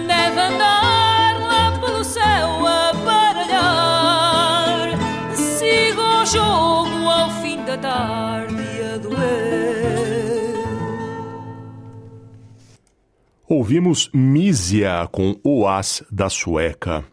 Deve 0.06 0.40
andar 0.40 1.40
lá 1.40 1.78
pelo 1.80 2.04
céu 2.04 2.64
a 2.64 2.92
baralhar. 3.04 4.96
Siga 5.34 6.00
o 6.00 6.24
jogo 6.26 7.08
ao 7.08 7.30
fim 7.42 7.64
da 7.64 7.76
tarde 7.76 8.82
a 8.94 8.98
doer. 8.98 10.64
Ouvimos 13.48 14.08
Mísia 14.14 15.08
com 15.10 15.34
Oás 15.42 16.04
da 16.08 16.28
Sueca. 16.28 17.04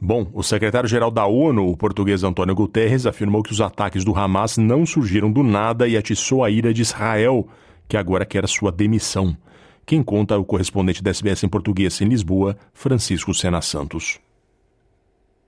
Bom, 0.00 0.30
o 0.34 0.42
secretário-geral 0.42 1.10
da 1.10 1.26
ONU, 1.26 1.70
o 1.70 1.76
português 1.76 2.22
Antônio 2.22 2.54
Guterres, 2.54 3.06
afirmou 3.06 3.42
que 3.42 3.52
os 3.52 3.60
ataques 3.60 4.04
do 4.04 4.14
Hamas 4.14 4.58
não 4.58 4.84
surgiram 4.84 5.32
do 5.32 5.42
nada 5.42 5.88
e 5.88 5.96
atiçou 5.96 6.44
a 6.44 6.50
ira 6.50 6.72
de 6.72 6.82
Israel, 6.82 7.48
que 7.88 7.96
agora 7.96 8.26
quer 8.26 8.46
sua 8.46 8.70
demissão. 8.70 9.36
Quem 9.86 10.02
conta 10.02 10.34
é 10.34 10.36
o 10.36 10.44
correspondente 10.44 11.02
da 11.02 11.10
SBS 11.10 11.44
em 11.44 11.48
português 11.48 12.00
em 12.00 12.08
Lisboa, 12.08 12.56
Francisco 12.74 13.32
Sena 13.32 13.62
Santos. 13.62 14.18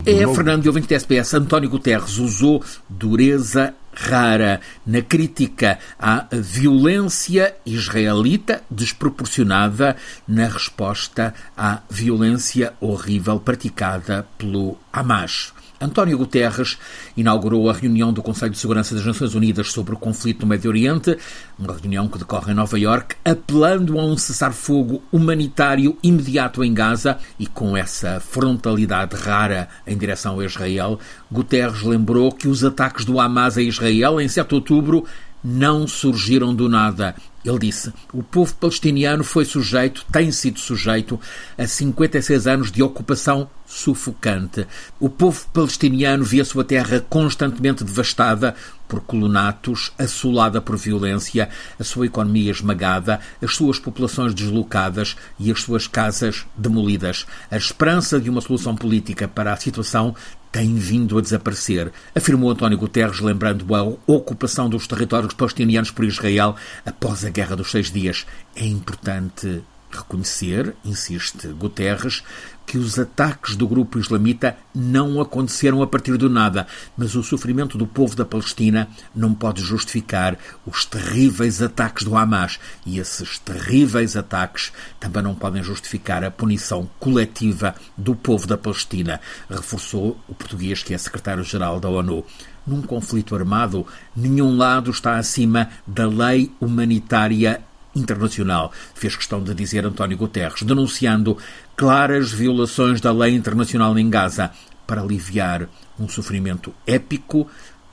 É, 0.06 0.26
Fernando 0.32 0.64
e 0.64 0.68
ouvinte 0.68 0.88
da 0.88 0.94
SBS, 0.94 1.34
António 1.34 1.68
Guterres 1.68 2.18
usou 2.18 2.62
dureza 2.88 3.74
rara 3.98 4.60
na 4.86 5.02
crítica 5.02 5.78
à 5.98 6.26
violência 6.32 7.54
israelita 7.66 8.62
desproporcionada 8.70 9.96
na 10.26 10.48
resposta 10.48 11.34
à 11.56 11.82
violência 11.90 12.72
horrível 12.80 13.40
praticada 13.40 14.26
pelo 14.38 14.78
Hamas. 14.92 15.52
António 15.80 16.18
Guterres 16.18 16.76
inaugurou 17.16 17.70
a 17.70 17.72
reunião 17.72 18.12
do 18.12 18.22
Conselho 18.22 18.52
de 18.52 18.58
Segurança 18.58 18.94
das 18.94 19.04
Nações 19.04 19.34
Unidas 19.34 19.70
sobre 19.70 19.94
o 19.94 19.98
conflito 19.98 20.42
no 20.42 20.48
Médio 20.48 20.70
Oriente, 20.70 21.16
uma 21.58 21.72
reunião 21.72 22.08
que 22.08 22.18
decorre 22.18 22.52
em 22.52 22.54
Nova 22.54 22.78
Iorque, 22.78 23.16
apelando 23.24 23.98
a 23.98 24.04
um 24.04 24.16
cessar-fogo 24.16 25.02
humanitário 25.12 25.96
imediato 26.02 26.64
em 26.64 26.74
Gaza 26.74 27.18
e 27.38 27.46
com 27.46 27.76
essa 27.76 28.18
frontalidade 28.20 29.14
rara 29.16 29.68
em 29.86 29.96
direção 29.96 30.40
a 30.40 30.44
Israel, 30.44 30.98
Guterres 31.30 31.82
lembrou 31.82 32.32
que 32.32 32.48
os 32.48 32.64
ataques 32.64 33.04
do 33.04 33.20
Hamas 33.20 33.56
a 33.56 33.62
Israel 33.62 34.20
em 34.20 34.26
7 34.28 34.48
de 34.48 34.54
outubro 34.56 35.04
não 35.42 35.86
surgiram 35.86 36.54
do 36.54 36.68
nada. 36.68 37.14
Ele 37.44 37.58
disse: 37.58 37.92
o 38.12 38.22
povo 38.22 38.54
palestiniano 38.54 39.22
foi 39.24 39.44
sujeito, 39.44 40.04
tem 40.12 40.30
sido 40.32 40.58
sujeito, 40.58 41.18
a 41.56 41.66
56 41.66 42.46
anos 42.46 42.72
de 42.72 42.82
ocupação 42.82 43.48
sufocante. 43.66 44.66
O 44.98 45.08
povo 45.08 45.46
palestiniano 45.52 46.24
via 46.24 46.44
sua 46.44 46.64
terra 46.64 47.04
constantemente 47.08 47.84
devastada 47.84 48.54
por 48.88 49.00
colonatos, 49.02 49.92
assolada 49.98 50.60
por 50.60 50.76
violência, 50.76 51.50
a 51.78 51.84
sua 51.84 52.06
economia 52.06 52.50
esmagada, 52.50 53.20
as 53.42 53.54
suas 53.54 53.78
populações 53.78 54.32
deslocadas 54.32 55.14
e 55.38 55.52
as 55.52 55.60
suas 55.62 55.86
casas 55.86 56.46
demolidas. 56.56 57.26
A 57.50 57.56
esperança 57.56 58.18
de 58.18 58.30
uma 58.30 58.40
solução 58.40 58.74
política 58.74 59.28
para 59.28 59.52
a 59.52 59.56
situação 59.56 60.14
tem 60.50 60.74
vindo 60.74 61.18
a 61.18 61.20
desaparecer, 61.20 61.92
afirmou 62.14 62.50
António 62.50 62.78
Guterres, 62.78 63.20
lembrando 63.20 63.74
a 63.74 63.82
ocupação 64.06 64.68
dos 64.68 64.86
territórios 64.86 65.34
palestinianos 65.34 65.90
por 65.90 66.04
Israel 66.04 66.56
após 66.84 67.24
a 67.24 67.30
Guerra 67.30 67.56
dos 67.56 67.70
Seis 67.70 67.90
Dias. 67.90 68.26
É 68.56 68.64
importante 68.64 69.62
reconhecer, 69.90 70.74
insiste 70.84 71.48
Guterres, 71.48 72.22
que 72.68 72.76
os 72.76 72.98
ataques 72.98 73.56
do 73.56 73.66
grupo 73.66 73.98
islamita 73.98 74.54
não 74.74 75.22
aconteceram 75.22 75.80
a 75.82 75.86
partir 75.86 76.18
do 76.18 76.28
nada, 76.28 76.66
mas 76.94 77.14
o 77.14 77.22
sofrimento 77.22 77.78
do 77.78 77.86
povo 77.86 78.14
da 78.14 78.26
Palestina 78.26 78.88
não 79.14 79.32
pode 79.32 79.62
justificar 79.62 80.36
os 80.66 80.84
terríveis 80.84 81.62
ataques 81.62 82.04
do 82.04 82.14
Hamas 82.14 82.60
e 82.84 82.98
esses 82.98 83.38
terríveis 83.38 84.18
ataques 84.18 84.70
também 85.00 85.22
não 85.22 85.34
podem 85.34 85.62
justificar 85.62 86.22
a 86.22 86.30
punição 86.30 86.88
coletiva 87.00 87.74
do 87.96 88.14
povo 88.14 88.46
da 88.46 88.58
Palestina, 88.58 89.18
reforçou 89.48 90.20
o 90.28 90.34
português 90.34 90.82
que 90.82 90.92
é 90.92 90.98
secretário-geral 90.98 91.80
da 91.80 91.88
ONU. 91.88 92.22
Num 92.66 92.82
conflito 92.82 93.34
armado, 93.34 93.86
nenhum 94.14 94.54
lado 94.54 94.90
está 94.90 95.16
acima 95.16 95.70
da 95.86 96.06
lei 96.06 96.52
humanitária 96.60 97.62
internacional, 97.94 98.72
fez 98.94 99.16
questão 99.16 99.42
de 99.42 99.54
dizer 99.54 99.84
António 99.84 100.16
Guterres, 100.16 100.62
denunciando 100.62 101.36
claras 101.76 102.30
violações 102.30 103.00
da 103.00 103.12
lei 103.12 103.34
internacional 103.34 103.98
em 103.98 104.08
Gaza 104.08 104.50
para 104.86 105.02
aliviar 105.02 105.68
um 105.98 106.08
sofrimento 106.08 106.72
épico, 106.86 107.48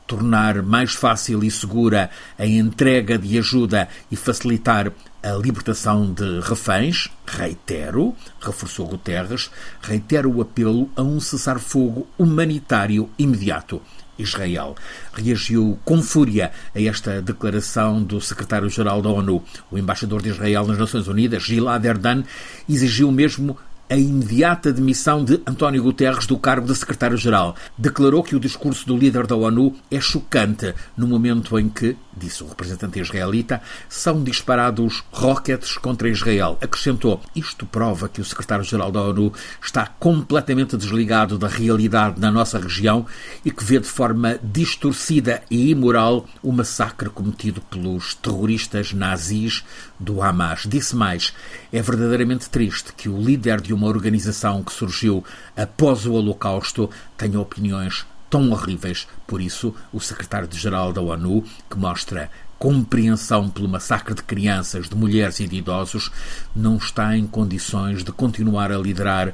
tornar 0.08 0.62
mais 0.62 0.94
fácil 0.94 1.44
e 1.44 1.50
segura 1.50 2.10
a 2.38 2.46
entrega 2.46 3.18
de 3.18 3.38
ajuda 3.38 3.90
e 4.12 4.16
facilitar 4.16 4.92
a 5.24 5.32
libertação 5.34 6.14
de 6.14 6.40
reféns, 6.42 7.10
reitero, 7.26 8.16
reforçou 8.40 8.88
Guterres, 8.88 9.50
reitero 9.82 10.32
o 10.32 10.42
apelo 10.42 10.90
a 10.96 11.02
um 11.02 11.20
cessar-fogo 11.20 12.08
humanitário 12.18 13.10
imediato. 13.18 13.82
Israel. 14.18 14.76
Reagiu 15.14 15.80
com 15.84 16.02
fúria 16.02 16.52
a 16.74 16.82
esta 16.82 17.22
declaração 17.22 18.04
do 18.04 18.20
secretário-geral 18.22 19.02
da 19.02 19.10
ONU. 19.10 19.44
O 19.72 19.78
embaixador 19.78 20.22
de 20.22 20.30
Israel 20.30 20.66
nas 20.68 20.78
Nações 20.78 21.08
Unidas, 21.08 21.44
Gilad 21.44 21.84
Erdan, 21.86 22.24
exigiu 22.68 23.12
mesmo 23.12 23.58
a 23.90 23.96
imediata 23.96 24.74
demissão 24.74 25.24
de 25.24 25.40
António 25.46 25.84
Guterres 25.84 26.26
do 26.26 26.38
cargo 26.38 26.66
de 26.66 26.76
secretário-geral. 26.76 27.56
Declarou 27.78 28.24
que 28.24 28.36
o 28.36 28.40
discurso 28.40 28.86
do 28.88 28.98
líder 28.98 29.28
da 29.28 29.36
ONU 29.36 29.76
é 29.92 30.00
chocante 30.00 30.74
no 30.98 31.08
momento 31.08 31.58
em 31.60 31.70
que, 31.70 31.96
disse 32.16 32.44
o 32.44 32.48
representante 32.48 33.00
israelita, 33.00 33.62
são 33.88 34.24
disparados 34.24 35.04
rockets 35.12 35.78
contra 35.78 36.10
Israel. 36.10 36.58
Acrescentou: 36.62 37.22
Isto 37.36 37.66
prova 37.66 38.10
que 38.10 38.22
o 38.22 38.26
secretário-geral 38.26 38.92
da 38.92 39.02
ONU 39.02 39.32
está 39.62 39.86
completamente 39.86 40.76
desligado 40.76 41.38
da 41.38 41.48
realidade 41.48 42.20
na 42.20 42.32
nossa 42.32 42.58
região 42.58 43.06
e 43.44 43.52
que 43.52 43.64
vê 43.64 43.80
de 43.80 43.88
forma 43.88 44.40
distorcida 44.42 45.44
e 45.50 45.70
imoral 45.70 46.26
o 46.42 46.52
massacre 46.52 47.10
cometido 47.10 47.62
pelos 47.62 48.16
terroristas 48.16 48.94
nazis 48.94 49.64
do 50.00 50.22
Hamas. 50.22 50.64
Disse 50.68 50.96
mais: 50.96 51.34
É 51.72 51.82
verdadeiramente 51.82 52.50
triste 52.50 52.94
que 52.94 53.10
o 53.10 53.22
líder 53.22 53.62
de 53.62 53.74
uma 53.74 53.88
organização 53.88 54.64
que 54.64 54.74
surgiu 54.74 55.24
após 55.56 56.06
o 56.06 56.14
Holocausto 56.14 56.90
tenha 57.18 57.40
opiniões 57.40 58.06
tão 58.30 58.52
horríveis. 58.52 59.08
Por 59.26 59.42
isso, 59.42 59.74
o 59.94 60.00
secretário-geral 60.00 60.92
da 60.92 61.02
ONU, 61.02 61.44
que 61.70 61.78
mostra 61.78 62.30
compreensão 62.58 63.50
pelo 63.50 63.68
massacre 63.68 64.14
de 64.14 64.24
crianças, 64.24 64.90
de 64.90 64.96
mulheres 64.96 65.40
e 65.40 65.48
de 65.48 65.58
idosos, 65.58 66.12
não 66.56 66.78
está 66.78 67.16
em 67.16 67.28
condições 67.28 68.04
de 68.04 68.12
continuar 68.12 68.72
a 68.72 68.78
liderar 68.78 69.34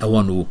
a 0.00 0.06
ONU. 0.06 0.48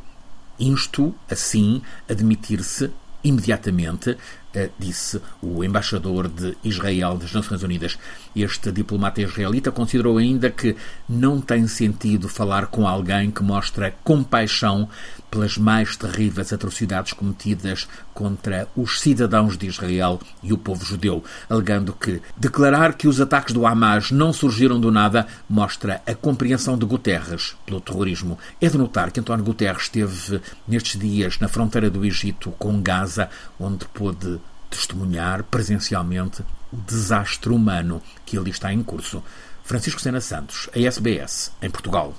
Insto, 0.60 1.14
assim, 1.30 1.82
a 2.10 2.14
demitir-se 2.14 2.89
imediatamente, 3.24 4.18
eh, 4.53 4.70
disse 4.80 5.22
o 5.41 5.64
embaixador 5.64 6.28
de 6.28 6.56
Israel 6.64 7.18
das 7.18 7.34
Nações 7.34 7.64
Unidas. 7.64 7.97
Este 8.36 8.69
diplomata 8.69 9.21
israelita 9.21 9.71
considerou 9.71 10.17
ainda 10.17 10.49
que 10.49 10.75
não 11.07 11.39
tem 11.39 11.67
sentido 11.67 12.27
falar 12.27 12.67
com 12.67 12.86
alguém 12.86 13.31
que 13.31 13.41
mostra 13.41 13.95
compaixão 14.03 14.89
pelas 15.31 15.57
mais 15.57 15.95
terríveis 15.95 16.51
atrocidades 16.51 17.13
cometidas 17.13 17.88
contra 18.13 18.67
os 18.75 18.99
cidadãos 18.99 19.57
de 19.57 19.67
Israel 19.67 20.19
e 20.43 20.51
o 20.51 20.57
povo 20.57 20.83
judeu, 20.83 21.23
alegando 21.49 21.93
que 21.93 22.21
declarar 22.36 22.93
que 22.93 23.07
os 23.07 23.21
ataques 23.21 23.53
do 23.53 23.65
Hamas 23.65 24.11
não 24.11 24.33
surgiram 24.33 24.79
do 24.79 24.91
nada 24.91 25.27
mostra 25.49 26.01
a 26.05 26.13
compreensão 26.13 26.77
de 26.77 26.86
Guterres 26.86 27.55
pelo 27.65 27.79
terrorismo. 27.79 28.38
É 28.59 28.67
de 28.67 28.77
notar 28.77 29.11
que 29.11 29.19
António 29.19 29.45
Guterres 29.45 29.83
esteve 29.83 30.41
nestes 30.67 30.99
dias 30.99 31.39
na 31.39 31.47
fronteira 31.47 31.89
do 31.89 32.05
Egito 32.05 32.51
com 32.59 32.81
Gaza, 32.81 33.29
onde 33.59 33.86
pôde 33.86 34.39
testemunhar 34.69 35.43
presencialmente 35.43 36.43
desastre 36.76 37.51
humano 37.51 38.01
que 38.26 38.38
ali 38.38 38.51
está 38.51 38.73
em 38.73 38.84
curso. 38.84 39.23
Francisco 39.63 39.99
Sena 39.99 40.21
Santos, 40.21 40.69
a 40.76 40.80
SBS, 40.80 41.51
em 41.61 41.69
Portugal. 41.69 42.13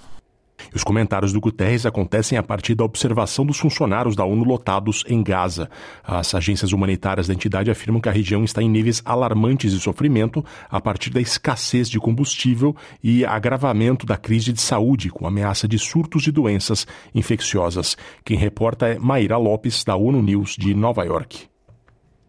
Os 0.74 0.82
comentários 0.82 1.32
do 1.32 1.40
Guterres 1.40 1.86
acontecem 1.86 2.36
a 2.36 2.42
partir 2.42 2.74
da 2.74 2.84
observação 2.84 3.46
dos 3.46 3.58
funcionários 3.58 4.16
da 4.16 4.24
ONU 4.24 4.44
lotados 4.44 5.04
em 5.08 5.22
Gaza. 5.22 5.70
As 6.04 6.34
agências 6.34 6.72
humanitárias 6.72 7.26
da 7.26 7.34
entidade 7.34 7.70
afirmam 7.70 8.00
que 8.00 8.08
a 8.08 8.12
região 8.12 8.44
está 8.44 8.62
em 8.62 8.68
níveis 8.68 9.02
alarmantes 9.04 9.72
de 9.72 9.80
sofrimento 9.80 10.44
a 10.68 10.80
partir 10.80 11.10
da 11.10 11.20
escassez 11.20 11.88
de 11.88 12.00
combustível 12.00 12.74
e 13.02 13.24
agravamento 13.24 14.04
da 14.06 14.16
crise 14.16 14.52
de 14.52 14.60
saúde, 14.60 15.10
com 15.10 15.26
ameaça 15.26 15.68
de 15.68 15.78
surtos 15.78 16.22
de 16.22 16.32
doenças 16.32 16.86
infecciosas. 17.14 17.96
Quem 18.24 18.36
reporta 18.36 18.88
é 18.88 18.98
Maíra 18.98 19.36
Lopes, 19.36 19.84
da 19.84 19.96
ONU 19.96 20.22
News 20.22 20.56
de 20.58 20.74
Nova 20.74 21.04
York. 21.04 21.46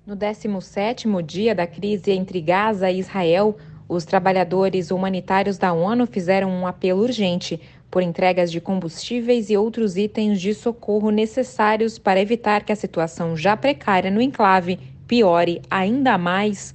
No 0.08 0.16
17º 0.16 1.22
dia 1.22 1.54
da 1.54 1.68
crise 1.68 2.14
entre 2.14 2.40
Gaza 2.40 2.90
e 2.90 2.98
Israel, 2.98 3.58
os 3.90 4.06
trabalhadores 4.06 4.90
humanitários 4.90 5.58
da 5.58 5.74
ONU 5.74 6.08
fizeram 6.08 6.50
um 6.50 6.66
apelo 6.66 7.02
urgente 7.02 7.60
por 7.92 8.02
entregas 8.02 8.50
de 8.50 8.62
combustíveis 8.62 9.50
e 9.50 9.58
outros 9.58 9.98
itens 9.98 10.40
de 10.40 10.54
socorro 10.54 11.12
necessários 11.12 12.00
para 12.00 12.22
evitar 12.22 12.64
que 12.64 12.72
a 12.72 12.76
situação 12.78 13.36
já 13.36 13.58
precária 13.58 14.10
no 14.10 14.22
enclave 14.22 14.80
piore 15.06 15.62
ainda 15.70 16.18
mais. 16.18 16.74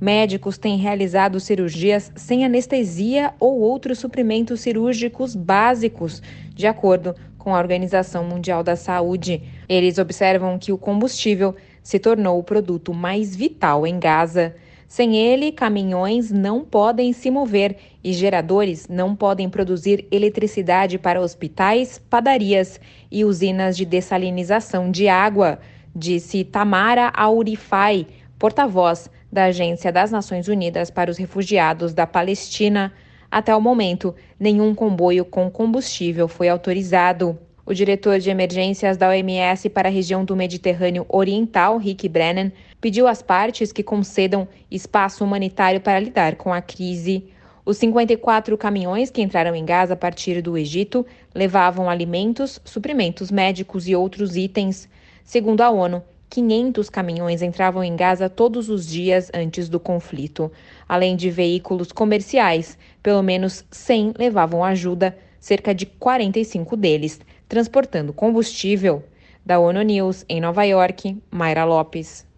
Médicos 0.00 0.56
têm 0.56 0.78
realizado 0.78 1.40
cirurgias 1.40 2.12
sem 2.14 2.44
anestesia 2.44 3.34
ou 3.40 3.58
outros 3.58 3.98
suprimentos 3.98 4.60
cirúrgicos 4.60 5.34
básicos, 5.34 6.22
de 6.54 6.68
acordo 6.68 7.16
com 7.36 7.56
a 7.56 7.58
Organização 7.58 8.22
Mundial 8.22 8.62
da 8.62 8.76
Saúde. 8.76 9.42
Eles 9.68 9.98
observam 9.98 10.56
que 10.60 10.70
o 10.70 10.78
combustível 10.78 11.56
se 11.88 11.98
tornou 11.98 12.38
o 12.38 12.42
produto 12.42 12.92
mais 12.92 13.34
vital 13.34 13.86
em 13.86 13.98
Gaza. 13.98 14.54
Sem 14.86 15.16
ele, 15.16 15.50
caminhões 15.50 16.30
não 16.30 16.62
podem 16.62 17.14
se 17.14 17.30
mover 17.30 17.78
e 18.04 18.12
geradores 18.12 18.86
não 18.88 19.16
podem 19.16 19.48
produzir 19.48 20.06
eletricidade 20.10 20.98
para 20.98 21.18
hospitais, 21.18 21.98
padarias 21.98 22.78
e 23.10 23.24
usinas 23.24 23.74
de 23.74 23.86
dessalinização 23.86 24.90
de 24.90 25.08
água, 25.08 25.60
disse 25.96 26.44
Tamara 26.44 27.10
Aurifai, 27.14 28.06
porta-voz 28.38 29.08
da 29.32 29.44
Agência 29.44 29.90
das 29.90 30.10
Nações 30.10 30.46
Unidas 30.46 30.90
para 30.90 31.10
os 31.10 31.16
Refugiados 31.16 31.94
da 31.94 32.06
Palestina. 32.06 32.92
Até 33.30 33.56
o 33.56 33.62
momento, 33.62 34.14
nenhum 34.38 34.74
comboio 34.74 35.24
com 35.24 35.50
combustível 35.50 36.28
foi 36.28 36.50
autorizado. 36.50 37.38
O 37.68 37.74
diretor 37.74 38.18
de 38.18 38.30
emergências 38.30 38.96
da 38.96 39.10
OMS 39.10 39.68
para 39.68 39.90
a 39.90 39.92
região 39.92 40.24
do 40.24 40.34
Mediterrâneo 40.34 41.04
Oriental, 41.06 41.76
Rick 41.76 42.08
Brennan, 42.08 42.50
pediu 42.80 43.06
às 43.06 43.20
partes 43.20 43.72
que 43.72 43.82
concedam 43.82 44.48
espaço 44.70 45.22
humanitário 45.22 45.78
para 45.78 46.00
lidar 46.00 46.36
com 46.36 46.50
a 46.50 46.62
crise. 46.62 47.26
Os 47.66 47.76
54 47.76 48.56
caminhões 48.56 49.10
que 49.10 49.20
entraram 49.20 49.54
em 49.54 49.66
Gaza 49.66 49.92
a 49.92 49.96
partir 49.98 50.40
do 50.40 50.56
Egito 50.56 51.04
levavam 51.34 51.90
alimentos, 51.90 52.58
suprimentos 52.64 53.30
médicos 53.30 53.86
e 53.86 53.94
outros 53.94 54.34
itens. 54.34 54.88
Segundo 55.22 55.60
a 55.60 55.68
ONU, 55.68 56.02
500 56.30 56.88
caminhões 56.88 57.42
entravam 57.42 57.84
em 57.84 57.94
Gaza 57.94 58.30
todos 58.30 58.70
os 58.70 58.88
dias 58.88 59.30
antes 59.34 59.68
do 59.68 59.78
conflito. 59.78 60.50
Além 60.88 61.14
de 61.14 61.30
veículos 61.30 61.92
comerciais, 61.92 62.78
pelo 63.02 63.22
menos 63.22 63.62
100 63.70 64.14
levavam 64.16 64.64
ajuda, 64.64 65.14
cerca 65.38 65.74
de 65.74 65.84
45 65.84 66.74
deles 66.74 67.20
transportando 67.48 68.12
combustível. 68.12 69.02
Da 69.44 69.58
ONU 69.58 69.80
News, 69.82 70.24
em 70.28 70.40
Nova 70.40 70.64
York, 70.64 71.16
Mayra 71.30 71.64
Lopes. 71.64 72.28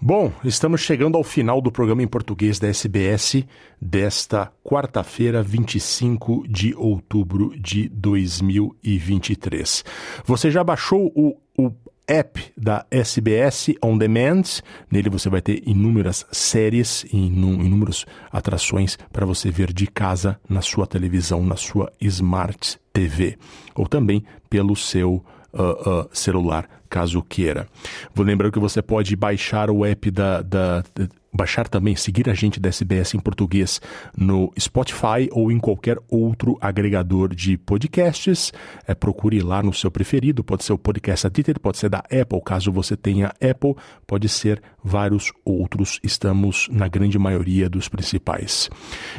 Bom, 0.00 0.30
estamos 0.44 0.82
chegando 0.82 1.16
ao 1.16 1.24
final 1.24 1.60
do 1.60 1.72
programa 1.72 2.02
em 2.02 2.06
português 2.06 2.58
da 2.58 2.68
SBS 2.68 3.44
desta 3.80 4.52
quarta-feira, 4.62 5.42
25 5.42 6.46
de 6.48 6.74
outubro 6.76 7.58
de 7.58 7.88
2023. 7.88 9.84
Você 10.24 10.50
já 10.50 10.62
baixou 10.62 11.10
o, 11.14 11.34
app 12.06 12.52
da 12.56 12.86
SBS 12.90 13.74
On 13.82 13.96
Demand. 13.98 14.42
Nele 14.90 15.10
você 15.10 15.28
vai 15.28 15.40
ter 15.40 15.62
inúmeras 15.66 16.26
séries 16.30 17.04
e 17.12 17.16
inúmeras 17.16 18.04
atrações 18.30 18.98
para 19.12 19.26
você 19.26 19.50
ver 19.50 19.72
de 19.72 19.86
casa 19.86 20.38
na 20.48 20.62
sua 20.62 20.86
televisão, 20.86 21.44
na 21.44 21.56
sua 21.56 21.92
Smart 22.00 22.78
TV, 22.92 23.36
ou 23.74 23.86
também 23.86 24.24
pelo 24.48 24.76
seu 24.76 25.24
uh, 25.52 25.62
uh, 25.62 26.08
celular, 26.12 26.68
caso 26.88 27.22
queira. 27.22 27.66
Vou 28.14 28.24
lembrar 28.24 28.50
que 28.50 28.58
você 28.58 28.80
pode 28.80 29.14
baixar 29.16 29.70
o 29.70 29.84
app 29.84 30.10
da, 30.10 30.42
da, 30.42 30.80
da 30.94 31.08
baixar 31.36 31.68
também, 31.68 31.94
seguir 31.94 32.28
a 32.28 32.34
gente 32.34 32.58
da 32.58 32.68
SBS 32.68 33.14
em 33.14 33.20
português 33.20 33.80
no 34.16 34.52
Spotify 34.58 35.28
ou 35.30 35.52
em 35.52 35.58
qualquer 35.58 35.98
outro 36.08 36.56
agregador 36.60 37.34
de 37.34 37.56
podcasts. 37.56 38.52
É, 38.86 38.94
procure 38.94 39.40
lá 39.40 39.62
no 39.62 39.72
seu 39.72 39.90
preferido, 39.90 40.42
pode 40.42 40.64
ser 40.64 40.72
o 40.72 40.78
Podcast 40.78 41.26
Addict, 41.26 41.60
pode 41.60 41.78
ser 41.78 41.88
da 41.88 41.98
Apple, 41.98 42.40
caso 42.44 42.72
você 42.72 42.96
tenha 42.96 43.28
Apple, 43.40 43.76
pode 44.06 44.28
ser 44.28 44.62
vários 44.82 45.32
outros. 45.44 46.00
Estamos 46.02 46.68
na 46.70 46.88
grande 46.88 47.18
maioria 47.18 47.68
dos 47.68 47.88
principais. 47.88 48.70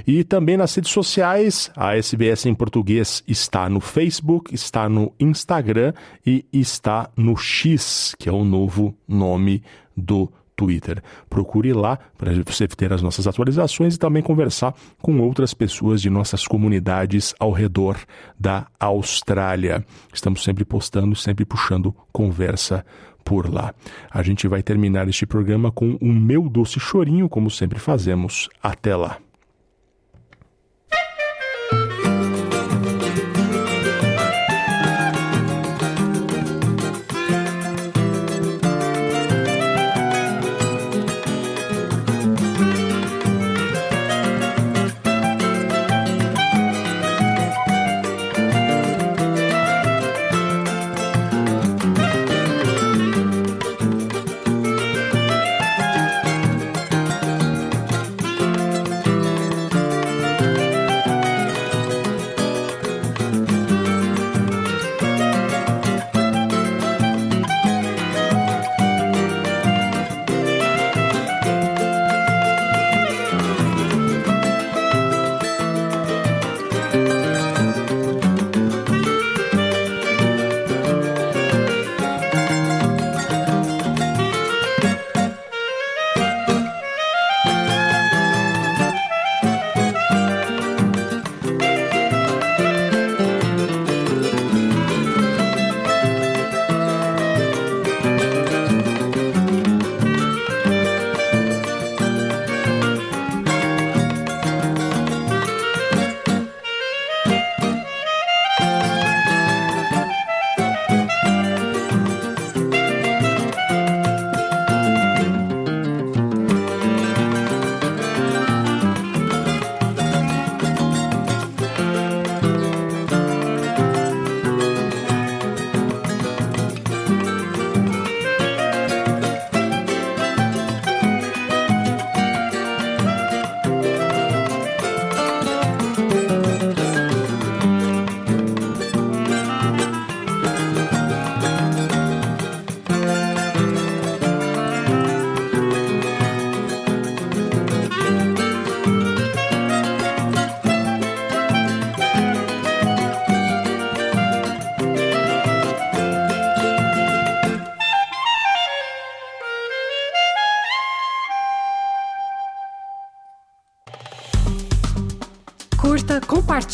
E 0.05 0.23
também 0.23 0.57
nas 0.57 0.73
redes 0.73 0.91
sociais, 0.91 1.71
a 1.75 1.95
SBS 1.95 2.45
em 2.45 2.55
português 2.55 3.23
está 3.27 3.69
no 3.69 3.79
Facebook, 3.79 4.53
está 4.53 4.89
no 4.89 5.13
Instagram 5.19 5.93
e 6.25 6.45
está 6.51 7.09
no 7.15 7.35
X, 7.35 8.15
que 8.17 8.29
é 8.29 8.31
o 8.31 8.43
novo 8.43 8.95
nome 9.07 9.63
do 9.95 10.31
Twitter. 10.57 11.01
Procure 11.29 11.71
lá 11.71 11.97
para 12.17 12.33
você 12.43 12.67
ter 12.67 12.91
as 12.91 13.01
nossas 13.01 13.27
atualizações 13.27 13.95
e 13.95 13.99
também 13.99 14.23
conversar 14.23 14.73
com 15.01 15.17
outras 15.19 15.53
pessoas 15.53 16.01
de 16.01 16.09
nossas 16.09 16.45
comunidades 16.45 17.33
ao 17.39 17.51
redor 17.51 17.97
da 18.37 18.67
Austrália. 18.79 19.85
Estamos 20.11 20.43
sempre 20.43 20.65
postando, 20.65 21.15
sempre 21.15 21.45
puxando 21.45 21.95
conversa 22.11 22.83
por 23.23 23.53
lá. 23.53 23.73
A 24.09 24.23
gente 24.23 24.47
vai 24.47 24.63
terminar 24.63 25.07
este 25.07 25.25
programa 25.25 25.71
com 25.71 25.97
o 26.01 26.07
meu 26.07 26.49
doce 26.49 26.79
chorinho, 26.79 27.29
como 27.29 27.51
sempre 27.51 27.77
fazemos. 27.77 28.49
Até 28.61 28.95
lá. 28.95 29.17